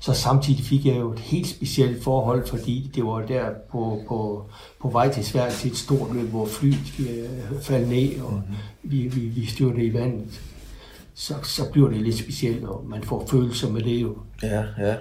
Så 0.00 0.12
samtidig 0.12 0.64
fik 0.64 0.86
jeg 0.86 0.96
jo 0.96 1.12
et 1.12 1.18
helt 1.18 1.46
specielt 1.48 2.04
forhold, 2.04 2.46
fordi 2.46 2.90
det 2.94 3.04
var 3.04 3.20
der 3.20 3.44
på, 3.70 4.02
på, 4.08 4.44
på 4.80 4.88
vej 4.88 5.12
til 5.12 5.24
Sverige 5.24 5.52
til 5.52 5.70
et 5.70 5.76
stort 5.76 6.14
løb, 6.14 6.28
hvor 6.28 6.46
flyet 6.46 6.92
øh, 7.00 7.60
faldt 7.62 7.88
ned, 7.88 8.20
og 8.20 8.32
mm-hmm. 8.32 8.56
vi, 8.82 8.98
vi, 8.98 9.20
vi 9.20 9.46
styrte 9.46 9.84
i 9.84 9.94
vandet 9.94 10.40
så, 11.18 11.34
så 11.42 11.64
bliver 11.72 11.88
det 11.88 12.00
lidt 12.00 12.18
specielt, 12.18 12.64
og 12.64 12.84
man 12.90 13.02
får 13.02 13.28
følelser 13.30 13.70
med 13.70 13.82
det 13.82 14.02
jo. 14.02 14.16
Ja, 14.42 14.62
ja. 14.78 14.94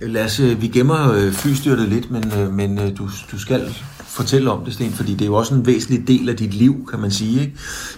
Øh, 0.00 0.62
vi 0.62 0.68
gemmer 0.68 1.12
øh, 1.12 1.32
flystyrtet 1.32 1.88
lidt, 1.88 2.10
men, 2.10 2.32
øh, 2.38 2.52
men 2.52 2.94
du, 2.94 3.08
du 3.32 3.38
skal 3.38 3.74
fortælle 3.98 4.50
om 4.50 4.64
det, 4.64 4.74
Sten, 4.74 4.90
fordi 4.90 5.12
det 5.12 5.22
er 5.22 5.26
jo 5.26 5.34
også 5.34 5.54
en 5.54 5.66
væsentlig 5.66 6.08
del 6.08 6.28
af 6.28 6.36
dit 6.36 6.54
liv, 6.54 6.86
kan 6.90 7.00
man 7.00 7.10
sige. 7.10 7.40
Ikke? 7.40 7.52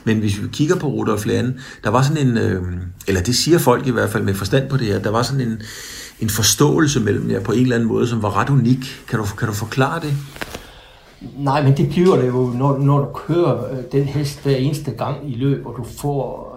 Men 0.04 0.18
hvis 0.18 0.42
vi 0.42 0.48
kigger 0.52 0.76
på 0.76 0.86
Rudolf 0.86 1.26
Lande, 1.26 1.54
der 1.84 1.90
var 1.90 2.02
sådan 2.02 2.26
en, 2.26 2.36
eller 3.08 3.20
det 3.22 3.36
siger 3.36 3.58
folk 3.58 3.86
i 3.86 3.90
hvert 3.90 4.10
fald 4.10 4.22
med 4.22 4.34
forstand 4.34 4.70
på 4.70 4.76
det 4.76 4.86
her, 4.86 4.98
der 4.98 5.10
var 5.10 5.22
sådan 5.22 5.46
en, 5.46 5.62
en 6.20 6.28
forståelse 6.28 7.00
mellem 7.00 7.30
jer 7.30 7.40
på 7.40 7.52
en 7.52 7.62
eller 7.62 7.76
anden 7.76 7.88
måde, 7.88 8.06
som 8.06 8.22
var 8.22 8.36
ret 8.36 8.50
unik. 8.50 9.04
Kan 9.08 9.18
du, 9.18 9.24
kan 9.38 9.48
du 9.48 9.54
forklare 9.54 10.00
det? 10.00 10.14
Nej, 11.36 11.62
men 11.62 11.76
det 11.76 11.88
bliver 11.88 12.16
det 12.16 12.26
jo, 12.26 12.52
når, 12.54 12.78
når 12.78 12.98
du 12.98 13.08
kører 13.14 13.72
øh, 13.72 13.78
den 13.92 14.04
hest 14.04 14.42
hver 14.42 14.56
eneste 14.56 14.90
gang 14.90 15.32
i 15.32 15.36
løb, 15.36 15.66
og 15.66 15.74
du 15.76 15.84
får, 16.00 16.46
øh, 16.46 16.49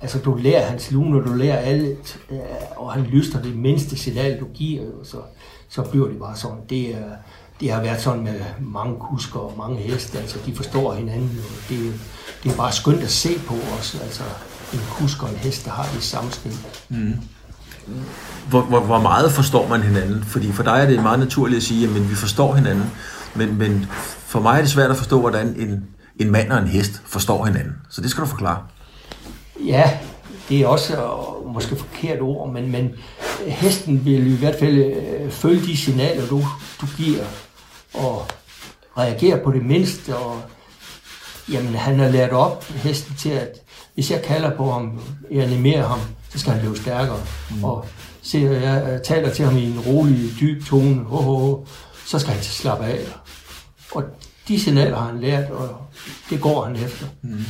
altså 0.00 0.18
du 0.18 0.34
lærer 0.34 0.66
hans 0.66 0.90
lune, 0.90 1.20
og 1.20 1.26
du 1.26 1.32
lærer 1.34 1.56
alt, 1.56 2.18
øh, 2.30 2.38
og 2.76 2.92
han 2.92 3.02
lyster 3.02 3.42
det 3.42 3.56
mindste 3.56 3.96
signal, 3.96 4.40
du 4.40 4.46
giver, 4.54 4.82
så, 5.04 5.16
så 5.68 5.82
bliver 5.82 6.08
det 6.08 6.18
bare 6.18 6.36
sådan. 6.36 6.58
Det, 6.70 6.94
er, 6.94 7.08
det 7.60 7.72
har 7.72 7.82
været 7.82 8.00
sådan 8.00 8.22
med 8.22 8.40
mange 8.60 8.96
kusker 9.00 9.40
og 9.40 9.54
mange 9.58 9.78
heste, 9.78 10.18
altså 10.18 10.38
de 10.46 10.56
forstår 10.56 10.94
hinanden. 10.94 11.38
og 11.38 11.68
Det, 11.68 11.94
det 12.42 12.52
er 12.52 12.56
bare 12.56 12.72
skønt 12.72 13.02
at 13.02 13.10
se 13.10 13.38
på 13.46 13.54
os, 13.78 14.00
altså 14.02 14.22
en 14.72 14.80
kusk 14.90 15.22
og 15.22 15.30
en 15.30 15.36
hest, 15.36 15.64
der 15.64 15.70
har 15.70 15.88
det 15.94 16.02
samme 16.02 16.30
spil. 16.32 16.52
Mm. 16.88 17.14
Hvor, 18.48 18.62
hvor, 18.62 18.80
hvor 18.80 19.00
meget 19.00 19.32
forstår 19.32 19.68
man 19.68 19.82
hinanden? 19.82 20.24
Fordi 20.24 20.52
for 20.52 20.62
dig 20.62 20.80
er 20.80 20.86
det 20.86 21.02
meget 21.02 21.18
naturligt 21.18 21.56
at 21.56 21.62
sige, 21.62 21.88
at 21.88 22.10
vi 22.10 22.14
forstår 22.14 22.54
hinanden. 22.54 22.90
Men, 23.34 23.58
men 23.58 23.86
for 24.26 24.40
mig 24.40 24.56
er 24.56 24.60
det 24.60 24.70
svært 24.70 24.90
at 24.90 24.96
forstå, 24.96 25.20
hvordan 25.20 25.46
en, 25.46 25.84
en 26.16 26.30
mand 26.30 26.52
og 26.52 26.58
en 26.58 26.68
hest 26.68 27.02
forstår 27.06 27.44
hinanden. 27.44 27.72
Så 27.88 28.00
det 28.00 28.10
skal 28.10 28.20
du 28.20 28.28
forklare. 28.28 28.62
Ja, 29.66 29.98
det 30.48 30.60
er 30.60 30.66
også 30.66 30.96
uh, 31.04 31.54
måske 31.54 31.76
forkert 31.76 32.20
ord, 32.20 32.52
men, 32.52 32.72
men 32.72 32.90
hesten 33.46 34.04
vil 34.04 34.32
i 34.32 34.36
hvert 34.36 34.58
fald 34.58 34.96
uh, 35.24 35.30
følge 35.30 35.60
de 35.60 35.76
signaler, 35.76 36.26
du, 36.26 36.42
du 36.80 36.86
giver, 36.96 37.24
og 37.94 38.26
reagere 38.98 39.38
på 39.44 39.52
det 39.52 39.64
mindste, 39.64 40.16
og 40.16 40.42
jamen, 41.52 41.74
han 41.74 41.98
har 41.98 42.08
lært 42.08 42.30
op 42.30 42.64
hesten 42.64 43.14
til, 43.18 43.30
at 43.30 43.60
hvis 43.94 44.10
jeg 44.10 44.22
kalder 44.22 44.56
på 44.56 44.72
ham, 44.72 45.00
jeg 45.30 45.42
animerer 45.42 45.86
ham, 45.86 46.00
så 46.30 46.38
skal 46.38 46.52
han 46.52 46.60
blive 46.60 46.76
stærkere. 46.76 47.20
Mm. 47.50 47.64
Og 47.64 47.86
ser 48.22 48.52
jeg 48.52 49.00
taler 49.04 49.30
til 49.30 49.44
ham 49.44 49.56
i 49.56 49.64
en 49.64 49.80
rolig, 49.80 50.30
dyb 50.40 50.64
tone, 50.64 51.04
ho, 51.04 51.16
ho, 51.16 51.36
ho, 51.36 51.66
så 52.06 52.18
skal 52.18 52.32
han 52.32 52.42
slappe 52.42 52.84
af. 52.84 52.98
Og 53.92 54.04
de 54.48 54.60
signaler 54.60 54.96
har 54.96 55.06
han 55.06 55.20
lært, 55.20 55.50
og 55.50 55.76
det 56.30 56.40
går 56.40 56.64
han 56.64 56.76
efter. 56.76 57.06
Mm. 57.22 57.44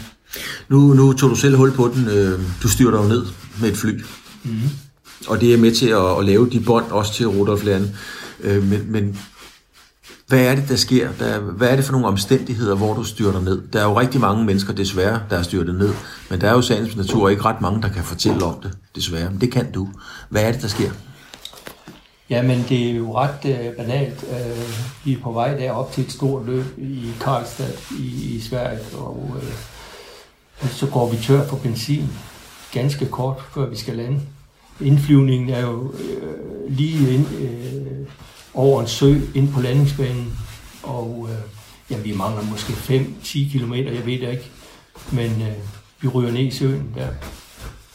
Nu, 0.68 0.94
nu 0.94 1.12
tog 1.12 1.30
du 1.30 1.34
selv 1.34 1.56
hul 1.56 1.72
på 1.72 1.90
den. 1.94 2.08
Øh, 2.08 2.40
du 2.62 2.68
styrer 2.68 3.00
dig 3.00 3.08
ned 3.08 3.26
med 3.60 3.68
et 3.68 3.76
fly. 3.76 4.02
Mm. 4.44 4.52
Og 5.26 5.40
det 5.40 5.54
er 5.54 5.58
med 5.58 5.72
til 5.72 5.88
at, 5.88 6.18
at 6.18 6.24
lave 6.24 6.50
de 6.50 6.60
bånd 6.60 6.90
også 6.90 7.14
til 7.14 7.28
Rudolf 7.28 7.64
Lern. 7.64 7.90
Øh, 8.40 8.62
men, 8.62 8.92
men 8.92 9.18
hvad 10.30 10.40
er 10.40 10.54
det, 10.54 10.68
der 10.68 10.76
sker? 10.76 11.08
Der, 11.18 11.38
hvad 11.38 11.68
er 11.68 11.76
det 11.76 11.84
for 11.84 11.92
nogle 11.92 12.06
omstændigheder, 12.06 12.74
hvor 12.74 12.94
du 12.94 13.04
styrter 13.04 13.40
ned? 13.40 13.62
Der 13.72 13.80
er 13.80 13.84
jo 13.84 14.00
rigtig 14.00 14.20
mange 14.20 14.44
mennesker, 14.44 14.72
desværre, 14.72 15.20
der 15.30 15.38
er 15.38 15.42
styrtet 15.42 15.74
ned. 15.74 15.94
Men 16.30 16.40
der 16.40 16.48
er 16.48 16.52
jo 16.52 16.62
sagens 16.62 16.96
natur 16.96 17.28
ikke 17.28 17.42
ret 17.42 17.60
mange, 17.60 17.82
der 17.82 17.88
kan 17.88 18.04
fortælle 18.04 18.44
om 18.44 18.54
det, 18.62 18.72
desværre. 18.94 19.30
Men 19.30 19.40
det 19.40 19.52
kan 19.52 19.72
du. 19.72 19.88
Hvad 20.28 20.42
er 20.42 20.52
det, 20.52 20.62
der 20.62 20.68
sker? 20.68 20.90
Jamen, 22.30 22.64
det 22.68 22.90
er 22.90 22.94
jo 22.94 23.16
ret 23.16 23.38
øh, 23.44 23.72
banalt. 23.76 24.24
Øh, 24.30 24.74
vi 25.04 25.12
er 25.12 25.18
på 25.22 25.32
vej 25.32 25.54
derop 25.54 25.92
til 25.92 26.04
et 26.04 26.12
stort 26.12 26.46
løb 26.46 26.64
i 26.78 27.10
Karlstad 27.20 27.72
i, 27.98 28.36
i 28.36 28.40
Sverige, 28.40 28.80
og 28.94 29.36
øh, 29.36 29.52
så 30.68 30.86
går 30.86 31.10
vi 31.10 31.16
tør 31.16 31.48
for 31.48 31.56
benzin 31.56 32.08
ganske 32.72 33.06
kort, 33.06 33.36
før 33.54 33.68
vi 33.68 33.76
skal 33.76 33.96
lande. 33.96 34.20
Indflyvningen 34.80 35.50
er 35.50 35.60
jo 35.60 35.92
øh, 35.92 36.76
lige 36.76 37.14
ind, 37.14 37.26
øh, 37.38 38.06
over 38.54 38.80
en 38.80 38.88
sø 38.88 39.20
ind 39.34 39.52
på 39.52 39.60
landingsbanen, 39.60 40.38
og 40.82 41.28
øh, 41.30 41.36
ja, 41.90 42.02
vi 42.02 42.12
mangler 42.16 42.42
måske 42.42 42.72
5-10 42.72 43.58
km, 43.58 43.74
jeg 43.74 44.06
ved 44.06 44.20
det 44.20 44.30
ikke, 44.30 44.50
men 45.12 45.30
øh, 45.30 45.54
vi 46.00 46.08
ryger 46.08 46.32
ned 46.32 46.40
i 46.40 46.50
søen 46.50 46.94
der, 46.94 47.08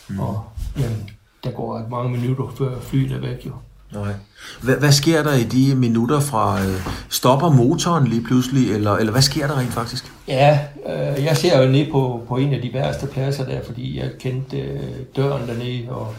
mm. 0.07 0.19
og 0.19 0.43
jamen, 0.79 1.09
der 1.43 1.51
går 1.51 1.87
mange 1.91 2.17
minutter 2.17 2.53
før 2.57 2.79
flyet 2.81 3.11
er 3.11 3.19
væk 3.19 3.45
jo. 3.45 3.51
Nej. 3.93 4.13
Hvad, 4.61 4.75
hvad 4.75 4.91
sker 4.91 5.23
der 5.23 5.33
i 5.33 5.43
de 5.43 5.75
minutter 5.75 6.19
fra, 6.19 6.65
øh, 6.65 6.87
stopper 7.09 7.49
motoren 7.49 8.07
lige 8.07 8.23
pludselig, 8.23 8.71
eller, 8.71 8.95
eller 8.95 9.11
hvad 9.11 9.21
sker 9.21 9.47
der 9.47 9.57
rent 9.57 9.73
faktisk? 9.73 10.11
Ja, 10.27 10.59
øh, 10.85 11.23
jeg 11.23 11.37
ser 11.37 11.63
jo 11.63 11.71
ned 11.71 11.91
på, 11.91 12.25
på 12.27 12.37
en 12.37 12.53
af 12.53 12.61
de 12.61 12.73
værste 12.73 13.07
pladser 13.07 13.45
der, 13.45 13.63
fordi 13.63 13.99
jeg 13.99 14.11
kendte 14.19 14.59
øh, 14.59 15.05
døren 15.15 15.47
dernede, 15.47 15.89
og 15.89 16.15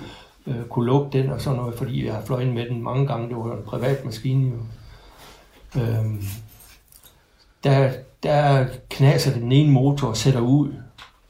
øh, 0.47 0.65
kunne 0.71 0.87
lukke 0.87 1.19
den 1.19 1.31
og 1.31 1.41
sådan 1.41 1.59
noget, 1.59 1.79
fordi 1.79 2.07
jeg 2.07 2.15
har 2.15 2.23
fløjet 2.23 2.55
med 2.55 2.69
den 2.69 2.83
mange 2.83 3.07
gange. 3.07 3.29
Det 3.29 3.37
var 3.37 3.57
en 3.57 3.63
privat 3.67 4.05
maskine 4.05 4.51
jo. 4.51 4.59
Øh, 5.81 6.05
der, 7.65 7.93
der 8.23 8.67
knaser 8.91 9.33
den 9.33 9.53
ene 9.53 9.73
motor 9.73 10.09
og 10.09 10.17
sætter 10.17 10.41
ud, 10.41 10.73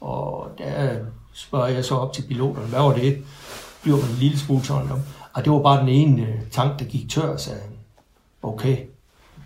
og 0.01 0.51
der 0.57 0.95
spørger 1.33 1.67
jeg 1.67 1.85
så 1.85 1.95
op 1.95 2.13
til 2.13 2.21
piloterne, 2.21 2.67
hvad 2.67 2.79
var 2.79 2.93
det? 2.93 3.23
Bliver 3.81 3.97
man 3.97 4.09
en 4.09 4.15
lille 4.19 4.39
smule 4.39 4.63
sådan 4.63 4.91
om. 4.91 4.99
Og 5.33 5.45
det 5.45 5.51
var 5.51 5.59
bare 5.59 5.81
den 5.81 5.89
ene 5.89 6.21
øh, 6.21 6.39
tank, 6.51 6.79
der 6.79 6.85
gik 6.85 7.09
tør, 7.09 7.37
sagde 7.37 7.61
han. 7.61 7.71
Okay. 8.43 8.77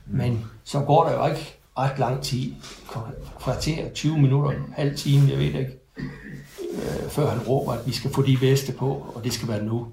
Men 0.06 0.46
så 0.64 0.80
går 0.80 1.04
der 1.04 1.14
jo 1.14 1.34
ikke 1.34 1.61
ret 1.78 2.00
lang 2.00 2.22
tid, 2.22 2.52
kvarter, 3.40 3.90
20 3.94 4.18
minutter, 4.18 4.52
halv 4.76 4.98
time, 4.98 5.30
jeg 5.30 5.38
ved 5.38 5.46
ikke, 5.46 5.80
øh, 6.74 7.10
før 7.10 7.30
han 7.30 7.40
råber, 7.48 7.72
at 7.72 7.88
vi 7.88 7.92
skal 7.92 8.14
få 8.14 8.22
de 8.22 8.42
veste 8.42 8.72
på, 8.74 9.12
og 9.16 9.24
det 9.24 9.34
skal 9.34 9.48
være 9.48 9.64
nu. 9.64 9.88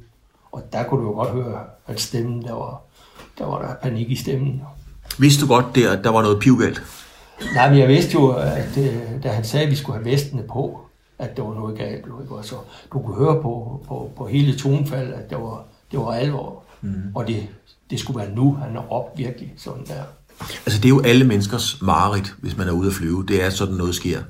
Og 0.53 0.63
der 0.73 0.85
kunne 0.85 1.01
du 1.01 1.07
jo 1.07 1.15
godt 1.15 1.31
høre, 1.31 1.61
at 1.87 2.01
stemmen, 2.01 2.43
der 2.43 2.53
var, 2.53 2.83
der 3.39 3.47
var 3.47 3.63
der 3.63 3.75
panik 3.83 4.11
i 4.11 4.17
stemmen. 4.17 4.63
Vidste 5.19 5.43
du 5.43 5.49
godt, 5.49 5.75
der, 5.75 5.93
at 5.93 6.05
der 6.05 6.11
var 6.11 6.23
noget 6.23 6.41
pivgalt? 6.41 6.83
Nej, 7.55 7.71
men 7.71 7.79
jeg 7.79 7.89
vidste 7.89 8.13
jo, 8.13 8.31
at 8.31 8.79
øh, 8.79 9.23
da 9.23 9.29
han 9.29 9.45
sagde, 9.45 9.65
at 9.65 9.71
vi 9.71 9.77
skulle 9.77 9.99
have 9.99 10.11
vestene 10.13 10.43
på, 10.43 10.81
at 11.19 11.37
der 11.37 11.43
var 11.43 11.55
noget 11.55 11.79
galt. 11.79 12.05
Og 12.31 12.45
så 12.45 12.55
du 12.93 12.99
kunne 12.99 13.17
høre 13.17 13.43
på, 13.43 13.83
på, 13.89 14.13
på 14.17 14.27
hele 14.27 14.59
tonefaldet, 14.59 15.13
at 15.13 15.31
der 15.31 15.37
var, 15.37 15.65
det 15.91 15.99
var 15.99 16.13
alvor. 16.13 16.63
Mm. 16.81 17.13
Og 17.15 17.27
det, 17.27 17.49
det 17.91 18.01
skulle 18.01 18.19
være 18.21 18.35
nu, 18.35 18.55
han 18.55 18.77
er 18.77 18.93
op 18.93 19.19
virkelig 19.19 19.55
sådan 19.57 19.85
der. 19.87 20.03
Altså 20.41 20.81
det 20.81 20.85
er 20.85 20.89
jo 20.89 21.01
alle 21.01 21.25
menneskers 21.25 21.79
mareridt, 21.83 22.35
hvis 22.39 22.57
man 22.57 22.69
er 22.69 22.73
ude 22.73 22.89
at 22.89 22.95
flyve. 22.95 23.25
Det 23.29 23.45
er 23.45 23.51
sådan 23.51 23.75
noget 23.75 23.95
sker. 23.95 24.21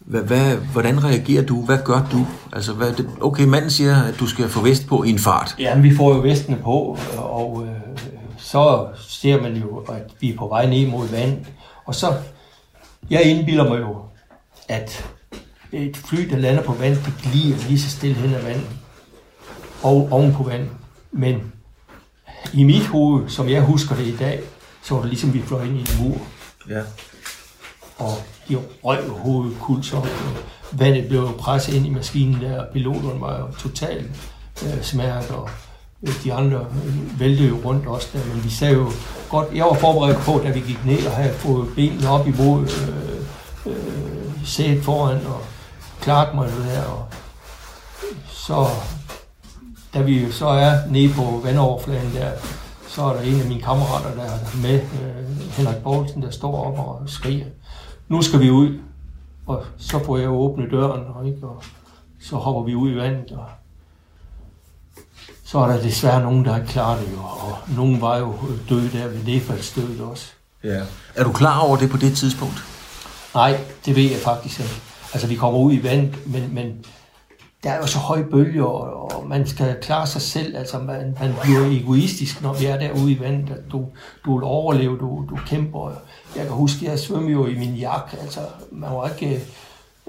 Hvad, 0.00 0.20
hvad, 0.22 0.56
hvordan 0.56 1.04
reagerer 1.04 1.42
du? 1.42 1.64
Hvad 1.64 1.78
gør 1.84 2.06
du? 2.12 2.26
Altså, 2.52 2.72
hvad, 2.72 2.92
det, 2.92 3.08
okay, 3.20 3.44
manden 3.44 3.70
siger, 3.70 4.02
at 4.02 4.20
du 4.20 4.26
skal 4.26 4.48
få 4.48 4.60
vest 4.60 4.86
på 4.86 5.02
i 5.02 5.10
en 5.10 5.18
fart. 5.18 5.56
Ja, 5.58 5.78
vi 5.78 5.96
får 5.96 6.14
jo 6.14 6.20
vestene 6.20 6.58
på, 6.64 6.98
og 7.16 7.66
øh, 7.66 7.98
så 8.38 8.86
ser 9.08 9.42
man 9.42 9.56
jo, 9.56 9.76
at 9.76 10.12
vi 10.20 10.32
er 10.32 10.36
på 10.36 10.48
vej 10.48 10.66
ned 10.66 10.86
mod 10.86 11.08
vand. 11.08 11.44
Og 11.84 11.94
så, 11.94 12.14
jeg 13.10 13.22
indbilder 13.22 13.68
mig 13.68 13.80
jo, 13.80 13.96
at 14.68 15.06
et 15.72 15.96
fly, 15.96 16.30
der 16.30 16.36
lander 16.38 16.62
på 16.62 16.72
vand, 16.72 16.94
det 16.94 17.14
glider 17.22 17.68
lige 17.68 17.80
så 17.80 17.90
stille 17.90 18.14
hen 18.14 18.34
ad 18.34 18.42
vandet. 18.42 18.66
Og 19.82 20.08
oven 20.10 20.34
på 20.34 20.42
vand. 20.42 20.68
Men 21.12 21.52
i 22.52 22.64
mit 22.64 22.86
hoved, 22.86 23.28
som 23.28 23.48
jeg 23.48 23.62
husker 23.62 23.94
det 23.94 24.06
i 24.06 24.16
dag, 24.16 24.40
så 24.82 24.94
var 24.94 25.00
det 25.00 25.10
ligesom, 25.10 25.34
vi 25.34 25.42
fløj 25.42 25.62
ind 25.62 25.76
i 25.76 25.80
en 25.80 25.88
mur. 26.00 26.18
Ja. 26.68 26.80
Og 27.98 28.12
de 28.48 28.58
røg 28.84 29.08
hovedet 29.08 29.56
kult 29.60 29.94
op. 29.94 30.08
Vandet 30.72 31.08
blev 31.08 31.36
presset 31.38 31.74
ind 31.74 31.86
i 31.86 31.90
maskinen 31.90 32.40
der, 32.40 32.60
og 32.60 32.66
piloterne 32.72 33.20
var 33.20 33.38
jo 33.38 33.46
totalt 33.58 34.10
øh, 34.64 34.82
smert, 34.82 35.30
og 35.30 35.50
øh, 36.02 36.24
de 36.24 36.32
andre 36.32 36.58
øh, 36.58 37.20
væltede 37.20 37.48
jo 37.48 37.56
rundt 37.64 37.86
også 37.86 38.08
der, 38.12 38.34
men 38.34 38.44
vi 38.44 38.50
sagde 38.50 38.74
jo 38.74 38.90
godt, 39.30 39.48
jeg 39.54 39.64
var 39.64 39.74
forberedt 39.74 40.18
på, 40.18 40.40
da 40.44 40.50
vi 40.50 40.60
gik 40.60 40.84
ned 40.86 41.06
og 41.06 41.12
havde 41.12 41.34
fået 41.34 41.68
benene 41.76 42.08
op 42.08 42.26
imod 42.26 42.62
øh, 42.62 43.72
øh, 43.72 44.32
sæt 44.44 44.82
foran, 44.82 45.26
og 45.26 45.40
klart 46.00 46.34
mig 46.34 46.48
det 46.48 46.64
der, 46.64 46.82
og 46.82 47.06
så 48.28 48.66
da 49.94 50.00
vi 50.00 50.32
så 50.32 50.46
er 50.46 50.78
nede 50.88 51.12
på 51.12 51.40
vandoverfladen 51.44 52.14
der, 52.14 52.30
så 52.94 53.02
er 53.02 53.12
der 53.12 53.20
en 53.20 53.40
af 53.40 53.46
mine 53.46 53.60
kammerater, 53.60 54.14
der 54.14 54.22
er 54.22 54.56
med, 54.62 54.74
øh, 54.74 55.50
Henrik 55.50 55.76
Poulsen, 55.76 56.22
der 56.22 56.30
står 56.30 56.64
op 56.64 56.78
og 56.78 57.02
skriger, 57.06 57.46
nu 58.08 58.22
skal 58.22 58.40
vi 58.40 58.50
ud. 58.50 58.78
Og 59.46 59.64
så 59.78 60.04
får 60.04 60.18
jeg 60.18 60.30
åbne 60.30 60.70
døren, 60.70 61.04
og, 61.14 61.26
ikke? 61.26 61.46
og 61.46 61.62
så 62.20 62.36
hopper 62.36 62.62
vi 62.62 62.74
ud 62.74 62.90
i 62.90 62.96
vandet, 62.96 63.32
og 63.32 63.44
så 65.44 65.58
er 65.58 65.66
der 65.66 65.82
desværre 65.82 66.22
nogen, 66.22 66.44
der 66.44 66.56
ikke 66.56 66.68
klarer 66.68 67.00
det 67.00 67.12
jo, 67.12 67.18
og 67.18 67.58
nogen 67.76 68.00
var 68.00 68.18
jo 68.18 68.34
døde 68.68 68.90
der 68.92 69.08
ved 69.08 69.24
nedfaldsstødet 69.24 70.00
også. 70.00 70.32
Ja. 70.64 70.82
Er 71.14 71.24
du 71.24 71.32
klar 71.32 71.58
over 71.58 71.76
det 71.76 71.90
på 71.90 71.96
det 71.96 72.16
tidspunkt? 72.16 72.64
Nej, 73.34 73.60
det 73.86 73.96
ved 73.96 74.10
jeg 74.10 74.20
faktisk 74.20 74.60
ikke. 74.60 74.72
Altså, 75.12 75.28
vi 75.28 75.34
kommer 75.34 75.58
ud 75.58 75.72
i 75.72 75.82
vandet, 75.82 76.26
men, 76.26 76.54
men 76.54 76.84
der 77.62 77.70
er 77.70 77.76
jo 77.76 77.86
så 77.86 77.98
høje 77.98 78.24
bølger, 78.24 78.64
og 78.64 79.28
man 79.28 79.46
skal 79.46 79.76
klare 79.80 80.06
sig 80.06 80.22
selv. 80.22 80.56
Altså, 80.56 80.78
man, 80.78 81.16
man 81.20 81.34
bliver 81.42 81.66
egoistisk, 81.66 82.42
når 82.42 82.52
vi 82.52 82.66
er 82.66 82.78
derude 82.78 83.12
i 83.12 83.20
vandet. 83.20 83.64
Du, 83.72 83.86
du 84.24 84.34
vil 84.34 84.44
overleve, 84.44 84.98
du, 84.98 85.26
du 85.30 85.38
kæmper. 85.46 85.92
Jeg 86.36 86.44
kan 86.44 86.52
huske, 86.52 86.86
jeg 86.86 86.98
svømmer 86.98 87.30
jo 87.30 87.46
i 87.46 87.58
min 87.58 87.74
jakke. 87.74 88.16
Altså, 88.20 88.40
man 88.70 88.90
var 88.90 89.08
ikke... 89.08 89.34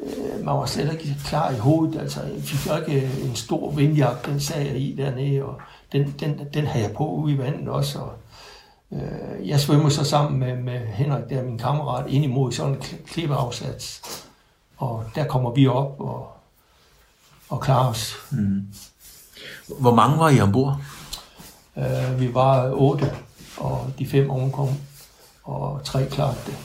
Øh, 0.01 0.45
man 0.45 0.55
var 0.55 0.65
slet 0.65 0.91
ikke 0.91 1.15
klar 1.25 1.51
i 1.51 1.57
hovedet. 1.57 2.01
Altså, 2.01 2.21
jeg 2.21 2.43
fik 2.43 2.71
jo 2.71 2.77
ikke 2.77 3.09
en 3.23 3.35
stor 3.35 3.71
vindjakke, 3.71 4.31
den 4.31 4.39
sagde 4.39 4.67
jeg 4.67 4.75
i 4.75 4.95
dernede, 4.97 5.43
og 5.43 5.55
den, 5.91 6.15
den, 6.19 6.41
den 6.53 6.65
havde 6.65 6.85
jeg 6.85 6.95
på 6.95 7.07
ude 7.07 7.33
i 7.33 7.37
vandet 7.37 7.67
også. 7.67 7.99
Og, 7.99 8.13
øh, 8.91 9.47
jeg 9.49 9.59
svømmer 9.59 9.89
så 9.89 10.03
sammen 10.03 10.39
med, 10.39 10.55
med 10.55 10.79
Henrik, 10.79 11.29
der 11.29 11.43
min 11.43 11.57
kammerat, 11.57 12.09
ind 12.09 12.23
imod 12.23 12.51
sådan 12.51 12.73
en 12.73 12.81
klippeafsats. 13.07 14.01
Og 14.77 15.03
der 15.15 15.25
kommer 15.25 15.51
vi 15.51 15.67
op, 15.67 15.95
og 15.99 16.32
og 17.53 17.61
klare 17.61 17.89
os. 17.89 18.15
Mm. 18.31 18.67
Hvor 19.79 19.95
mange 19.95 20.19
var 20.19 20.29
I 20.29 20.39
ombord? 20.39 20.77
Øh, 21.77 22.19
vi 22.19 22.33
var 22.33 22.71
otte, 22.71 23.13
og 23.57 23.89
de 23.99 24.07
fem 24.07 24.29
omkom, 24.29 24.69
og 25.43 25.81
tre 25.83 26.05
klarede 26.09 26.37
det. 26.45 26.55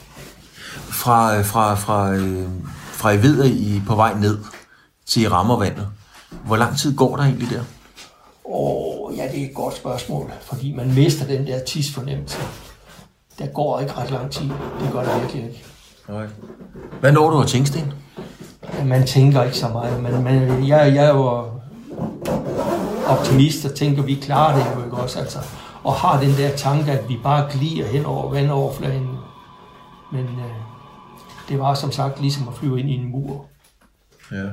Fra, 0.73 1.41
fra, 1.41 1.75
fra, 1.75 2.11
øh, 2.11 2.49
fra 2.91 3.11
I 3.11 3.21
ved, 3.21 3.45
I 3.45 3.81
på 3.87 3.95
vej 3.95 4.13
ned 4.13 4.37
til 5.05 5.21
I 5.21 5.27
rammer 5.27 5.57
vandet. 5.57 5.87
Hvor 6.45 6.57
lang 6.57 6.77
tid 6.77 6.95
går 6.95 7.15
der 7.15 7.23
egentlig 7.23 7.49
der? 7.49 7.63
Åh, 8.45 9.17
ja, 9.17 9.27
det 9.31 9.41
er 9.41 9.45
et 9.45 9.55
godt 9.55 9.75
spørgsmål, 9.75 10.31
fordi 10.41 10.73
man 10.75 10.93
mister 10.93 11.25
den 11.25 11.47
der 11.47 11.59
tidsfornemmelse. 11.65 12.37
Der 13.39 13.47
går 13.47 13.79
ikke 13.79 13.93
ret 13.93 14.11
lang 14.11 14.31
tid. 14.31 14.49
Det 14.81 14.91
gør 14.91 15.03
der 15.03 15.19
virkelig 15.19 15.43
ikke. 15.43 15.65
Nej. 16.09 16.27
Hvad 16.99 17.11
når 17.11 17.29
du 17.29 17.41
at 17.41 17.47
tænke, 17.47 17.67
Sten? 17.69 17.93
Man 18.85 19.07
tænker 19.07 19.43
ikke 19.43 19.57
så 19.57 19.67
meget, 19.67 20.03
men, 20.03 20.23
men 20.23 20.67
jeg, 20.67 20.95
jeg 20.95 21.05
er 21.05 21.13
jo 21.13 21.45
optimist 23.07 23.65
og 23.65 23.75
tænker, 23.75 24.01
at 24.01 24.07
vi 24.07 24.15
klarer 24.15 24.57
det 24.57 24.75
jo 24.75 24.83
ikke 24.85 24.97
også, 24.97 25.19
altså. 25.19 25.39
Og 25.83 25.93
har 25.93 26.21
den 26.21 26.33
der 26.37 26.49
tanke, 26.55 26.91
at 26.91 27.09
vi 27.09 27.19
bare 27.23 27.51
glider 27.51 27.87
hen 27.87 28.05
over 28.05 28.31
vandoverfladen. 28.31 29.09
Men 30.11 30.23
øh, 30.23 30.55
det 31.49 31.59
var 31.59 31.73
som 31.73 31.91
sagt 31.91 32.21
ligesom 32.21 32.47
at 32.47 32.53
flyve 32.59 32.79
ind 32.79 32.89
i 32.89 32.93
en 32.93 33.11
mur. 33.11 33.45
Ja. 34.31 34.45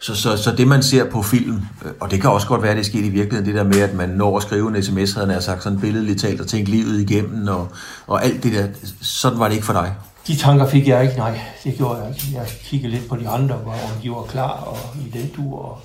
Så, 0.00 0.14
så, 0.14 0.36
så 0.36 0.52
det, 0.56 0.68
man 0.68 0.82
ser 0.82 1.10
på 1.10 1.22
film, 1.22 1.62
øh, 1.84 1.92
og 2.00 2.10
det 2.10 2.20
kan 2.20 2.30
også 2.30 2.46
godt 2.46 2.62
være, 2.62 2.70
at 2.70 2.76
det 2.76 2.82
er 2.82 2.86
sket 2.86 3.04
i 3.04 3.08
virkeligheden, 3.08 3.46
det 3.46 3.54
der 3.54 3.64
med, 3.64 3.80
at 3.80 3.94
man 3.94 4.08
når 4.08 4.36
at 4.36 4.42
skrive 4.42 4.76
en 4.76 4.82
sms, 4.82 5.12
havde 5.12 5.32
jeg 5.32 5.42
sagt 5.42 5.62
sådan 5.62 5.80
billedligt 5.80 6.20
talt, 6.20 6.40
og 6.40 6.46
tænke 6.46 6.70
livet 6.70 7.00
igennem, 7.00 7.48
og, 7.48 7.68
og 8.06 8.24
alt 8.24 8.42
det 8.42 8.52
der, 8.52 8.66
sådan 9.00 9.38
var 9.38 9.48
det 9.48 9.54
ikke 9.54 9.66
for 9.66 9.72
dig? 9.72 9.94
De 10.26 10.36
tanker 10.36 10.68
fik 10.68 10.88
jeg 10.88 11.02
ikke, 11.02 11.16
nej, 11.16 11.40
det 11.64 11.76
gjorde 11.76 12.00
jeg 12.00 12.08
ikke. 12.08 12.26
Jeg 12.34 12.46
kiggede 12.64 12.92
lidt 12.92 13.08
på 13.08 13.16
de 13.16 13.28
andre, 13.28 13.56
hvor 13.56 13.74
de 14.02 14.10
var 14.10 14.22
klar 14.22 14.50
og 14.50 14.78
i 15.06 15.18
den 15.18 15.30
tur, 15.30 15.58
og 15.58 15.80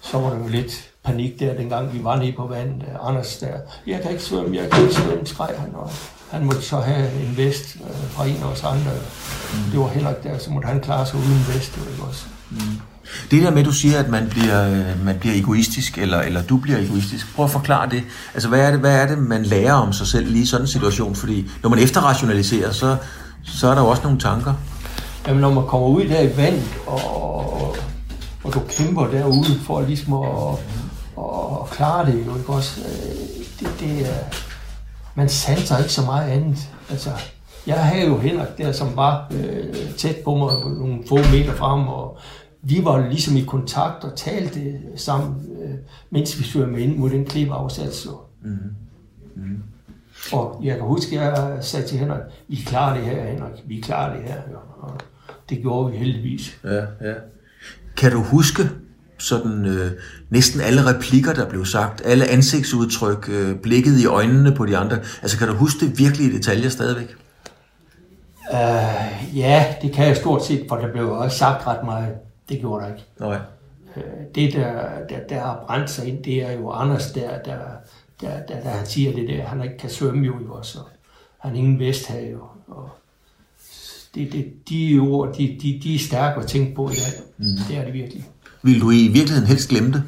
så 0.00 0.18
var 0.18 0.30
der 0.30 0.38
jo 0.38 0.48
lidt 0.48 0.90
panik 1.04 1.40
der, 1.40 1.54
dengang 1.54 1.92
vi 1.92 2.04
var 2.04 2.16
nede 2.16 2.32
på 2.36 2.46
vandet. 2.46 2.84
Anders 3.02 3.36
der, 3.36 3.56
jeg 3.86 4.02
kan 4.02 4.10
ikke 4.10 4.22
svømme, 4.22 4.56
jeg 4.56 4.70
kan 4.70 4.82
ikke 4.82 4.94
svømme, 4.94 5.26
skreg 5.26 5.54
han, 5.58 5.74
og 5.74 5.90
han 6.30 6.44
måtte 6.44 6.62
så 6.62 6.80
have 6.80 7.22
en 7.22 7.36
vest 7.36 7.76
øh, 7.76 8.10
fra 8.10 8.26
en 8.26 8.36
af 8.42 8.46
os 8.46 8.64
andre. 8.64 8.92
Mm. 9.52 9.70
Det 9.70 9.80
var 9.80 9.88
heller 9.88 10.10
ikke 10.10 10.28
der, 10.28 10.38
så 10.38 10.50
måtte 10.50 10.68
han 10.68 10.80
klare 10.80 11.06
sig 11.06 11.18
uden 11.18 11.46
vest, 11.54 11.78
ikke 11.90 12.02
også. 12.02 12.24
Mm. 12.50 12.58
Det 13.30 13.42
der 13.42 13.50
med, 13.50 13.58
at 13.58 13.64
du 13.64 13.72
siger, 13.72 13.98
at 13.98 14.08
man 14.08 14.28
bliver, 14.30 14.70
øh, 14.70 15.04
man 15.04 15.18
bliver 15.18 15.34
egoistisk, 15.36 15.98
eller, 15.98 16.20
eller 16.20 16.42
du 16.42 16.56
bliver 16.56 16.78
egoistisk, 16.78 17.34
prøv 17.34 17.44
at 17.44 17.50
forklare 17.50 17.90
det. 17.90 18.02
Altså, 18.34 18.48
hvad 18.48 18.60
er 18.60 18.70
det, 18.70 18.80
hvad 18.80 19.02
er 19.02 19.06
det, 19.06 19.18
man 19.18 19.42
lærer 19.42 19.72
om 19.72 19.92
sig 19.92 20.06
selv 20.06 20.26
lige 20.26 20.42
i 20.42 20.46
sådan 20.46 20.64
en 20.64 20.68
situation? 20.68 21.14
Fordi 21.14 21.46
når 21.62 21.70
man 21.70 21.78
efterrationaliserer, 21.78 22.72
så, 22.72 22.96
så 23.44 23.68
er 23.68 23.74
der 23.74 23.82
jo 23.82 23.88
også 23.88 24.02
nogle 24.02 24.18
tanker. 24.18 24.54
Jamen, 25.26 25.40
når 25.40 25.52
man 25.52 25.66
kommer 25.66 25.88
ud 25.88 26.04
der 26.04 26.20
i 26.20 26.36
vand, 26.36 26.62
og, 26.86 27.76
og 28.44 28.54
du 28.54 28.60
kæmper 28.68 29.06
derude 29.06 29.58
for 29.60 29.80
ligesom 29.80 30.12
at, 30.12 30.58
at 31.18 31.70
klare 31.70 32.06
det, 32.06 32.26
jo 32.26 32.36
ikke 32.36 32.48
også? 32.48 32.80
Øh, 32.80 33.44
det, 33.60 33.80
det 33.80 34.10
er, 34.10 34.18
man 35.14 35.28
sanser 35.28 35.78
ikke 35.78 35.92
så 35.92 36.02
meget 36.02 36.30
andet. 36.30 36.68
Altså, 36.90 37.10
jeg 37.66 37.84
havde 37.84 38.06
jo 38.06 38.18
Henrik 38.18 38.58
der, 38.58 38.72
som 38.72 38.96
var 38.96 39.32
øh, 39.34 39.74
tæt 39.96 40.16
på 40.24 40.34
mig, 40.34 40.48
nogle 40.78 40.98
få 41.08 41.16
meter 41.16 41.54
frem, 41.54 41.88
og 41.88 42.18
vi 42.62 42.80
var 42.84 43.08
ligesom 43.08 43.36
i 43.36 43.40
kontakt 43.40 44.04
og 44.04 44.16
talte 44.16 44.78
sammen, 44.96 45.46
øh, 45.62 45.74
mens 46.10 46.38
vi 46.38 46.44
svømmede 46.44 46.82
ind 46.82 46.96
mod 46.96 47.10
den 47.10 47.24
klippeafsats. 47.24 48.06
Mm. 48.42 48.50
Mm. 49.36 49.62
Og 50.32 50.60
jeg 50.64 50.76
kan 50.76 50.84
huske, 50.84 51.20
at 51.20 51.38
jeg 51.38 51.58
sagde 51.60 51.86
til 51.86 51.98
Henrik, 51.98 52.20
vi 52.48 52.56
klarer 52.66 52.96
det 52.96 53.04
her, 53.04 53.26
Henrik, 53.26 53.62
vi 53.66 53.80
klarer 53.80 54.16
det 54.16 54.24
her. 54.24 54.40
Og 54.80 55.00
det 55.48 55.58
gjorde 55.58 55.92
vi 55.92 55.98
heldigvis. 55.98 56.58
Ja, 56.64 56.80
ja. 57.08 57.14
Kan 57.96 58.12
du 58.12 58.22
huske 58.22 58.62
sådan 59.18 59.64
øh, 59.66 59.90
næsten 60.30 60.60
alle 60.60 60.94
replikker, 60.94 61.32
der 61.32 61.48
blev 61.48 61.64
sagt, 61.64 62.02
alle 62.04 62.30
ansigtsudtryk, 62.30 63.28
øh, 63.28 63.56
blikket 63.56 63.98
i 63.98 64.06
øjnene 64.06 64.54
på 64.54 64.66
de 64.66 64.76
andre? 64.76 64.96
Altså 65.22 65.38
kan 65.38 65.48
du 65.48 65.54
huske 65.54 65.86
det 65.86 65.98
virkelig 65.98 66.26
i 66.26 66.36
detaljer 66.36 66.68
stadigvæk? 66.68 67.16
Uh, 68.52 69.38
ja, 69.38 69.74
det 69.82 69.92
kan 69.92 70.06
jeg 70.06 70.16
stort 70.16 70.44
set, 70.44 70.66
for 70.68 70.76
der 70.76 70.92
blev 70.92 71.12
også 71.12 71.38
sagt 71.38 71.66
ret 71.66 71.84
meget. 71.84 72.14
Det 72.48 72.60
gjorde 72.60 72.84
der 72.84 72.90
ikke. 72.90 73.04
Nej. 73.20 73.38
Uh, 73.96 74.02
det, 74.34 74.52
der, 74.52 74.72
der, 75.08 75.18
der 75.28 75.40
har 75.40 75.64
brændt 75.66 75.90
sig 75.90 76.08
ind, 76.08 76.24
det 76.24 76.42
er 76.42 76.52
jo 76.52 76.70
Anders, 76.70 77.12
der, 77.12 77.38
der, 77.44 77.58
der, 78.20 78.46
der, 78.46 78.60
der 78.60 78.70
han 78.70 78.86
siger 78.86 79.12
det 79.12 79.28
der, 79.28 79.44
han 79.44 79.62
ikke 79.62 79.78
kan 79.78 79.90
svømme 79.90 80.26
jo, 80.26 80.34
også, 80.48 80.78
og 80.78 81.48
han 81.48 81.56
ingen 81.56 81.78
vest 81.78 82.06
havde 82.06 82.30
jo. 82.30 82.40
Og 82.66 82.90
det, 84.14 84.32
det, 84.32 84.68
de 84.68 84.98
ord, 84.98 85.34
de, 85.36 85.58
de, 85.62 85.80
de 85.82 85.94
er 85.94 85.98
stærke 85.98 86.40
at 86.40 86.46
tænke 86.46 86.74
på 86.74 86.90
i 86.90 86.94
dag. 86.94 87.22
Mm. 87.38 87.44
Det 87.68 87.76
er 87.76 87.84
det 87.84 87.92
virkelig. 87.92 88.26
Vil 88.62 88.80
du 88.80 88.90
i 88.90 89.08
virkeligheden 89.08 89.46
helst 89.46 89.68
glemme 89.68 89.92
det? 89.92 90.02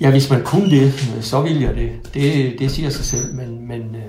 Ja, 0.00 0.10
hvis 0.10 0.30
man 0.30 0.44
kunne 0.44 0.70
det, 0.70 0.92
så 1.20 1.42
vil 1.42 1.60
jeg 1.60 1.74
det. 1.74 2.14
Det, 2.14 2.58
det 2.58 2.70
siger 2.70 2.90
sig 2.90 3.04
selv, 3.04 3.34
men, 3.34 3.68
men 3.68 3.80
øh, 3.80 4.02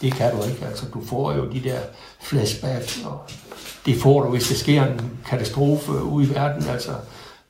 det 0.00 0.12
kan 0.12 0.36
du 0.36 0.42
ikke. 0.42 0.66
Altså, 0.66 0.86
du 0.94 1.04
får 1.04 1.32
jo 1.32 1.50
de 1.52 1.60
der 1.60 1.78
flashbacks, 2.20 3.02
og 3.04 3.20
det 3.86 3.96
får 3.96 4.22
du, 4.22 4.30
hvis 4.30 4.48
der 4.48 4.54
sker 4.54 4.86
en 4.86 5.00
katastrofe 5.26 5.92
ude 5.92 6.26
i 6.26 6.30
verden. 6.30 6.68
Altså, 6.68 6.90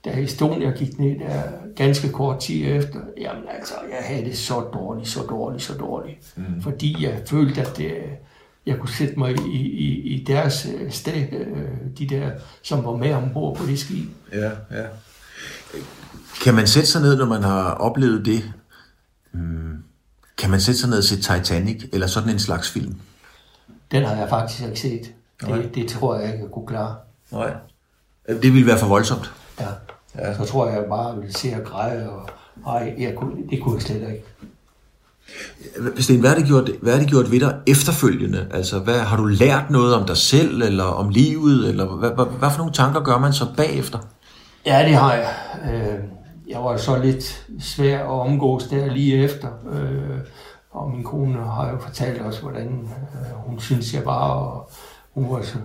da 0.04 0.10
Estonia 0.10 0.70
gik 0.70 0.98
ned 0.98 1.18
der 1.18 1.42
ganske 1.76 2.08
kort 2.08 2.40
tid 2.40 2.64
efter, 2.66 3.00
jamen 3.20 3.44
altså, 3.58 3.74
jeg 3.90 3.98
havde 4.00 4.24
det 4.24 4.38
så 4.38 4.60
dårligt, 4.60 5.08
så 5.08 5.20
dårligt, 5.22 5.62
så 5.62 5.74
dårligt. 5.74 6.32
Mm. 6.36 6.62
Fordi 6.62 7.04
jeg 7.04 7.22
følte, 7.26 7.60
at 7.60 7.76
det, 7.76 7.94
jeg 8.66 8.78
kunne 8.78 8.88
sætte 8.88 9.18
mig 9.18 9.36
i, 9.46 9.58
i, 9.58 10.14
i 10.14 10.24
deres 10.24 10.66
øh, 10.74 10.92
sted, 10.92 11.32
øh, 11.32 11.68
de 11.98 12.08
der, 12.08 12.30
som 12.62 12.84
var 12.84 12.96
med 12.96 13.14
ombord 13.14 13.56
på 13.56 13.66
det 13.66 13.78
skib. 13.78 14.08
Ja, 14.32 14.50
ja. 14.70 14.86
Kan 16.42 16.54
man 16.54 16.66
sætte 16.66 16.88
sig 16.88 17.02
ned, 17.02 17.16
når 17.16 17.26
man 17.26 17.42
har 17.42 17.70
oplevet 17.70 18.26
det? 18.26 18.52
Hmm. 19.30 19.84
Kan 20.38 20.50
man 20.50 20.60
sætte 20.60 20.80
sig 20.80 20.90
ned 20.90 20.98
og 20.98 21.04
se 21.04 21.16
Titanic, 21.16 21.84
eller 21.92 22.06
sådan 22.06 22.30
en 22.30 22.38
slags 22.38 22.70
film? 22.70 22.94
Den 23.90 24.04
har 24.04 24.16
jeg 24.16 24.28
faktisk 24.28 24.62
ikke 24.62 24.80
set. 24.80 25.12
Det, 25.40 25.74
det 25.74 25.88
tror 25.88 26.18
jeg 26.18 26.32
ikke, 26.32 26.44
jeg 26.44 26.50
kunne 26.50 26.66
klare. 26.66 26.96
Nej. 27.30 27.54
Det 28.28 28.42
ville 28.42 28.66
være 28.66 28.78
for 28.78 28.86
voldsomt. 28.86 29.32
Ja. 29.60 29.66
Ja. 30.18 30.36
Så 30.36 30.44
tror 30.44 30.68
jeg, 30.68 30.84
bare 30.88 31.16
ville 31.16 31.34
se 31.34 31.54
og 31.56 31.64
græde, 31.64 32.10
og 32.10 32.28
ej, 32.66 32.94
jeg 32.98 33.14
kunne, 33.16 33.36
det 33.50 33.62
kunne 33.62 33.74
jeg 33.74 33.82
slet 33.82 33.96
ikke. 33.96 34.24
Sten, 35.98 36.20
hvad 36.20 36.30
har, 36.30 36.36
det 36.36 36.46
gjort, 36.46 36.70
hvad 36.82 36.92
har 36.92 37.00
det 37.00 37.08
gjort 37.08 37.30
ved 37.30 37.40
dig 37.40 37.58
efterfølgende? 37.66 38.46
Altså, 38.50 38.78
hvad, 38.78 38.98
har 38.98 39.16
du 39.16 39.24
lært 39.24 39.70
noget 39.70 39.94
om 39.94 40.06
dig 40.06 40.16
selv, 40.16 40.62
eller 40.62 40.84
om 40.84 41.08
livet, 41.08 41.68
eller 41.68 41.86
hvad, 41.86 42.10
hvad, 42.10 42.24
hvad 42.24 42.50
for 42.50 42.58
nogle 42.58 42.72
tanker 42.72 43.00
gør 43.00 43.18
man 43.18 43.32
så 43.32 43.46
bagefter? 43.56 43.98
Ja, 44.66 44.84
det 44.84 44.94
har 44.94 45.14
jeg. 45.14 45.34
Øh, 45.72 45.98
jeg 46.48 46.60
var 46.60 46.76
så 46.76 46.98
lidt 46.98 47.46
svær 47.60 47.98
at 47.98 48.20
omgås 48.20 48.64
der 48.64 48.86
lige 48.86 49.24
efter. 49.24 49.48
Øh, 49.72 50.18
og 50.70 50.90
min 50.90 51.04
kone 51.04 51.44
har 51.44 51.70
jo 51.70 51.78
fortalt 51.78 52.22
os, 52.22 52.38
hvordan 52.38 52.88
øh, 53.14 53.36
hun 53.46 53.60
synes, 53.60 53.94
jeg 53.94 54.06
var, 54.06 54.28
og 54.28 54.70
hun 55.14 55.30
var 55.30 55.42
så 55.42 55.58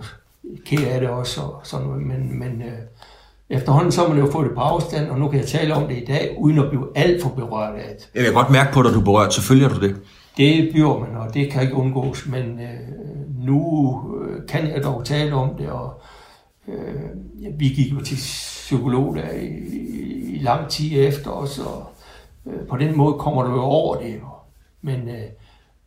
ked 0.66 0.86
af 0.86 1.00
det 1.00 1.08
også, 1.08 1.40
og 1.40 1.60
sådan 1.62 1.86
noget. 1.86 2.02
Men, 2.02 2.38
men 2.38 2.62
efterhånden 3.50 3.92
så 3.92 4.00
har 4.00 4.08
man 4.08 4.18
jo 4.18 4.30
fået 4.30 4.46
det 4.46 4.54
på 4.54 4.60
afstand, 4.60 5.08
og 5.10 5.18
nu 5.18 5.28
kan 5.28 5.40
jeg 5.40 5.48
tale 5.48 5.74
om 5.74 5.88
det 5.88 5.96
i 5.96 6.04
dag, 6.04 6.36
uden 6.38 6.58
at 6.58 6.68
blive 6.68 6.86
alt 6.94 7.22
for 7.22 7.28
berørt 7.28 7.74
af 7.74 7.94
det. 7.98 8.10
Jeg 8.14 8.24
kan 8.24 8.34
godt 8.34 8.50
mærke 8.50 8.72
på 8.72 8.82
dig, 8.82 8.88
at 8.88 8.94
du 8.94 9.00
er 9.00 9.04
berørt. 9.04 9.34
Selvfølgelig 9.34 9.70
er 9.70 9.74
du 9.74 9.86
det. 9.86 9.96
Det 10.36 10.68
bliver 10.72 10.98
man, 10.98 11.16
og 11.16 11.34
det 11.34 11.50
kan 11.50 11.62
ikke 11.62 11.74
undgås. 11.74 12.26
Men 12.26 12.60
øh, 12.60 13.46
nu 13.46 14.00
øh, 14.20 14.46
kan 14.48 14.70
jeg 14.70 14.82
dog 14.82 15.04
tale 15.04 15.34
om 15.34 15.54
det, 15.58 15.68
og 15.68 16.00
øh, 16.68 16.94
vi 17.58 17.68
gik 17.68 17.92
jo 17.92 18.00
til 18.00 18.16
psykolog 18.16 19.16
der 19.16 19.30
i, 19.30 19.46
i, 19.46 20.34
i 20.34 20.38
lang 20.38 20.68
tid 20.68 21.06
efter 21.08 21.30
os, 21.30 21.58
og 21.58 21.86
øh, 22.46 22.66
på 22.68 22.76
den 22.76 22.96
måde 22.96 23.14
kommer 23.18 23.42
du 23.42 23.50
jo 23.50 23.62
over 23.62 23.96
det. 23.96 24.20
Men 24.82 25.08
øh, 25.08 25.24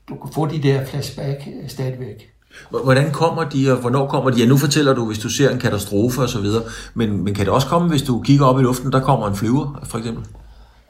du 0.10 0.16
kan 0.16 0.34
få 0.34 0.46
de 0.46 0.64
der 0.64 0.86
flashback 0.86 1.48
øh, 1.48 1.70
stadigvæk. 1.70 2.32
Hvordan 2.70 3.12
kommer 3.12 3.44
de, 3.44 3.72
og 3.72 3.78
hvornår 3.78 4.08
kommer 4.08 4.30
de? 4.30 4.40
Ja, 4.40 4.46
nu 4.48 4.58
fortæller 4.58 4.94
du, 4.94 5.06
hvis 5.06 5.20
du 5.20 5.30
ser 5.30 5.50
en 5.50 5.60
katastrofe 5.60 6.22
og 6.22 6.30
så 6.30 6.42
videre, 6.42 6.64
men, 6.94 7.24
men 7.24 7.34
kan 7.34 7.46
det 7.46 7.54
også 7.54 7.68
komme, 7.68 7.90
hvis 7.90 8.02
du 8.02 8.22
kigger 8.22 8.46
op 8.46 8.60
i 8.60 8.64
luften, 8.64 8.92
der 8.92 9.00
kommer 9.00 9.28
en 9.28 9.36
flyver, 9.36 9.80
for 9.84 9.98
eksempel? 9.98 10.26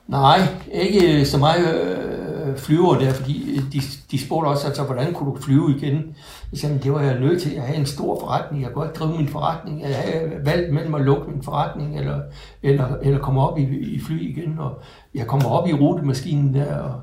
Nej, 0.07 0.39
ikke 0.71 1.19
øh, 1.19 1.25
så 1.25 1.37
meget 1.37 1.83
øh, 1.83 2.57
flyver 2.57 2.95
der, 2.95 3.13
fordi 3.13 3.55
øh, 3.55 3.63
de, 3.73 3.81
de 4.11 4.25
spurgte 4.25 4.47
også, 4.47 4.67
altså, 4.67 4.83
hvordan 4.83 5.13
kunne 5.13 5.31
du 5.31 5.41
flyve 5.41 5.75
igen? 5.77 6.15
Jeg 6.51 6.59
sagde, 6.59 6.79
det 6.83 6.93
var 6.93 7.01
jeg 7.01 7.19
nødt 7.19 7.41
til. 7.41 7.51
Jeg 7.53 7.63
havde 7.63 7.79
en 7.79 7.85
stor 7.85 8.19
forretning. 8.19 8.63
Jeg 8.63 8.71
kunne 8.73 8.85
ikke 8.85 8.99
drive 8.99 9.17
min 9.17 9.27
forretning. 9.27 9.81
Jeg 9.81 9.95
havde 9.95 10.31
valgt 10.45 10.73
mellem 10.73 10.95
at 10.95 11.01
lukke 11.01 11.31
min 11.31 11.43
forretning, 11.43 11.99
eller, 11.99 12.19
eller, 12.63 12.85
eller 13.01 13.19
komme 13.19 13.41
op 13.41 13.57
i, 13.57 13.63
i 13.79 14.01
fly 14.01 14.29
igen. 14.29 14.59
Og 14.59 14.81
jeg 15.15 15.27
kommer 15.27 15.49
op 15.49 15.67
i 15.67 15.73
rutemaskinen 15.73 16.53
der, 16.53 16.77
og 16.77 17.01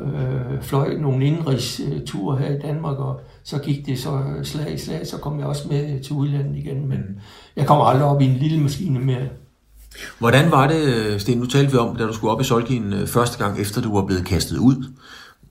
øh, 0.00 0.62
fløj 0.62 0.96
nogle 0.98 1.26
indrigsture 1.26 2.36
her 2.38 2.56
i 2.56 2.58
Danmark, 2.58 2.98
og 2.98 3.20
så 3.46 3.58
gik 3.58 3.86
det 3.86 3.98
så 3.98 4.22
slag 4.42 4.74
i 4.74 4.78
slag, 4.78 5.06
så 5.06 5.18
kom 5.18 5.38
jeg 5.38 5.46
også 5.46 5.68
med 5.68 6.04
til 6.04 6.12
udlandet 6.12 6.56
igen, 6.56 6.88
men 6.88 6.98
jeg 7.56 7.66
kommer 7.66 7.84
aldrig 7.84 8.08
op 8.08 8.20
i 8.20 8.24
en 8.24 8.36
lille 8.36 8.60
maskine 8.60 9.00
mere. 9.00 9.28
Hvordan 10.18 10.50
var 10.50 10.68
det, 10.68 11.20
Sten, 11.20 11.38
nu 11.38 11.46
talte 11.46 11.72
vi 11.72 11.78
om, 11.78 11.96
da 11.96 12.04
du 12.04 12.12
skulle 12.12 12.32
op 12.32 12.40
i 12.40 12.44
Solkien 12.44 12.92
øh, 12.92 13.06
første 13.06 13.44
gang, 13.44 13.60
efter 13.60 13.80
du 13.80 13.94
var 13.94 14.06
blevet 14.06 14.24
kastet 14.24 14.58
ud. 14.58 14.92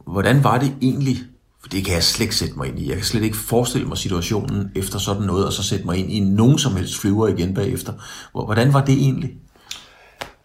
Hvordan 0.07 0.43
var 0.43 0.57
det 0.57 0.73
egentlig? 0.81 1.17
For 1.61 1.69
det 1.69 1.85
kan 1.85 1.93
jeg 1.93 2.03
slet 2.03 2.23
ikke 2.23 2.35
sætte 2.35 2.57
mig 2.57 2.67
ind 2.67 2.79
i. 2.79 2.87
Jeg 2.89 2.95
kan 2.95 3.05
slet 3.05 3.23
ikke 3.23 3.37
forestille 3.37 3.87
mig 3.87 3.97
situationen 3.97 4.71
efter 4.75 4.99
sådan 4.99 5.23
noget, 5.23 5.45
og 5.45 5.53
så 5.53 5.63
sætte 5.63 5.85
mig 5.85 5.97
ind 5.97 6.11
i 6.11 6.19
nogen 6.19 6.57
som 6.57 6.75
helst 6.75 7.01
flyver 7.01 7.27
igen 7.27 7.53
bagefter. 7.53 7.93
Hvordan 8.31 8.73
var 8.73 8.85
det 8.85 8.93
egentlig? 8.93 9.31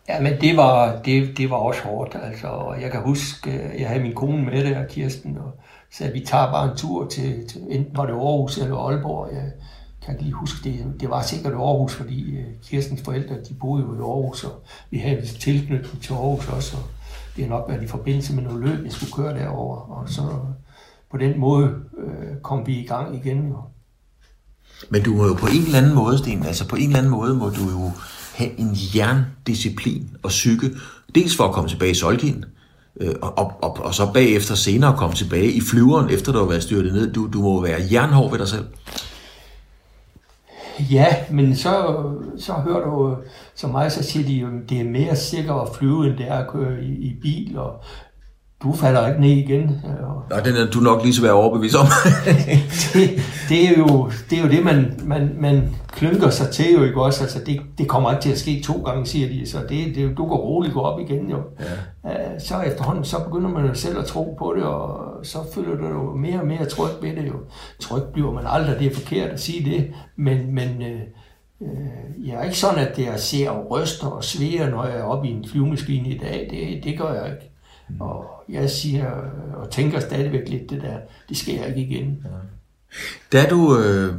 Ja, 0.09 0.21
men 0.21 0.41
det 0.41 0.57
var, 0.57 1.01
det, 1.05 1.39
det 1.39 1.51
var 1.51 1.57
også 1.57 1.81
hårdt, 1.81 2.17
altså. 2.23 2.47
Og 2.47 2.83
jeg 2.83 2.91
kan 2.91 3.01
huske, 3.03 3.71
jeg 3.79 3.89
havde 3.89 4.03
min 4.03 4.15
kone 4.15 4.45
med 4.45 4.65
der, 4.65 4.87
Kirsten, 4.87 5.39
og 5.39 5.61
så 5.93 6.11
vi 6.13 6.21
tager 6.21 6.53
bare 6.53 6.71
en 6.71 6.77
tur 6.77 7.09
til, 7.09 7.49
til 7.49 7.61
enten 7.69 7.97
var 7.97 8.07
det 8.07 8.13
Aarhus 8.13 8.59
eller 8.59 8.77
Aalborg. 8.77 9.29
Jeg 9.33 9.53
kan 10.03 10.15
ikke 10.15 10.25
lige 10.25 10.35
huske 10.35 10.71
det. 10.71 11.01
Det 11.01 11.11
var 11.11 11.23
sikkert 11.23 11.53
Aarhus, 11.53 11.95
fordi 11.95 12.37
øh, 12.37 12.45
Kirstens 12.63 13.03
forældre, 13.03 13.35
de 13.35 13.55
boede 13.61 13.83
jo 13.83 13.95
i 13.95 13.99
Aarhus, 13.99 14.45
og 14.45 14.63
vi 14.91 14.99
havde 14.99 15.27
tilknytning 15.27 16.03
til 16.03 16.13
Aarhus 16.13 16.49
også. 16.49 16.77
Og 16.77 16.83
det 17.37 17.45
har 17.45 17.51
nok 17.51 17.65
været 17.69 17.83
i 17.83 17.87
forbindelse 17.87 18.35
med 18.35 18.43
noget 18.43 18.61
løb, 18.61 18.85
jeg 18.85 18.93
skulle 18.93 19.13
køre 19.13 19.39
derover. 19.39 19.77
Og 19.77 20.09
så 20.09 20.23
på 21.11 21.17
den 21.17 21.41
måde 21.41 21.75
øh, 21.99 22.41
kom 22.43 22.67
vi 22.67 22.81
i 22.81 22.87
gang 22.87 23.17
igen. 23.17 23.49
Jo. 23.49 23.57
Men 24.91 25.03
du 25.03 25.15
må 25.15 25.27
jo 25.27 25.35
på 25.35 25.47
en 25.47 25.63
eller 25.63 25.79
anden 25.79 25.95
måde, 25.95 26.19
Sten, 26.19 26.47
altså 26.47 26.69
på 26.69 26.77
en 26.77 26.83
eller 26.83 26.99
anden 26.99 27.13
måde 27.13 27.35
må 27.35 27.49
du 27.49 27.71
jo 27.71 27.91
have 28.35 28.59
en 28.59 28.77
jerndisciplin 28.97 30.11
og 30.23 30.29
psyke, 30.29 30.71
dels 31.15 31.37
for 31.37 31.45
at 31.45 31.53
komme 31.53 31.69
tilbage 31.71 31.91
i 31.91 31.95
Solkin, 31.95 32.45
øh, 33.01 33.15
og, 33.23 33.39
og, 33.39 33.53
og, 33.63 33.77
og 33.85 33.95
så 33.95 34.13
bagefter 34.13 34.55
senere 34.55 34.97
komme 34.97 35.17
tilbage 35.17 35.53
i 35.53 35.61
flyveren, 35.61 36.11
efter 36.11 36.33
du 36.33 36.39
har 36.39 36.47
været 36.47 36.63
styrtet 36.63 36.93
ned. 36.93 37.13
Du, 37.13 37.29
du 37.33 37.39
må 37.39 37.63
være 37.63 37.81
jernhård 37.93 38.31
ved 38.31 38.39
dig 38.39 38.49
selv. 38.49 38.65
Ja, 40.91 41.17
men 41.31 41.57
så, 41.57 42.03
så 42.39 42.53
hører 42.53 42.91
du 42.91 43.11
øh, 43.11 43.17
så 43.55 43.67
mig, 43.67 43.93
så 43.93 44.03
siger 44.03 44.27
de, 44.27 44.47
at 44.47 44.71
det 44.71 44.81
er 44.81 44.85
mere 44.85 45.17
sikkert 45.17 45.69
at 45.69 45.77
flyve, 45.77 46.07
end 46.07 46.17
det 46.17 46.29
er 46.29 46.39
at 46.39 46.49
køre 46.49 46.83
i, 46.83 46.93
i 46.93 47.17
bil, 47.23 47.59
og 47.59 47.81
du 48.63 48.73
falder 48.73 49.09
ikke 49.09 49.21
ned 49.21 49.31
igen. 49.31 49.81
Nej, 50.31 50.41
den 50.41 50.57
er 50.57 50.71
du 50.71 50.81
nok 50.81 51.03
lige 51.03 51.15
så 51.15 51.23
være 51.23 51.33
overbevist 51.33 51.77
om. 51.77 51.87
det, 52.95 53.11
det, 53.49 53.69
er 53.69 53.79
jo 53.79 54.11
det, 54.31 54.39
er 54.39 54.43
jo 54.43 54.49
det 54.49 54.65
man, 54.65 55.01
man, 55.05 55.37
man 55.39 55.77
klynker 55.89 56.31
sig 56.31 56.51
til 56.51 56.73
jo 56.73 56.85
ikke 56.85 57.03
også. 57.03 57.23
Altså, 57.23 57.39
det, 57.47 57.61
det 57.79 57.89
kommer 57.89 58.11
ikke 58.11 58.23
til 58.23 58.31
at 58.31 58.39
ske 58.39 58.63
to 58.65 58.83
gange, 58.83 59.07
siger 59.07 59.29
de. 59.29 59.51
Så 59.51 59.59
det, 59.69 59.95
det, 59.95 60.17
du 60.17 60.27
kan 60.27 60.37
roligt 60.37 60.75
gå 60.75 60.81
op 60.81 61.01
igen 61.01 61.31
jo. 61.31 61.39
Ja. 62.05 62.39
Så 62.39 62.61
efterhånden, 62.61 63.05
så 63.05 63.17
begynder 63.25 63.49
man 63.49 63.67
jo 63.67 63.75
selv 63.75 63.99
at 63.99 64.05
tro 64.05 64.37
på 64.39 64.55
det, 64.57 64.65
og 64.65 65.11
så 65.23 65.39
føler 65.55 65.77
du 65.77 65.87
jo 65.87 66.15
mere 66.15 66.41
og 66.41 66.47
mere 66.47 66.65
tryg 66.65 66.91
ved 67.03 67.17
det 67.17 67.29
jo. 67.29 67.35
Tryg 67.81 68.03
bliver 68.13 68.33
man 68.33 68.45
aldrig, 68.47 68.79
det 68.79 68.87
er 68.87 68.95
forkert 68.95 69.31
at 69.31 69.41
sige 69.41 69.71
det, 69.71 69.93
men, 70.17 70.55
men 70.55 70.83
øh, 70.83 71.01
øh 71.63 72.29
jeg 72.29 72.35
er 72.35 72.43
ikke 72.43 72.59
sådan, 72.59 72.87
at 72.87 72.99
jeg 72.99 73.21
ser 73.21 73.51
og 73.51 73.71
ryster 73.71 74.07
og 74.07 74.25
svære, 74.25 74.71
når 74.71 74.85
jeg 74.85 74.99
er 74.99 75.03
oppe 75.03 75.29
i 75.29 75.33
en 75.33 75.45
flyvemaskine 75.49 76.09
i 76.09 76.19
dag. 76.19 76.49
Det, 76.51 76.85
det 76.85 76.99
gør 76.99 77.13
jeg 77.15 77.27
ikke. 77.33 77.50
Og 78.01 78.25
jeg 78.49 78.71
siger 78.71 79.11
og 79.55 79.71
tænker 79.71 80.01
stadigvæk 80.01 80.49
lidt 80.49 80.71
det 80.71 80.83
der, 80.83 80.97
det 81.29 81.37
sker 81.37 81.65
ikke 81.65 81.81
igen. 81.81 82.25
Ja. 82.25 82.31
Da 83.33 83.49
du 83.51 83.79
øh, 83.79 84.15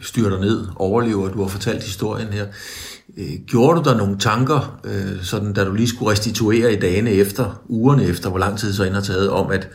styrter 0.00 0.40
ned, 0.40 0.66
overlever, 0.76 1.28
du 1.28 1.42
har 1.42 1.48
fortalt 1.48 1.84
historien 1.84 2.28
her, 2.28 2.46
øh, 3.16 3.32
gjorde 3.46 3.78
du 3.78 3.90
der 3.90 3.96
nogle 3.96 4.18
tanker, 4.18 4.80
øh, 4.84 5.22
sådan, 5.22 5.52
da 5.52 5.64
du 5.64 5.74
lige 5.74 5.88
skulle 5.88 6.10
restituere 6.10 6.72
i 6.72 6.80
dagene 6.80 7.10
efter, 7.10 7.62
ugerne 7.66 8.04
efter, 8.04 8.30
hvor 8.30 8.38
lang 8.38 8.58
tid 8.58 8.72
så 8.72 8.84
ind 8.84 8.94
har 8.94 9.00
taget, 9.00 9.30
om 9.30 9.50
at 9.50 9.68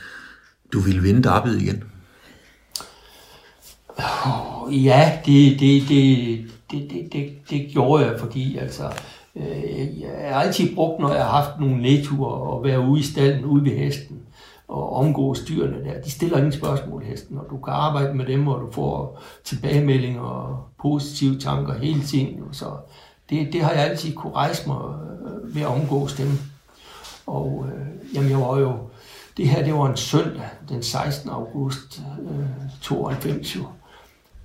du 0.73 0.79
ville 0.79 1.01
vinde 1.01 1.23
derbyet 1.23 1.61
igen? 1.61 1.83
Ja, 4.71 5.19
det, 5.25 5.59
det, 5.59 5.83
det, 5.89 6.45
det, 6.71 6.91
det, 6.91 7.13
det, 7.13 7.29
det 7.49 7.67
gjorde 7.71 8.05
jeg, 8.05 8.19
fordi 8.19 8.57
altså, 8.57 8.91
Øh, 9.35 10.01
jeg 10.01 10.33
har 10.33 10.41
altid 10.41 10.75
brugt, 10.75 10.99
når 10.99 11.13
jeg 11.13 11.23
har 11.25 11.41
haft 11.41 11.59
nogle 11.59 11.81
nedture 11.81 12.33
og 12.33 12.63
være 12.63 12.79
ude 12.79 12.99
i 12.99 13.03
stallen, 13.03 13.45
ude 13.45 13.63
ved 13.63 13.71
hesten 13.71 14.19
og 14.67 14.95
omgås 14.95 15.39
dyrene 15.39 15.83
der. 15.83 16.01
De 16.01 16.11
stiller 16.11 16.37
ingen 16.37 16.51
spørgsmål 16.51 17.03
hesten, 17.03 17.37
og 17.37 17.45
du 17.49 17.57
kan 17.57 17.73
arbejde 17.73 18.13
med 18.13 18.25
dem, 18.25 18.47
og 18.47 18.61
du 18.61 18.71
får 18.71 19.21
tilbagemeldinger 19.43 20.21
og 20.21 20.65
positive 20.81 21.39
tanker 21.39 21.79
hele 21.79 22.01
tiden. 22.01 22.43
Så 22.51 22.65
det, 23.29 23.53
det 23.53 23.61
har 23.61 23.71
jeg 23.71 23.83
altid 23.89 24.13
kunne 24.13 24.33
rejse 24.33 24.67
mig 24.67 24.77
øh, 24.77 25.55
ved 25.55 25.61
at 25.61 25.67
omgås 25.67 26.13
dem. 26.13 26.27
Og 27.27 27.65
øh, 27.67 28.15
jamen, 28.15 28.29
jeg 28.29 28.39
var 28.39 28.59
jo, 28.59 28.77
det 29.37 29.47
her 29.47 29.63
det 29.63 29.73
var 29.73 29.89
en 29.89 29.97
søndag, 29.97 30.49
den 30.69 30.83
16. 30.83 31.29
august 31.29 32.01
øh, 32.21 32.45
92 32.81 33.55
jo. 33.55 33.63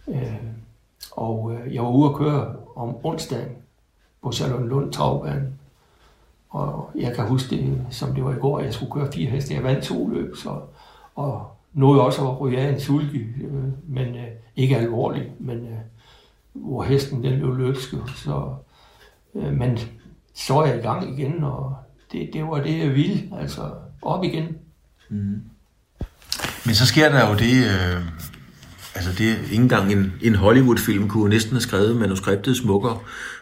Øh, 0.09 0.35
og 1.11 1.53
øh, 1.53 1.75
jeg 1.75 1.83
var 1.83 1.91
ude 1.91 2.11
at 2.11 2.17
køre 2.17 2.57
om 2.77 2.97
onsdagen, 3.05 3.49
på 4.23 4.33
Lund 4.65 4.93
Travbane. 4.93 5.53
Og 6.49 6.91
jeg 6.95 7.15
kan 7.15 7.27
huske 7.27 7.57
det, 7.57 7.87
som 7.91 8.15
det 8.15 8.25
var 8.25 8.33
i 8.33 8.39
går, 8.39 8.59
at 8.59 8.65
jeg 8.65 8.75
skulle 8.75 8.93
køre 8.93 9.13
fire 9.13 9.31
heste. 9.31 9.55
Jeg 9.55 9.63
vandt 9.63 9.85
to 9.85 10.09
løb, 10.09 10.37
så, 10.37 10.61
og 11.15 11.47
nåede 11.73 12.01
også 12.01 12.29
at 12.29 12.41
ryge 12.41 12.59
af 12.59 12.73
en 12.73 12.81
sulke, 12.81 13.19
øh, 13.19 13.65
men 13.89 14.07
øh, 14.07 14.29
ikke 14.57 14.77
alvorligt, 14.77 15.41
men 15.41 15.57
øh, 15.59 15.79
hvor 16.53 16.83
hesten 16.83 17.25
den 17.25 17.39
blev 17.39 17.57
løbsk. 17.57 17.95
Så, 18.17 18.55
øh, 19.35 19.53
men 19.53 19.79
så 20.35 20.55
er 20.55 20.67
jeg 20.67 20.79
i 20.79 20.83
gang 20.83 21.19
igen, 21.19 21.45
og 21.45 21.77
det, 22.13 22.31
det 22.33 22.45
var 22.45 22.63
det, 22.63 22.79
jeg 22.79 22.95
ville, 22.95 23.33
altså 23.41 23.71
op 24.03 24.25
igen. 24.25 24.59
Mm. 25.09 25.43
Men 26.67 26.75
så 26.75 26.87
sker 26.87 27.09
der 27.09 27.29
jo 27.29 27.35
det, 27.35 27.65
øh, 27.65 28.03
altså 28.95 29.11
det 29.19 29.39
ikke 29.51 29.63
engang 29.63 29.93
en, 29.93 30.13
en 30.23 30.35
Hollywood-film 30.35 31.09
kunne 31.09 31.29
næsten 31.29 31.53
have 31.53 31.61
skrevet 31.61 31.97
manuskriptet 31.97 32.57
smukkere, 32.57 32.99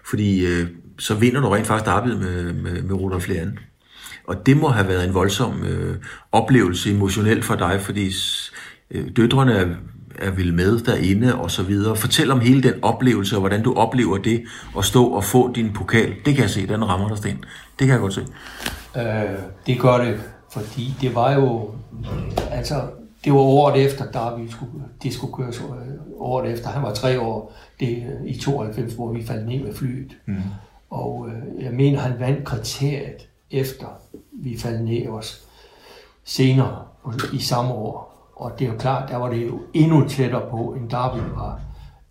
fordi 0.09 0.47
øh, 0.47 0.67
så 0.99 1.15
vinder 1.15 1.41
du 1.41 1.49
rent 1.49 1.67
faktisk 1.67 1.91
arbejdet 1.91 2.21
med, 2.21 2.53
med, 2.53 2.83
med 2.83 2.95
Rudolf 2.95 3.29
Leanne. 3.29 3.53
Og 4.27 4.47
det 4.47 4.57
må 4.57 4.69
have 4.69 4.89
været 4.89 5.05
en 5.05 5.15
voldsom 5.15 5.65
øh, 5.65 5.97
oplevelse 6.33 6.91
emotionelt 6.91 7.45
for 7.45 7.55
dig, 7.55 7.81
fordi 7.81 8.11
øh, 8.91 9.09
døtrene 9.17 9.53
er, 9.53 9.67
er 10.19 10.31
vel 10.31 10.55
med 10.55 10.79
derinde 10.79 11.35
og 11.35 11.51
så 11.51 11.63
videre. 11.63 11.97
Fortæl 11.97 12.31
om 12.31 12.41
hele 12.41 12.63
den 12.63 12.75
oplevelse, 12.83 13.37
og 13.37 13.41
hvordan 13.41 13.63
du 13.63 13.75
oplever 13.75 14.19
det, 14.19 14.45
at 14.79 14.85
stå 14.85 15.05
og 15.05 15.25
få 15.25 15.53
din 15.53 15.73
pokal. 15.73 16.15
Det 16.25 16.35
kan 16.35 16.43
jeg 16.43 16.51
se, 16.51 16.67
den 16.67 16.89
rammer 16.89 17.09
dig, 17.09 17.19
sten. 17.19 17.45
Det 17.79 17.87
kan 17.87 17.89
jeg 17.89 18.01
godt 18.01 18.15
se. 18.15 18.27
Øh, 18.97 19.39
det 19.67 19.81
gør 19.81 19.99
det, 19.99 20.21
fordi 20.53 20.95
det 21.01 21.15
var 21.15 21.35
jo, 21.35 21.75
altså 22.51 22.75
det 23.27 23.35
var 23.35 23.41
året 23.41 23.85
efter, 23.85 24.11
da 24.11 24.43
vi 24.43 24.51
skulle, 24.51 24.73
de 25.03 25.13
skulle 25.13 25.35
køre 25.35 25.53
så, 25.53 25.63
øh, 25.63 25.95
året 26.19 26.53
efter. 26.53 26.69
Han 26.69 26.83
var 26.83 26.95
tre 26.95 27.21
år 27.21 27.53
det, 27.81 27.97
øh, 27.97 28.27
i 28.27 28.39
92, 28.39 28.95
hvor 28.95 29.13
vi 29.13 29.25
faldt 29.25 29.49
ned 29.49 29.65
med 29.65 29.75
flyet. 29.75 30.17
Mm. 30.27 30.37
Og 30.91 31.29
øh, 31.29 31.65
jeg 31.65 31.73
mener, 31.73 31.99
han 31.99 32.21
vandt 32.21 32.45
kriteriet 32.45 33.29
efter 33.51 33.87
vi 34.33 34.59
faldt 34.59 34.85
ned 34.85 35.09
også 35.09 35.41
senere 36.25 36.85
i 37.33 37.39
samme 37.39 37.73
år. 37.73 38.31
Og 38.37 38.53
det 38.59 38.67
er 38.67 38.73
jo 38.73 38.79
klart, 38.79 39.11
der 39.11 39.17
var 39.17 39.31
det 39.31 39.47
jo 39.47 39.61
endnu 39.75 40.09
tættere 40.09 40.51
på, 40.51 40.75
end 40.79 40.91
Darby 40.91 41.19
var. 41.35 41.61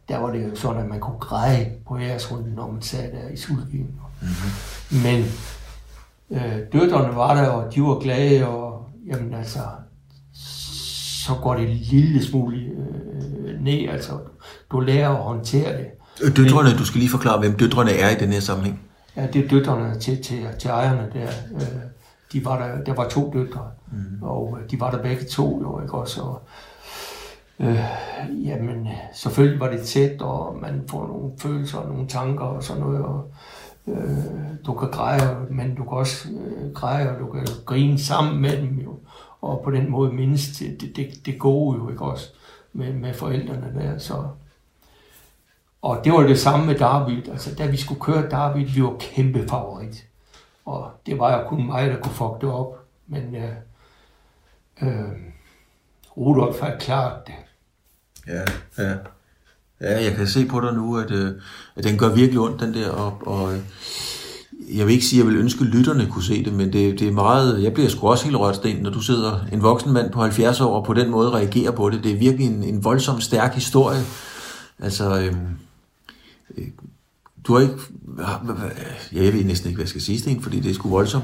Der 0.10 0.18
var 0.18 0.32
det 0.32 0.50
jo 0.50 0.56
sådan, 0.56 0.82
at 0.82 0.90
man 0.90 1.00
kunne 1.00 1.20
græde 1.20 1.72
på 1.88 2.00
æresrunden, 2.00 2.54
når 2.54 2.72
man 2.72 2.82
sad 2.82 3.12
der 3.12 3.30
i 3.30 3.38
sultgivning. 3.38 4.02
Mm-hmm. 4.22 5.04
Men 5.04 5.26
øh, 6.32 6.60
døtrene 6.74 7.16
var 7.16 7.36
der, 7.36 7.50
og 7.50 7.76
de 7.76 7.82
var 7.82 8.00
glade, 8.00 8.48
og 8.48 8.90
jamen 9.08 9.34
altså, 9.34 9.60
så 11.26 11.34
går 11.42 11.56
det 11.56 11.70
en 11.70 11.78
lille 11.78 12.24
smule 12.24 12.58
øh, 12.58 13.62
ned. 13.62 13.90
Altså, 13.90 14.12
du 14.72 14.80
lærer 14.80 15.10
at 15.10 15.24
håndtere 15.24 15.78
det. 15.78 15.88
Døtrene, 16.38 16.70
Men, 16.70 16.78
du 16.78 16.86
skal 16.86 17.00
lige 17.00 17.10
forklare, 17.10 17.40
hvem 17.40 17.54
døtrene 17.54 17.92
er 17.92 18.10
i 18.10 18.20
den 18.20 18.34
her 18.34 18.40
sammenhæng. 18.40 18.82
Ja, 19.16 19.28
det 19.34 19.46
er 19.46 19.50
døtrene 19.50 20.00
til, 20.00 20.24
til, 20.24 20.48
til 20.60 20.70
ejerne 20.70 21.10
der. 21.14 21.28
Øh, 21.56 21.62
de 22.34 22.46
var 22.46 22.58
der, 22.58 22.84
der 22.84 22.94
var 22.94 23.10
to 23.10 23.32
døtre, 23.34 23.62
mm. 23.92 24.24
og 24.24 24.58
øh, 24.62 24.72
de 24.72 24.80
var 24.80 24.92
der 24.92 25.02
begge 25.02 25.26
to 25.26 25.62
jo, 25.62 25.82
ikke 25.82 25.94
også? 25.94 26.22
Og, 26.22 26.42
øh, 27.60 27.80
jamen, 28.46 28.88
selvfølgelig 29.14 29.60
var 29.60 29.70
det 29.70 29.82
tæt, 29.82 30.22
og 30.22 30.58
man 30.62 30.82
får 30.90 31.08
nogle 31.08 31.32
følelser 31.40 31.78
og 31.78 31.90
nogle 31.90 32.08
tanker 32.08 32.46
og 32.46 32.64
sådan 32.64 32.82
noget, 32.82 33.02
og 33.02 33.32
øh, 33.88 34.18
du 34.66 34.74
kan 34.74 34.92
græde, 34.92 35.38
men 35.50 35.76
du 35.76 35.84
kan 35.84 35.92
også 35.92 36.28
øh, 36.30 36.74
græde, 36.74 37.10
og 37.10 37.20
du 37.20 37.26
kan 37.26 37.48
grine 37.66 38.00
sammen 38.00 38.42
med 38.42 38.62
dem 38.62 38.80
jo 38.80 38.95
og 39.42 39.62
på 39.64 39.72
den 39.72 39.90
måde 39.90 40.14
mindes 40.14 40.48
det, 40.48 40.82
det, 40.82 40.96
det, 40.96 41.26
det 41.26 41.40
gode 41.40 41.78
jo, 41.78 41.90
ikke 41.90 42.06
også, 42.06 42.28
med, 42.74 42.94
med 42.94 43.14
forældrene 43.14 43.74
der, 43.80 43.98
så... 43.98 44.28
Og 45.82 46.02
det 46.04 46.14
var 46.14 46.22
det 46.22 46.40
samme 46.40 46.66
med 46.66 46.76
David, 46.76 47.30
altså 47.30 47.56
da 47.56 47.66
vi 47.66 47.78
skulle 47.78 48.02
køre 48.02 48.30
David, 48.30 48.66
vi 48.66 48.84
var 48.84 48.96
kæmpe 49.00 49.48
favorit. 49.48 50.06
Og 50.66 50.92
det 51.06 51.20
var 51.20 51.42
jo 51.42 51.48
kun 51.48 51.66
mig, 51.66 51.90
der 51.90 52.00
kunne 52.02 52.14
fuck 52.14 52.42
det 52.42 52.50
op, 52.50 52.86
men 53.08 53.36
øh, 53.36 53.52
øh, 54.82 55.12
Rudolf 56.18 56.60
har 56.60 56.78
klart 56.80 57.28
det. 57.28 57.34
Ja, 58.28 58.44
ja. 58.84 58.96
Ja, 59.82 60.04
jeg 60.04 60.16
kan 60.16 60.28
se 60.28 60.48
på 60.48 60.60
dig 60.60 60.74
nu, 60.74 60.98
at, 60.98 61.12
øh, 61.12 61.42
at 61.76 61.84
den 61.84 61.98
gør 61.98 62.16
virkelig 62.16 62.40
ondt, 62.40 62.62
den 62.62 62.74
der, 62.74 62.90
op. 62.90 63.28
og, 63.28 63.44
og 63.44 63.54
jeg 64.74 64.86
vil 64.86 64.94
ikke 64.94 65.06
sige, 65.06 65.22
at 65.22 65.26
jeg 65.26 65.34
vil 65.34 65.42
ønske, 65.42 65.62
at 65.62 65.68
lytterne 65.68 66.08
kunne 66.12 66.24
se 66.24 66.46
det, 66.46 66.54
men 66.54 66.74
det, 66.74 67.00
det 67.00 67.08
er 67.08 67.12
meget, 67.12 67.64
jeg 67.64 67.74
bliver 67.74 67.90
sgu 67.90 68.08
også 68.08 68.26
helt 68.26 68.38
rørt, 68.38 68.56
Sten, 68.56 68.84
når 68.84 68.90
du 68.90 69.00
sidder 69.00 69.40
en 69.52 69.64
voksen 69.64 69.92
mand 69.94 70.12
på 70.12 70.22
70 70.22 70.62
år 70.62 70.76
og 70.76 70.86
på 70.86 70.94
den 70.94 71.12
måde 71.12 71.32
reagerer 71.32 71.72
på 71.72 71.90
det. 71.90 72.04
Det 72.04 72.12
er 72.12 72.18
virkelig 72.18 72.48
en, 72.48 72.64
en 72.64 72.84
voldsom 72.84 73.22
stærk 73.22 73.54
historie. 73.54 74.00
Altså, 74.80 75.20
øhm, 75.20 75.38
øh, 76.58 76.68
du 77.48 77.54
har 77.54 77.62
ikke, 77.62 77.76
ja, 79.14 79.24
jeg 79.24 79.34
ved 79.34 79.44
næsten 79.44 79.70
ikke, 79.70 79.78
hvad 79.78 79.84
jeg 79.84 79.90
skal 79.90 80.02
sige, 80.02 80.20
Sten, 80.20 80.42
fordi 80.42 80.60
det 80.60 80.70
er 80.70 80.74
sgu 80.74 80.90
voldsomt. 80.90 81.24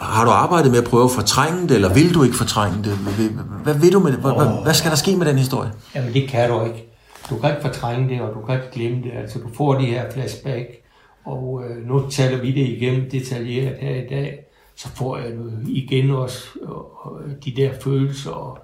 Har 0.00 0.24
du 0.24 0.30
arbejdet 0.30 0.70
med 0.70 0.78
at 0.78 0.84
prøve 0.84 1.04
at 1.04 1.10
fortrænge 1.10 1.62
det, 1.62 1.70
eller 1.70 1.94
vil 1.94 2.14
du 2.14 2.22
ikke 2.22 2.36
fortrænge 2.36 2.84
det? 2.84 2.92
Hvad, 2.96 3.28
hvad 3.64 3.74
vil 3.74 3.92
du 3.92 4.00
med 4.00 4.12
det? 4.12 4.20
Hvad, 4.20 4.32
oh. 4.32 4.62
hvad 4.62 4.74
skal 4.74 4.90
der 4.90 4.96
ske 4.96 5.16
med 5.16 5.26
den 5.26 5.38
historie? 5.38 5.70
Jamen, 5.94 6.14
det 6.14 6.28
kan 6.28 6.50
du 6.50 6.64
ikke. 6.64 6.86
Du 7.30 7.38
kan 7.38 7.50
ikke 7.50 7.62
fortrænge 7.62 8.08
det, 8.08 8.20
og 8.20 8.34
du 8.34 8.46
kan 8.46 8.54
ikke 8.54 8.70
glemme 8.72 9.02
det. 9.02 9.10
Altså, 9.22 9.38
du 9.38 9.48
får 9.54 9.74
de 9.74 9.86
her 9.86 10.04
flashback, 10.12 10.79
og 11.24 11.64
øh, 11.64 11.86
nu 11.86 12.10
taler 12.10 12.40
vi 12.40 12.52
det 12.52 12.68
igennem 12.68 13.10
detaljeret 13.10 13.76
her 13.76 14.04
i 14.04 14.06
dag, 14.06 14.44
så 14.74 14.88
får 14.88 15.18
jeg 15.18 15.30
nu 15.30 15.50
igen 15.66 16.10
også 16.10 16.48
øh, 16.62 17.32
de 17.44 17.56
der 17.56 17.72
følelser, 17.80 18.30
og 18.30 18.58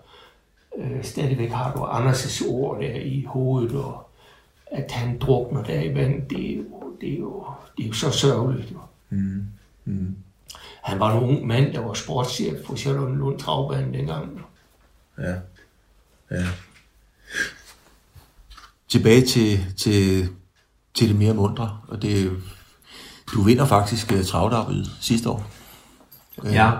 øh, 0.79 1.05
stadigvæk 1.05 1.51
har 1.51 1.73
du 1.73 1.79
Anders' 1.79 2.49
ord 2.49 2.81
der 2.81 2.95
i 2.95 3.25
hovedet, 3.29 3.77
og 3.77 4.09
at 4.67 4.93
han 4.93 5.19
drukner 5.19 5.63
der 5.63 5.81
i 5.81 5.95
vand, 5.95 6.29
det 6.29 6.53
er 6.53 6.57
jo, 6.57 6.65
det 7.01 7.13
er 7.13 7.19
jo, 7.19 7.47
det 7.77 7.85
er 7.85 7.89
jo 7.89 7.93
så 7.93 8.11
sørgeligt. 8.11 8.71
Jo. 8.73 8.79
Mm. 9.11 9.47
Mm. 9.85 10.17
Han 10.83 11.01
var 11.01 11.17
en 11.17 11.23
ung 11.23 11.47
mand, 11.47 11.73
der 11.73 11.81
var 11.81 11.95
sportschef 11.95 12.65
på 12.67 12.77
Charlotte 12.77 13.15
Lund 13.15 13.39
Travbanen 13.39 13.95
dengang. 13.95 14.41
Ja, 15.19 15.35
ja. 16.31 16.47
Tilbage 18.89 19.27
til, 19.27 19.59
til, 19.77 20.29
til 20.97 21.09
det 21.09 21.17
mere 21.17 21.35
mundre, 21.35 21.71
og 21.89 22.03
det, 22.03 22.31
du 23.35 23.43
vinder 23.43 23.65
faktisk 23.65 24.13
uh, 24.13 24.25
travdarbedet 24.25 24.91
sidste 25.01 25.31
år. 25.31 25.47
Ja. 26.45 26.71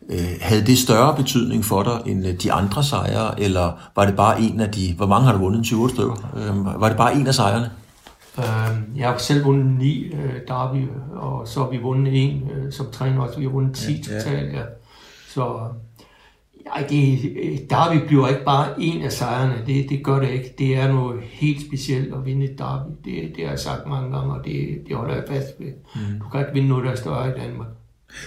Uh, 0.00 0.16
havde 0.40 0.66
det 0.66 0.78
større 0.78 1.16
betydning 1.16 1.64
for 1.64 1.82
dig 1.82 2.12
end 2.12 2.26
uh, 2.26 2.32
de 2.32 2.52
andre 2.52 2.84
sejre, 2.84 3.40
eller 3.40 3.72
var 3.96 4.06
det 4.06 4.16
bare 4.16 4.40
en 4.40 4.60
af 4.60 4.72
de, 4.72 4.94
hvor 4.96 5.06
mange 5.06 5.26
har 5.26 5.32
du 5.32 5.38
vundet, 5.38 5.64
20 5.64 5.90
stykker? 5.90 6.30
Uh, 6.50 6.80
var 6.80 6.88
det 6.88 6.96
bare 6.96 7.14
en 7.14 7.26
af 7.26 7.34
sejrene? 7.34 7.70
Uh, 8.38 8.98
jeg 8.98 9.08
har 9.08 9.18
selv 9.18 9.44
vundet 9.44 9.78
ni 9.78 10.12
uh, 10.12 10.34
derby, 10.48 10.88
og 11.16 11.48
så 11.48 11.60
har 11.60 11.70
vi 11.70 11.76
vundet 11.76 12.24
en 12.24 12.42
uh, 12.42 12.72
som 12.72 12.86
træner 12.92 13.22
også. 13.22 13.38
Vi 13.38 13.44
har 13.44 13.50
vundet 13.50 13.76
10 13.76 13.92
ja, 13.92 14.18
totalt, 14.18 14.52
ja. 14.52 14.62
Så 15.34 15.58
ej, 16.66 16.86
det, 16.90 17.70
derby 17.70 18.06
bliver 18.06 18.28
ikke 18.28 18.44
bare 18.44 18.66
en 18.78 19.02
af 19.02 19.12
sejrene. 19.12 19.54
Det, 19.66 19.86
det 19.88 20.04
gør 20.04 20.20
det 20.20 20.30
ikke. 20.30 20.54
Det 20.58 20.76
er 20.76 20.92
noget 20.92 21.20
helt 21.22 21.66
specielt 21.66 22.14
at 22.14 22.26
vinde 22.26 22.44
et 22.44 22.58
derby. 22.58 22.90
Det, 23.04 23.32
det 23.36 23.44
har 23.44 23.50
jeg 23.50 23.58
sagt 23.58 23.86
mange 23.86 24.16
gange, 24.16 24.34
og 24.34 24.44
det, 24.44 24.78
det 24.88 24.96
holder 24.96 25.14
jeg 25.14 25.24
fast 25.28 25.48
ved. 25.58 25.72
Mm. 25.94 26.20
Du 26.20 26.28
kan 26.32 26.40
ikke 26.40 26.52
vinde 26.52 26.68
noget, 26.68 26.84
der 26.84 26.90
er 26.90 26.96
større 26.96 27.28
i 27.28 27.40
Danmark. 27.40 27.68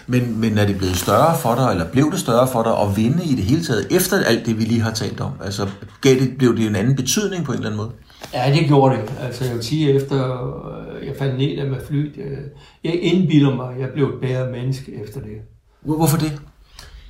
Men, 0.07 0.39
men 0.39 0.57
er 0.57 0.65
det 0.65 0.77
blevet 0.77 0.95
større 0.95 1.37
for 1.37 1.55
dig, 1.55 1.71
eller 1.71 1.91
blev 1.91 2.11
det 2.11 2.19
større 2.19 2.47
for 2.47 2.63
dig 2.63 2.77
at 2.81 2.97
vinde 2.97 3.23
i 3.23 3.35
det 3.35 3.43
hele 3.43 3.63
taget, 3.63 3.87
efter 3.91 4.17
alt 4.25 4.45
det, 4.45 4.59
vi 4.59 4.63
lige 4.63 4.81
har 4.81 4.91
talt 4.91 5.21
om? 5.21 5.31
Altså, 5.43 5.69
gav 6.01 6.15
det, 6.15 6.37
blev 6.37 6.57
det 6.57 6.67
en 6.67 6.75
anden 6.75 6.95
betydning 6.95 7.45
på 7.45 7.51
en 7.51 7.57
eller 7.57 7.69
anden 7.69 7.81
måde? 7.81 7.91
Ja, 8.33 8.53
det 8.55 8.67
gjorde 8.67 8.95
det. 8.95 9.13
Altså, 9.21 9.45
jeg 9.45 9.55
vil 9.55 9.63
sige, 9.63 9.93
efter 9.93 10.17
jeg 11.05 11.15
faldt 11.19 11.37
ned 11.37 11.57
der 11.57 11.69
med 11.69 11.77
flyet, 11.87 12.13
jeg 12.83 12.93
indbilder 12.93 13.55
mig, 13.55 13.73
at 13.75 13.81
jeg 13.81 13.89
blev 13.89 14.05
et 14.05 14.21
bedre 14.21 14.51
menneske 14.51 15.03
efter 15.03 15.19
det. 15.19 15.37
Hvorfor 15.81 16.17
det? 16.17 16.41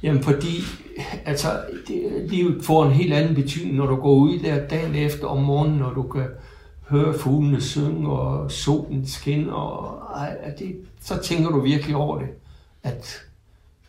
Jamen 0.04 0.24
fordi, 0.24 0.62
altså, 1.26 1.62
det, 1.88 2.26
livet 2.30 2.66
får 2.66 2.86
en 2.86 2.92
helt 2.92 3.14
anden 3.14 3.36
betydning, 3.36 3.76
når 3.76 3.86
du 3.86 3.96
går 3.96 4.14
ud 4.14 4.40
der 4.40 4.68
dagen 4.68 4.96
efter 4.96 5.28
om 5.28 5.44
morgenen, 5.44 5.80
når 5.80 5.94
du 5.94 6.04
kan 6.04 6.28
høre 6.90 7.20
fuglene 7.20 7.62
synge, 7.62 8.10
og 8.10 8.52
solen 8.52 9.08
skinner, 9.08 9.54
og 9.54 10.02
ej, 10.16 10.38
det, 10.60 10.76
så 11.02 11.20
tænker 11.24 11.50
du 11.50 11.62
virkelig 11.62 11.96
over 11.96 12.20
det, 12.20 12.28
at 12.84 13.22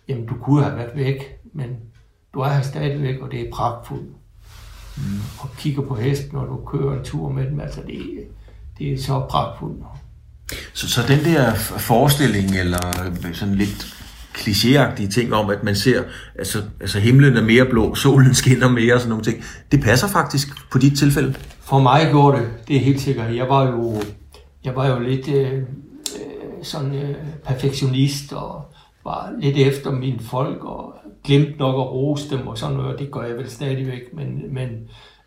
jamen, 0.09 0.27
du 0.27 0.35
kunne 0.43 0.65
have 0.65 0.77
været 0.77 0.97
væk, 0.97 1.39
men 1.53 1.77
du 2.35 2.41
er 2.41 2.49
her 2.49 2.63
stadigvæk, 2.63 3.21
og 3.21 3.31
det 3.31 3.41
er 3.41 3.51
pragtfuldt. 3.53 4.09
Mm. 4.97 5.21
Og 5.41 5.49
kigger 5.59 5.83
på 5.83 5.95
hesten, 5.95 6.31
når 6.33 6.45
du 6.45 6.57
kører 6.67 6.99
en 6.99 7.05
tur 7.05 7.29
med 7.29 7.47
dem, 7.47 7.61
altså 7.61 7.81
det, 7.87 8.29
det 8.79 8.93
er 8.93 8.99
så 8.99 9.27
pragtfuldt. 9.31 9.83
Så, 10.75 10.89
så 10.89 11.01
den 11.09 11.25
der 11.25 11.55
forestilling, 11.79 12.57
eller 12.57 13.11
sådan 13.33 13.55
lidt 13.55 14.04
klichéagtige 14.39 15.09
ting 15.09 15.35
om, 15.35 15.51
at 15.51 15.65
man 15.65 15.77
ser, 15.77 16.03
altså, 16.39 16.63
altså 16.81 16.99
himlen 16.99 17.37
er 17.37 17.43
mere 17.43 17.65
blå, 17.65 17.95
solen 17.95 18.35
skinner 18.41 18.69
mere 18.69 18.95
og 18.95 19.01
sådan 19.01 19.09
nogle 19.09 19.25
ting. 19.25 19.45
Det 19.73 19.81
passer 19.83 20.09
faktisk 20.09 20.71
på 20.71 20.79
dit 20.79 20.99
tilfælde? 20.99 21.35
For 21.61 21.79
mig 21.79 22.09
går 22.13 22.33
det, 22.37 22.49
det 22.69 22.77
er 22.77 22.81
helt 22.81 23.01
sikkert. 23.01 23.37
Jeg 23.37 23.49
var 23.49 23.71
jo, 23.71 24.03
jeg 24.65 24.77
var 24.77 24.89
jo 24.89 24.99
lidt 24.99 25.29
øh, 25.29 25.53
øh, 25.53 25.63
sådan 26.63 26.95
øh, 26.95 27.15
perfektionist 27.45 28.33
og 28.33 28.65
var 29.05 29.33
lidt 29.39 29.57
efter 29.57 29.91
mine 29.91 30.21
folk 30.21 30.65
og 30.65 30.95
glemte 31.25 31.59
nok 31.59 31.75
at 31.75 31.93
rose 31.93 32.31
dem 32.31 32.47
og 32.47 32.59
sådan 32.59 32.77
noget. 32.77 32.99
Det 32.99 33.11
gør 33.11 33.23
jeg 33.23 33.37
vel 33.37 33.51
stadigvæk, 33.51 34.03
men, 34.13 34.55
men 34.55 34.69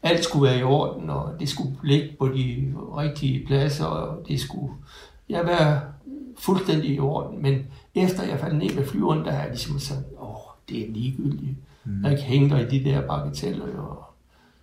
alt 0.04 0.24
skulle 0.24 0.50
være 0.50 0.60
i 0.60 0.64
orden, 0.64 1.10
og 1.10 1.34
det 1.40 1.50
skulle 1.50 1.76
ligge 1.84 2.10
på 2.20 2.28
de 2.28 2.74
rigtige 2.98 3.46
pladser, 3.48 3.86
og 3.86 4.28
det 4.28 4.40
skulle 4.40 4.74
ja, 5.30 5.44
være 5.44 5.82
fuldstændig 6.40 6.90
i 6.90 7.00
orden. 7.00 7.42
Men 7.42 7.66
efter 8.04 8.24
jeg 8.24 8.40
faldt 8.40 8.58
ned 8.58 8.76
med 8.76 8.88
flyveren, 8.88 9.26
der 9.26 9.32
er 9.32 9.40
jeg 9.40 9.50
ligesom 9.50 9.80
sådan, 9.80 10.04
åh, 10.20 10.36
det 10.70 10.82
er 10.82 10.94
ligegyldigt. 10.94 11.58
Mm. 11.86 12.06
Jeg 12.06 12.24
hænger 12.24 12.60
i 12.60 12.80
de 12.80 12.84
der 12.84 13.08
bagateller, 13.08 13.78
og 13.78 14.04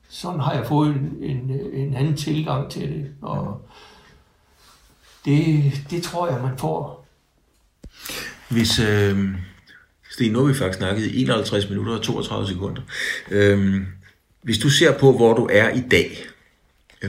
sådan 0.09 0.41
har 0.41 0.53
jeg 0.53 0.66
fået 0.66 0.89
en, 0.89 1.16
en, 1.20 1.51
en 1.72 1.95
anden 1.95 2.16
tilgang 2.16 2.70
til 2.70 2.89
det, 2.89 3.11
og 3.22 3.68
det, 5.24 5.72
det 5.91 6.03
tror 6.03 6.28
jeg, 6.28 6.43
man 6.43 6.59
får. 6.59 7.07
Hvis, 8.51 8.78
øh, 8.78 9.18
Sten, 10.11 10.32
nu 10.32 10.39
har 10.39 10.47
vi 10.47 10.55
faktisk 10.55 10.78
snakket 10.78 11.07
i 11.07 11.22
51 11.22 11.68
minutter 11.68 11.93
og 11.93 12.03
32 12.03 12.49
sekunder. 12.49 12.82
Øh, 13.30 13.82
hvis 14.43 14.59
du 14.59 14.70
ser 14.70 14.99
på, 14.99 15.12
hvor 15.12 15.35
du 15.35 15.49
er 15.53 15.68
i 15.68 15.80
dag, 15.91 16.26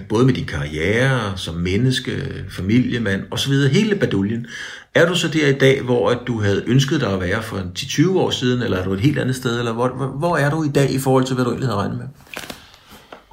både 0.10 0.26
med 0.26 0.34
din 0.34 0.46
karriere 0.46 1.38
som 1.38 1.56
menneske, 1.56 2.46
familiemand 2.50 3.24
osv., 3.32 3.54
hele 3.54 3.96
baduljen. 3.96 4.48
Er 4.96 5.06
du 5.06 5.16
så 5.16 5.28
der 5.28 5.48
i 5.48 5.58
dag, 5.58 5.82
hvor 5.82 6.10
at 6.10 6.20
du 6.28 6.42
havde 6.42 6.64
ønsket 6.68 7.02
dig 7.02 7.14
at 7.14 7.22
være 7.22 7.42
for 7.42 7.58
10-20 7.58 8.18
år 8.20 8.30
siden, 8.30 8.64
eller 8.64 8.78
er 8.78 8.84
du 8.84 8.94
et 8.94 9.00
helt 9.00 9.20
andet 9.20 9.36
sted, 9.36 9.60
eller 9.60 9.74
hvor, 9.74 9.88
hvor 10.18 10.38
er 10.38 10.50
du 10.50 10.64
i 10.64 10.68
dag 10.68 10.92
i 10.92 11.00
forhold 11.00 11.24
til, 11.24 11.36
hvad 11.36 11.46
du 11.46 11.52
egentlig 11.52 11.68
havde 11.68 11.80
regnet 11.80 11.98
med? 11.98 12.08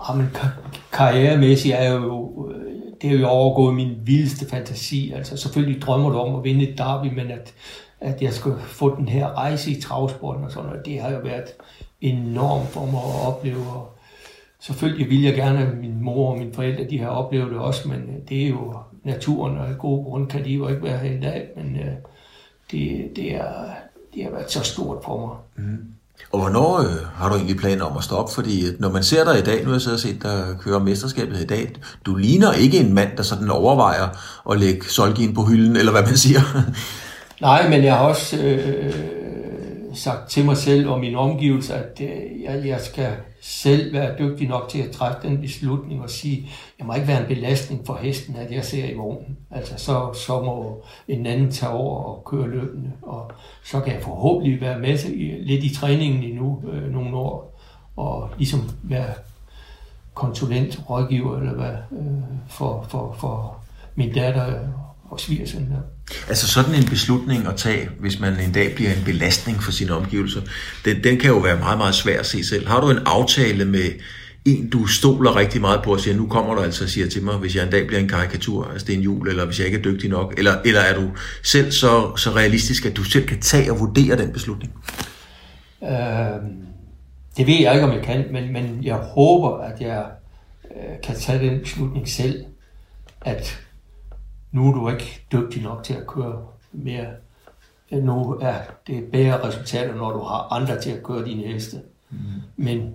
Jamen, 0.09 0.31
karrieremæssigt 0.93 1.75
er 1.75 1.93
jo, 1.93 2.51
øh, 2.55 2.73
det 3.03 3.11
er 3.11 3.19
jo 3.19 3.27
overgået 3.27 3.75
min 3.75 3.95
vildeste 4.05 4.49
fantasi. 4.49 5.13
Altså, 5.17 5.37
selvfølgelig 5.37 5.83
drømmer 5.83 6.11
du 6.11 6.19
om 6.19 6.35
at 6.35 6.45
vinde 6.45 6.69
et 6.69 6.79
derby, 6.79 7.15
men 7.15 7.31
at, 7.31 7.55
at 8.01 8.23
jeg 8.23 8.33
skulle 8.33 8.61
få 8.61 8.97
den 8.97 9.09
her 9.09 9.27
rejse 9.37 9.71
i 9.71 9.81
travsporten 9.81 10.45
og 10.45 10.51
sådan 10.51 10.69
noget, 10.69 10.87
det 10.87 11.01
har 11.01 11.11
jo 11.11 11.19
været 11.19 11.49
enormt 12.01 12.69
for 12.69 12.87
mig 12.87 13.01
at 13.01 13.27
opleve. 13.27 13.73
Og 13.73 13.99
selvfølgelig 14.61 15.11
vil 15.11 15.23
jeg 15.23 15.35
gerne, 15.35 15.59
at 15.59 15.79
min 15.79 16.03
mor 16.03 16.33
og 16.33 16.39
mine 16.39 16.55
forældre, 16.55 16.85
de 16.91 16.99
har 16.99 17.09
oplevet 17.09 17.51
det 17.51 17.59
også, 17.59 17.89
men 17.89 17.99
øh, 17.99 18.29
det 18.29 18.45
er 18.45 18.49
jo 18.49 18.75
naturen, 19.05 19.59
og 19.59 19.69
af 19.69 19.79
gode 19.79 20.05
grund 20.05 20.29
kan 20.29 20.45
de 20.45 20.51
jo 20.51 20.69
ikke 20.69 20.83
være 20.83 20.99
her 20.99 21.19
i 21.19 21.21
dag, 21.21 21.49
men 21.57 21.77
øh, 21.77 21.93
det, 22.71 23.11
det, 23.17 23.35
er, 23.35 23.53
det 24.15 24.25
har 24.25 24.31
været 24.31 24.51
så 24.51 24.65
stort 24.65 25.05
for 25.05 25.27
mig. 25.27 25.67
Mm. 25.67 25.79
Og 26.33 26.41
hvornår 26.41 26.79
øh, 26.79 27.07
har 27.15 27.29
du 27.29 27.35
egentlig 27.35 27.57
planer 27.57 27.85
om 27.85 27.97
at 27.97 28.05
stoppe? 28.05 28.35
Fordi 28.35 28.65
når 28.79 28.91
man 28.91 29.03
ser 29.03 29.25
dig 29.25 29.39
i 29.39 29.43
dag, 29.43 29.63
nu 29.63 29.67
har 29.67 29.75
jeg 29.75 29.81
så 29.81 29.99
set 29.99 30.23
dig 30.23 30.57
køre 30.61 30.81
mesterskabet 30.81 31.41
i 31.41 31.47
dag, 31.47 31.73
du 32.07 32.15
ligner 32.15 32.53
ikke 32.53 32.79
en 32.79 32.95
mand, 32.95 33.17
der 33.17 33.23
sådan 33.23 33.51
overvejer 33.51 34.09
at 34.51 34.61
lægge 34.61 34.89
solgin 34.89 35.35
på 35.35 35.45
hylden, 35.45 35.77
eller 35.77 35.93
hvad 35.93 36.03
man 36.03 36.17
siger. 36.17 36.41
Nej, 37.41 37.69
men 37.69 37.85
jeg 37.85 37.97
har 37.97 38.05
også 38.05 38.37
øh, 38.37 38.95
sagt 39.95 40.31
til 40.31 40.45
mig 40.45 40.57
selv 40.57 40.89
og 40.89 41.01
min 41.01 41.15
omgivelse, 41.15 41.75
at 41.75 42.01
øh, 42.01 42.43
jeg, 42.43 42.67
jeg 42.67 42.81
skal 42.81 43.13
selv 43.41 43.93
være 43.93 44.19
dygtig 44.19 44.49
nok 44.49 44.69
til 44.69 44.79
at 44.79 44.91
træffe 44.91 45.29
den 45.29 45.41
beslutning 45.41 46.03
og 46.03 46.11
sige, 46.11 46.49
jeg 46.79 46.87
må 46.87 46.95
ikke 46.95 47.09
være 47.09 47.21
en 47.21 47.27
belastning 47.29 47.87
for 47.87 47.95
hesten, 47.95 48.37
at 48.37 48.53
jeg 48.53 48.65
ser 48.65 48.85
i 48.85 48.95
vognen. 48.95 49.39
Altså, 49.51 49.75
så, 49.77 50.13
så 50.15 50.43
må 50.43 50.85
en 51.09 51.27
anden 51.27 51.51
tage 51.51 51.73
over 51.73 52.05
og 52.05 52.25
køre 52.25 52.49
løbende, 52.49 52.93
og 53.03 53.33
så 53.65 53.81
kan 53.81 53.95
jeg 53.95 54.03
forhåbentlig 54.03 54.61
være 54.61 54.79
med 54.79 54.99
til, 54.99 55.11
lidt 55.41 55.65
i 55.65 55.75
træningen 55.75 56.23
endnu 56.23 56.63
øh, 56.73 56.93
nogle 56.93 57.17
år, 57.17 57.61
og 57.97 58.31
ligesom 58.39 58.71
være 58.83 59.15
konsulent, 60.15 60.81
rådgiver 60.91 61.39
eller 61.39 61.55
hvad, 61.55 61.99
øh, 62.01 62.23
for, 62.49 62.87
for, 62.89 63.13
for 63.19 63.57
min 63.95 64.13
datter 64.13 64.69
og 65.11 65.21
svigersøn. 65.21 65.71
der. 65.71 65.92
Altså 66.29 66.49
sådan 66.49 66.75
en 66.75 66.85
beslutning 66.85 67.47
at 67.47 67.57
tage, 67.57 67.89
hvis 68.01 68.21
man 68.21 68.41
en 68.41 68.53
dag 68.53 68.75
bliver 68.75 68.93
en 68.93 69.05
belastning 69.05 69.63
for 69.63 69.73
sine 69.73 69.93
omgivelser, 69.93 70.41
den, 70.85 71.05
den 71.05 71.19
kan 71.19 71.31
jo 71.31 71.39
være 71.39 71.59
meget, 71.59 71.79
meget 71.79 71.95
svær 71.95 72.21
at 72.21 72.27
se 72.27 72.45
selv. 72.45 72.69
Har 72.69 72.81
du 72.81 72.91
en 72.91 72.99
aftale 73.07 73.65
med 73.65 73.91
en, 74.45 74.71
du 74.71 74.87
stoler 74.87 75.37
rigtig 75.37 75.61
meget 75.61 75.83
på 75.83 75.93
og 75.93 76.01
siger, 76.01 76.17
nu 76.17 76.27
kommer 76.27 76.55
du 76.55 76.61
altså 76.61 76.85
og 76.85 76.91
siger 76.91 77.09
til 77.09 77.23
mig, 77.23 77.37
hvis 77.37 77.57
jeg 77.57 77.65
en 77.65 77.71
dag 77.71 77.87
bliver 77.87 78.01
en 78.01 78.09
karikatur 78.09 78.65
altså 78.65 78.87
det 78.87 78.93
er 78.93 78.97
en 78.97 79.03
Jul, 79.03 79.29
eller 79.29 79.47
hvis 79.47 79.59
jeg 79.59 79.67
ikke 79.67 79.79
er 79.79 79.83
dygtig 79.83 80.11
nok, 80.11 80.35
eller, 80.39 80.57
eller 80.65 80.81
er 80.81 80.95
du 80.95 81.11
selv 81.43 81.73
så, 81.73 82.17
så 82.17 82.31
realistisk, 82.31 82.87
at 82.87 82.97
du 82.97 83.05
selv 83.05 83.27
kan 83.27 83.41
tage 83.41 83.73
og 83.73 83.81
vurdere 83.81 84.19
den 84.19 84.33
beslutning? 84.33 84.73
Øh, 85.83 85.89
det 87.37 87.47
ved 87.47 87.61
jeg 87.61 87.75
ikke, 87.75 87.87
om 87.87 87.93
jeg 87.93 88.03
kan, 88.03 88.25
men, 88.33 88.53
men 88.53 88.79
jeg 88.83 88.97
håber, 88.97 89.59
at 89.59 89.81
jeg 89.81 90.05
øh, 90.77 91.01
kan 91.03 91.17
tage 91.17 91.51
den 91.51 91.61
beslutning 91.61 92.09
selv, 92.09 92.45
at 93.21 93.61
nu 94.53 94.69
er 94.69 94.75
du 94.75 94.89
ikke 94.89 95.27
dygtig 95.33 95.63
nok 95.63 95.85
til 95.85 95.95
at 95.95 96.07
køre 96.07 96.47
mere. 96.73 97.07
Nu 97.91 98.39
er 98.41 98.55
det 98.87 99.05
bedre 99.05 99.47
resultater, 99.47 99.95
når 99.95 100.13
du 100.13 100.19
har 100.19 100.53
andre 100.53 100.81
til 100.81 100.91
at 100.91 101.03
køre 101.03 101.25
dine 101.25 101.43
heste. 101.43 101.81
Mm. 102.11 102.17
Men 102.57 102.95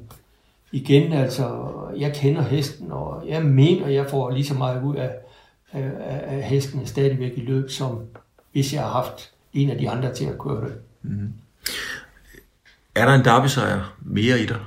igen, 0.71 1.13
altså, 1.13 1.71
jeg 1.97 2.13
kender 2.15 2.41
hesten, 2.41 2.91
og 2.91 3.23
jeg 3.27 3.45
mener, 3.45 3.87
jeg 3.87 4.09
får 4.09 4.29
lige 4.29 4.45
så 4.45 4.53
meget 4.53 4.83
ud 4.83 4.95
af, 4.95 5.11
af, 5.71 5.91
af 6.25 6.43
hesten 6.43 6.85
stadigvæk 6.85 7.37
i 7.37 7.41
løb, 7.41 7.69
som 7.69 8.01
hvis 8.51 8.73
jeg 8.73 8.81
har 8.81 8.89
haft 8.89 9.31
en 9.53 9.69
af 9.69 9.77
de 9.77 9.89
andre 9.89 10.13
til 10.13 10.25
at 10.25 10.39
køre 10.39 10.61
det. 10.61 10.73
Mm. 11.01 11.33
Er 12.95 13.05
der 13.05 13.13
en 13.13 13.25
derby 13.25 13.47
mere 14.01 14.39
i 14.39 14.45
dig? 14.45 14.59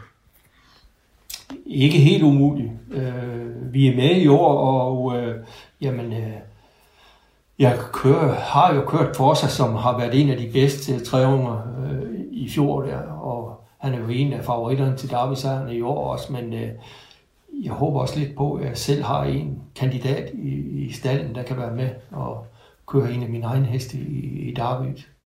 Ikke 1.66 1.98
helt 1.98 2.22
umuligt. 2.22 2.70
Øh, 2.90 3.72
vi 3.72 3.88
er 3.88 3.96
med 3.96 4.16
i 4.16 4.28
år, 4.28 4.58
og 4.58 5.16
øh, 5.16 5.44
jamen, 5.80 6.12
øh, 6.12 6.32
jeg 7.60 7.78
kører, 7.92 8.34
har 8.34 8.74
jo 8.74 8.84
kørt 8.86 9.16
Forza, 9.16 9.48
som 9.48 9.74
har 9.74 9.98
været 9.98 10.20
en 10.20 10.30
af 10.30 10.36
de 10.36 10.50
bedste 10.52 11.04
træunger 11.04 11.62
øh, 11.84 12.02
i 12.30 12.48
fjor 12.48 12.82
der, 12.82 12.98
og 13.02 13.60
han 13.78 13.94
er 13.94 13.98
jo 13.98 14.08
en 14.08 14.32
af 14.32 14.44
favoritterne 14.44 14.96
til 14.96 15.10
derby 15.10 15.34
i 15.74 15.80
år 15.82 16.12
også, 16.12 16.32
men 16.32 16.52
øh, 16.52 16.68
jeg 17.64 17.72
håber 17.72 18.00
også 18.00 18.18
lidt 18.18 18.36
på, 18.36 18.54
at 18.54 18.66
jeg 18.66 18.78
selv 18.78 19.02
har 19.02 19.24
en 19.24 19.62
kandidat 19.76 20.30
i, 20.34 20.48
i 20.86 20.92
stallen, 20.92 21.34
der 21.34 21.42
kan 21.42 21.56
være 21.56 21.76
med 21.76 21.88
og 22.10 22.46
køre 22.86 23.12
en 23.12 23.22
af 23.22 23.28
mine 23.28 23.46
egne 23.46 23.66
heste 23.66 23.98
i, 23.98 24.48
i 24.48 24.54
Derbyt. 24.54 25.09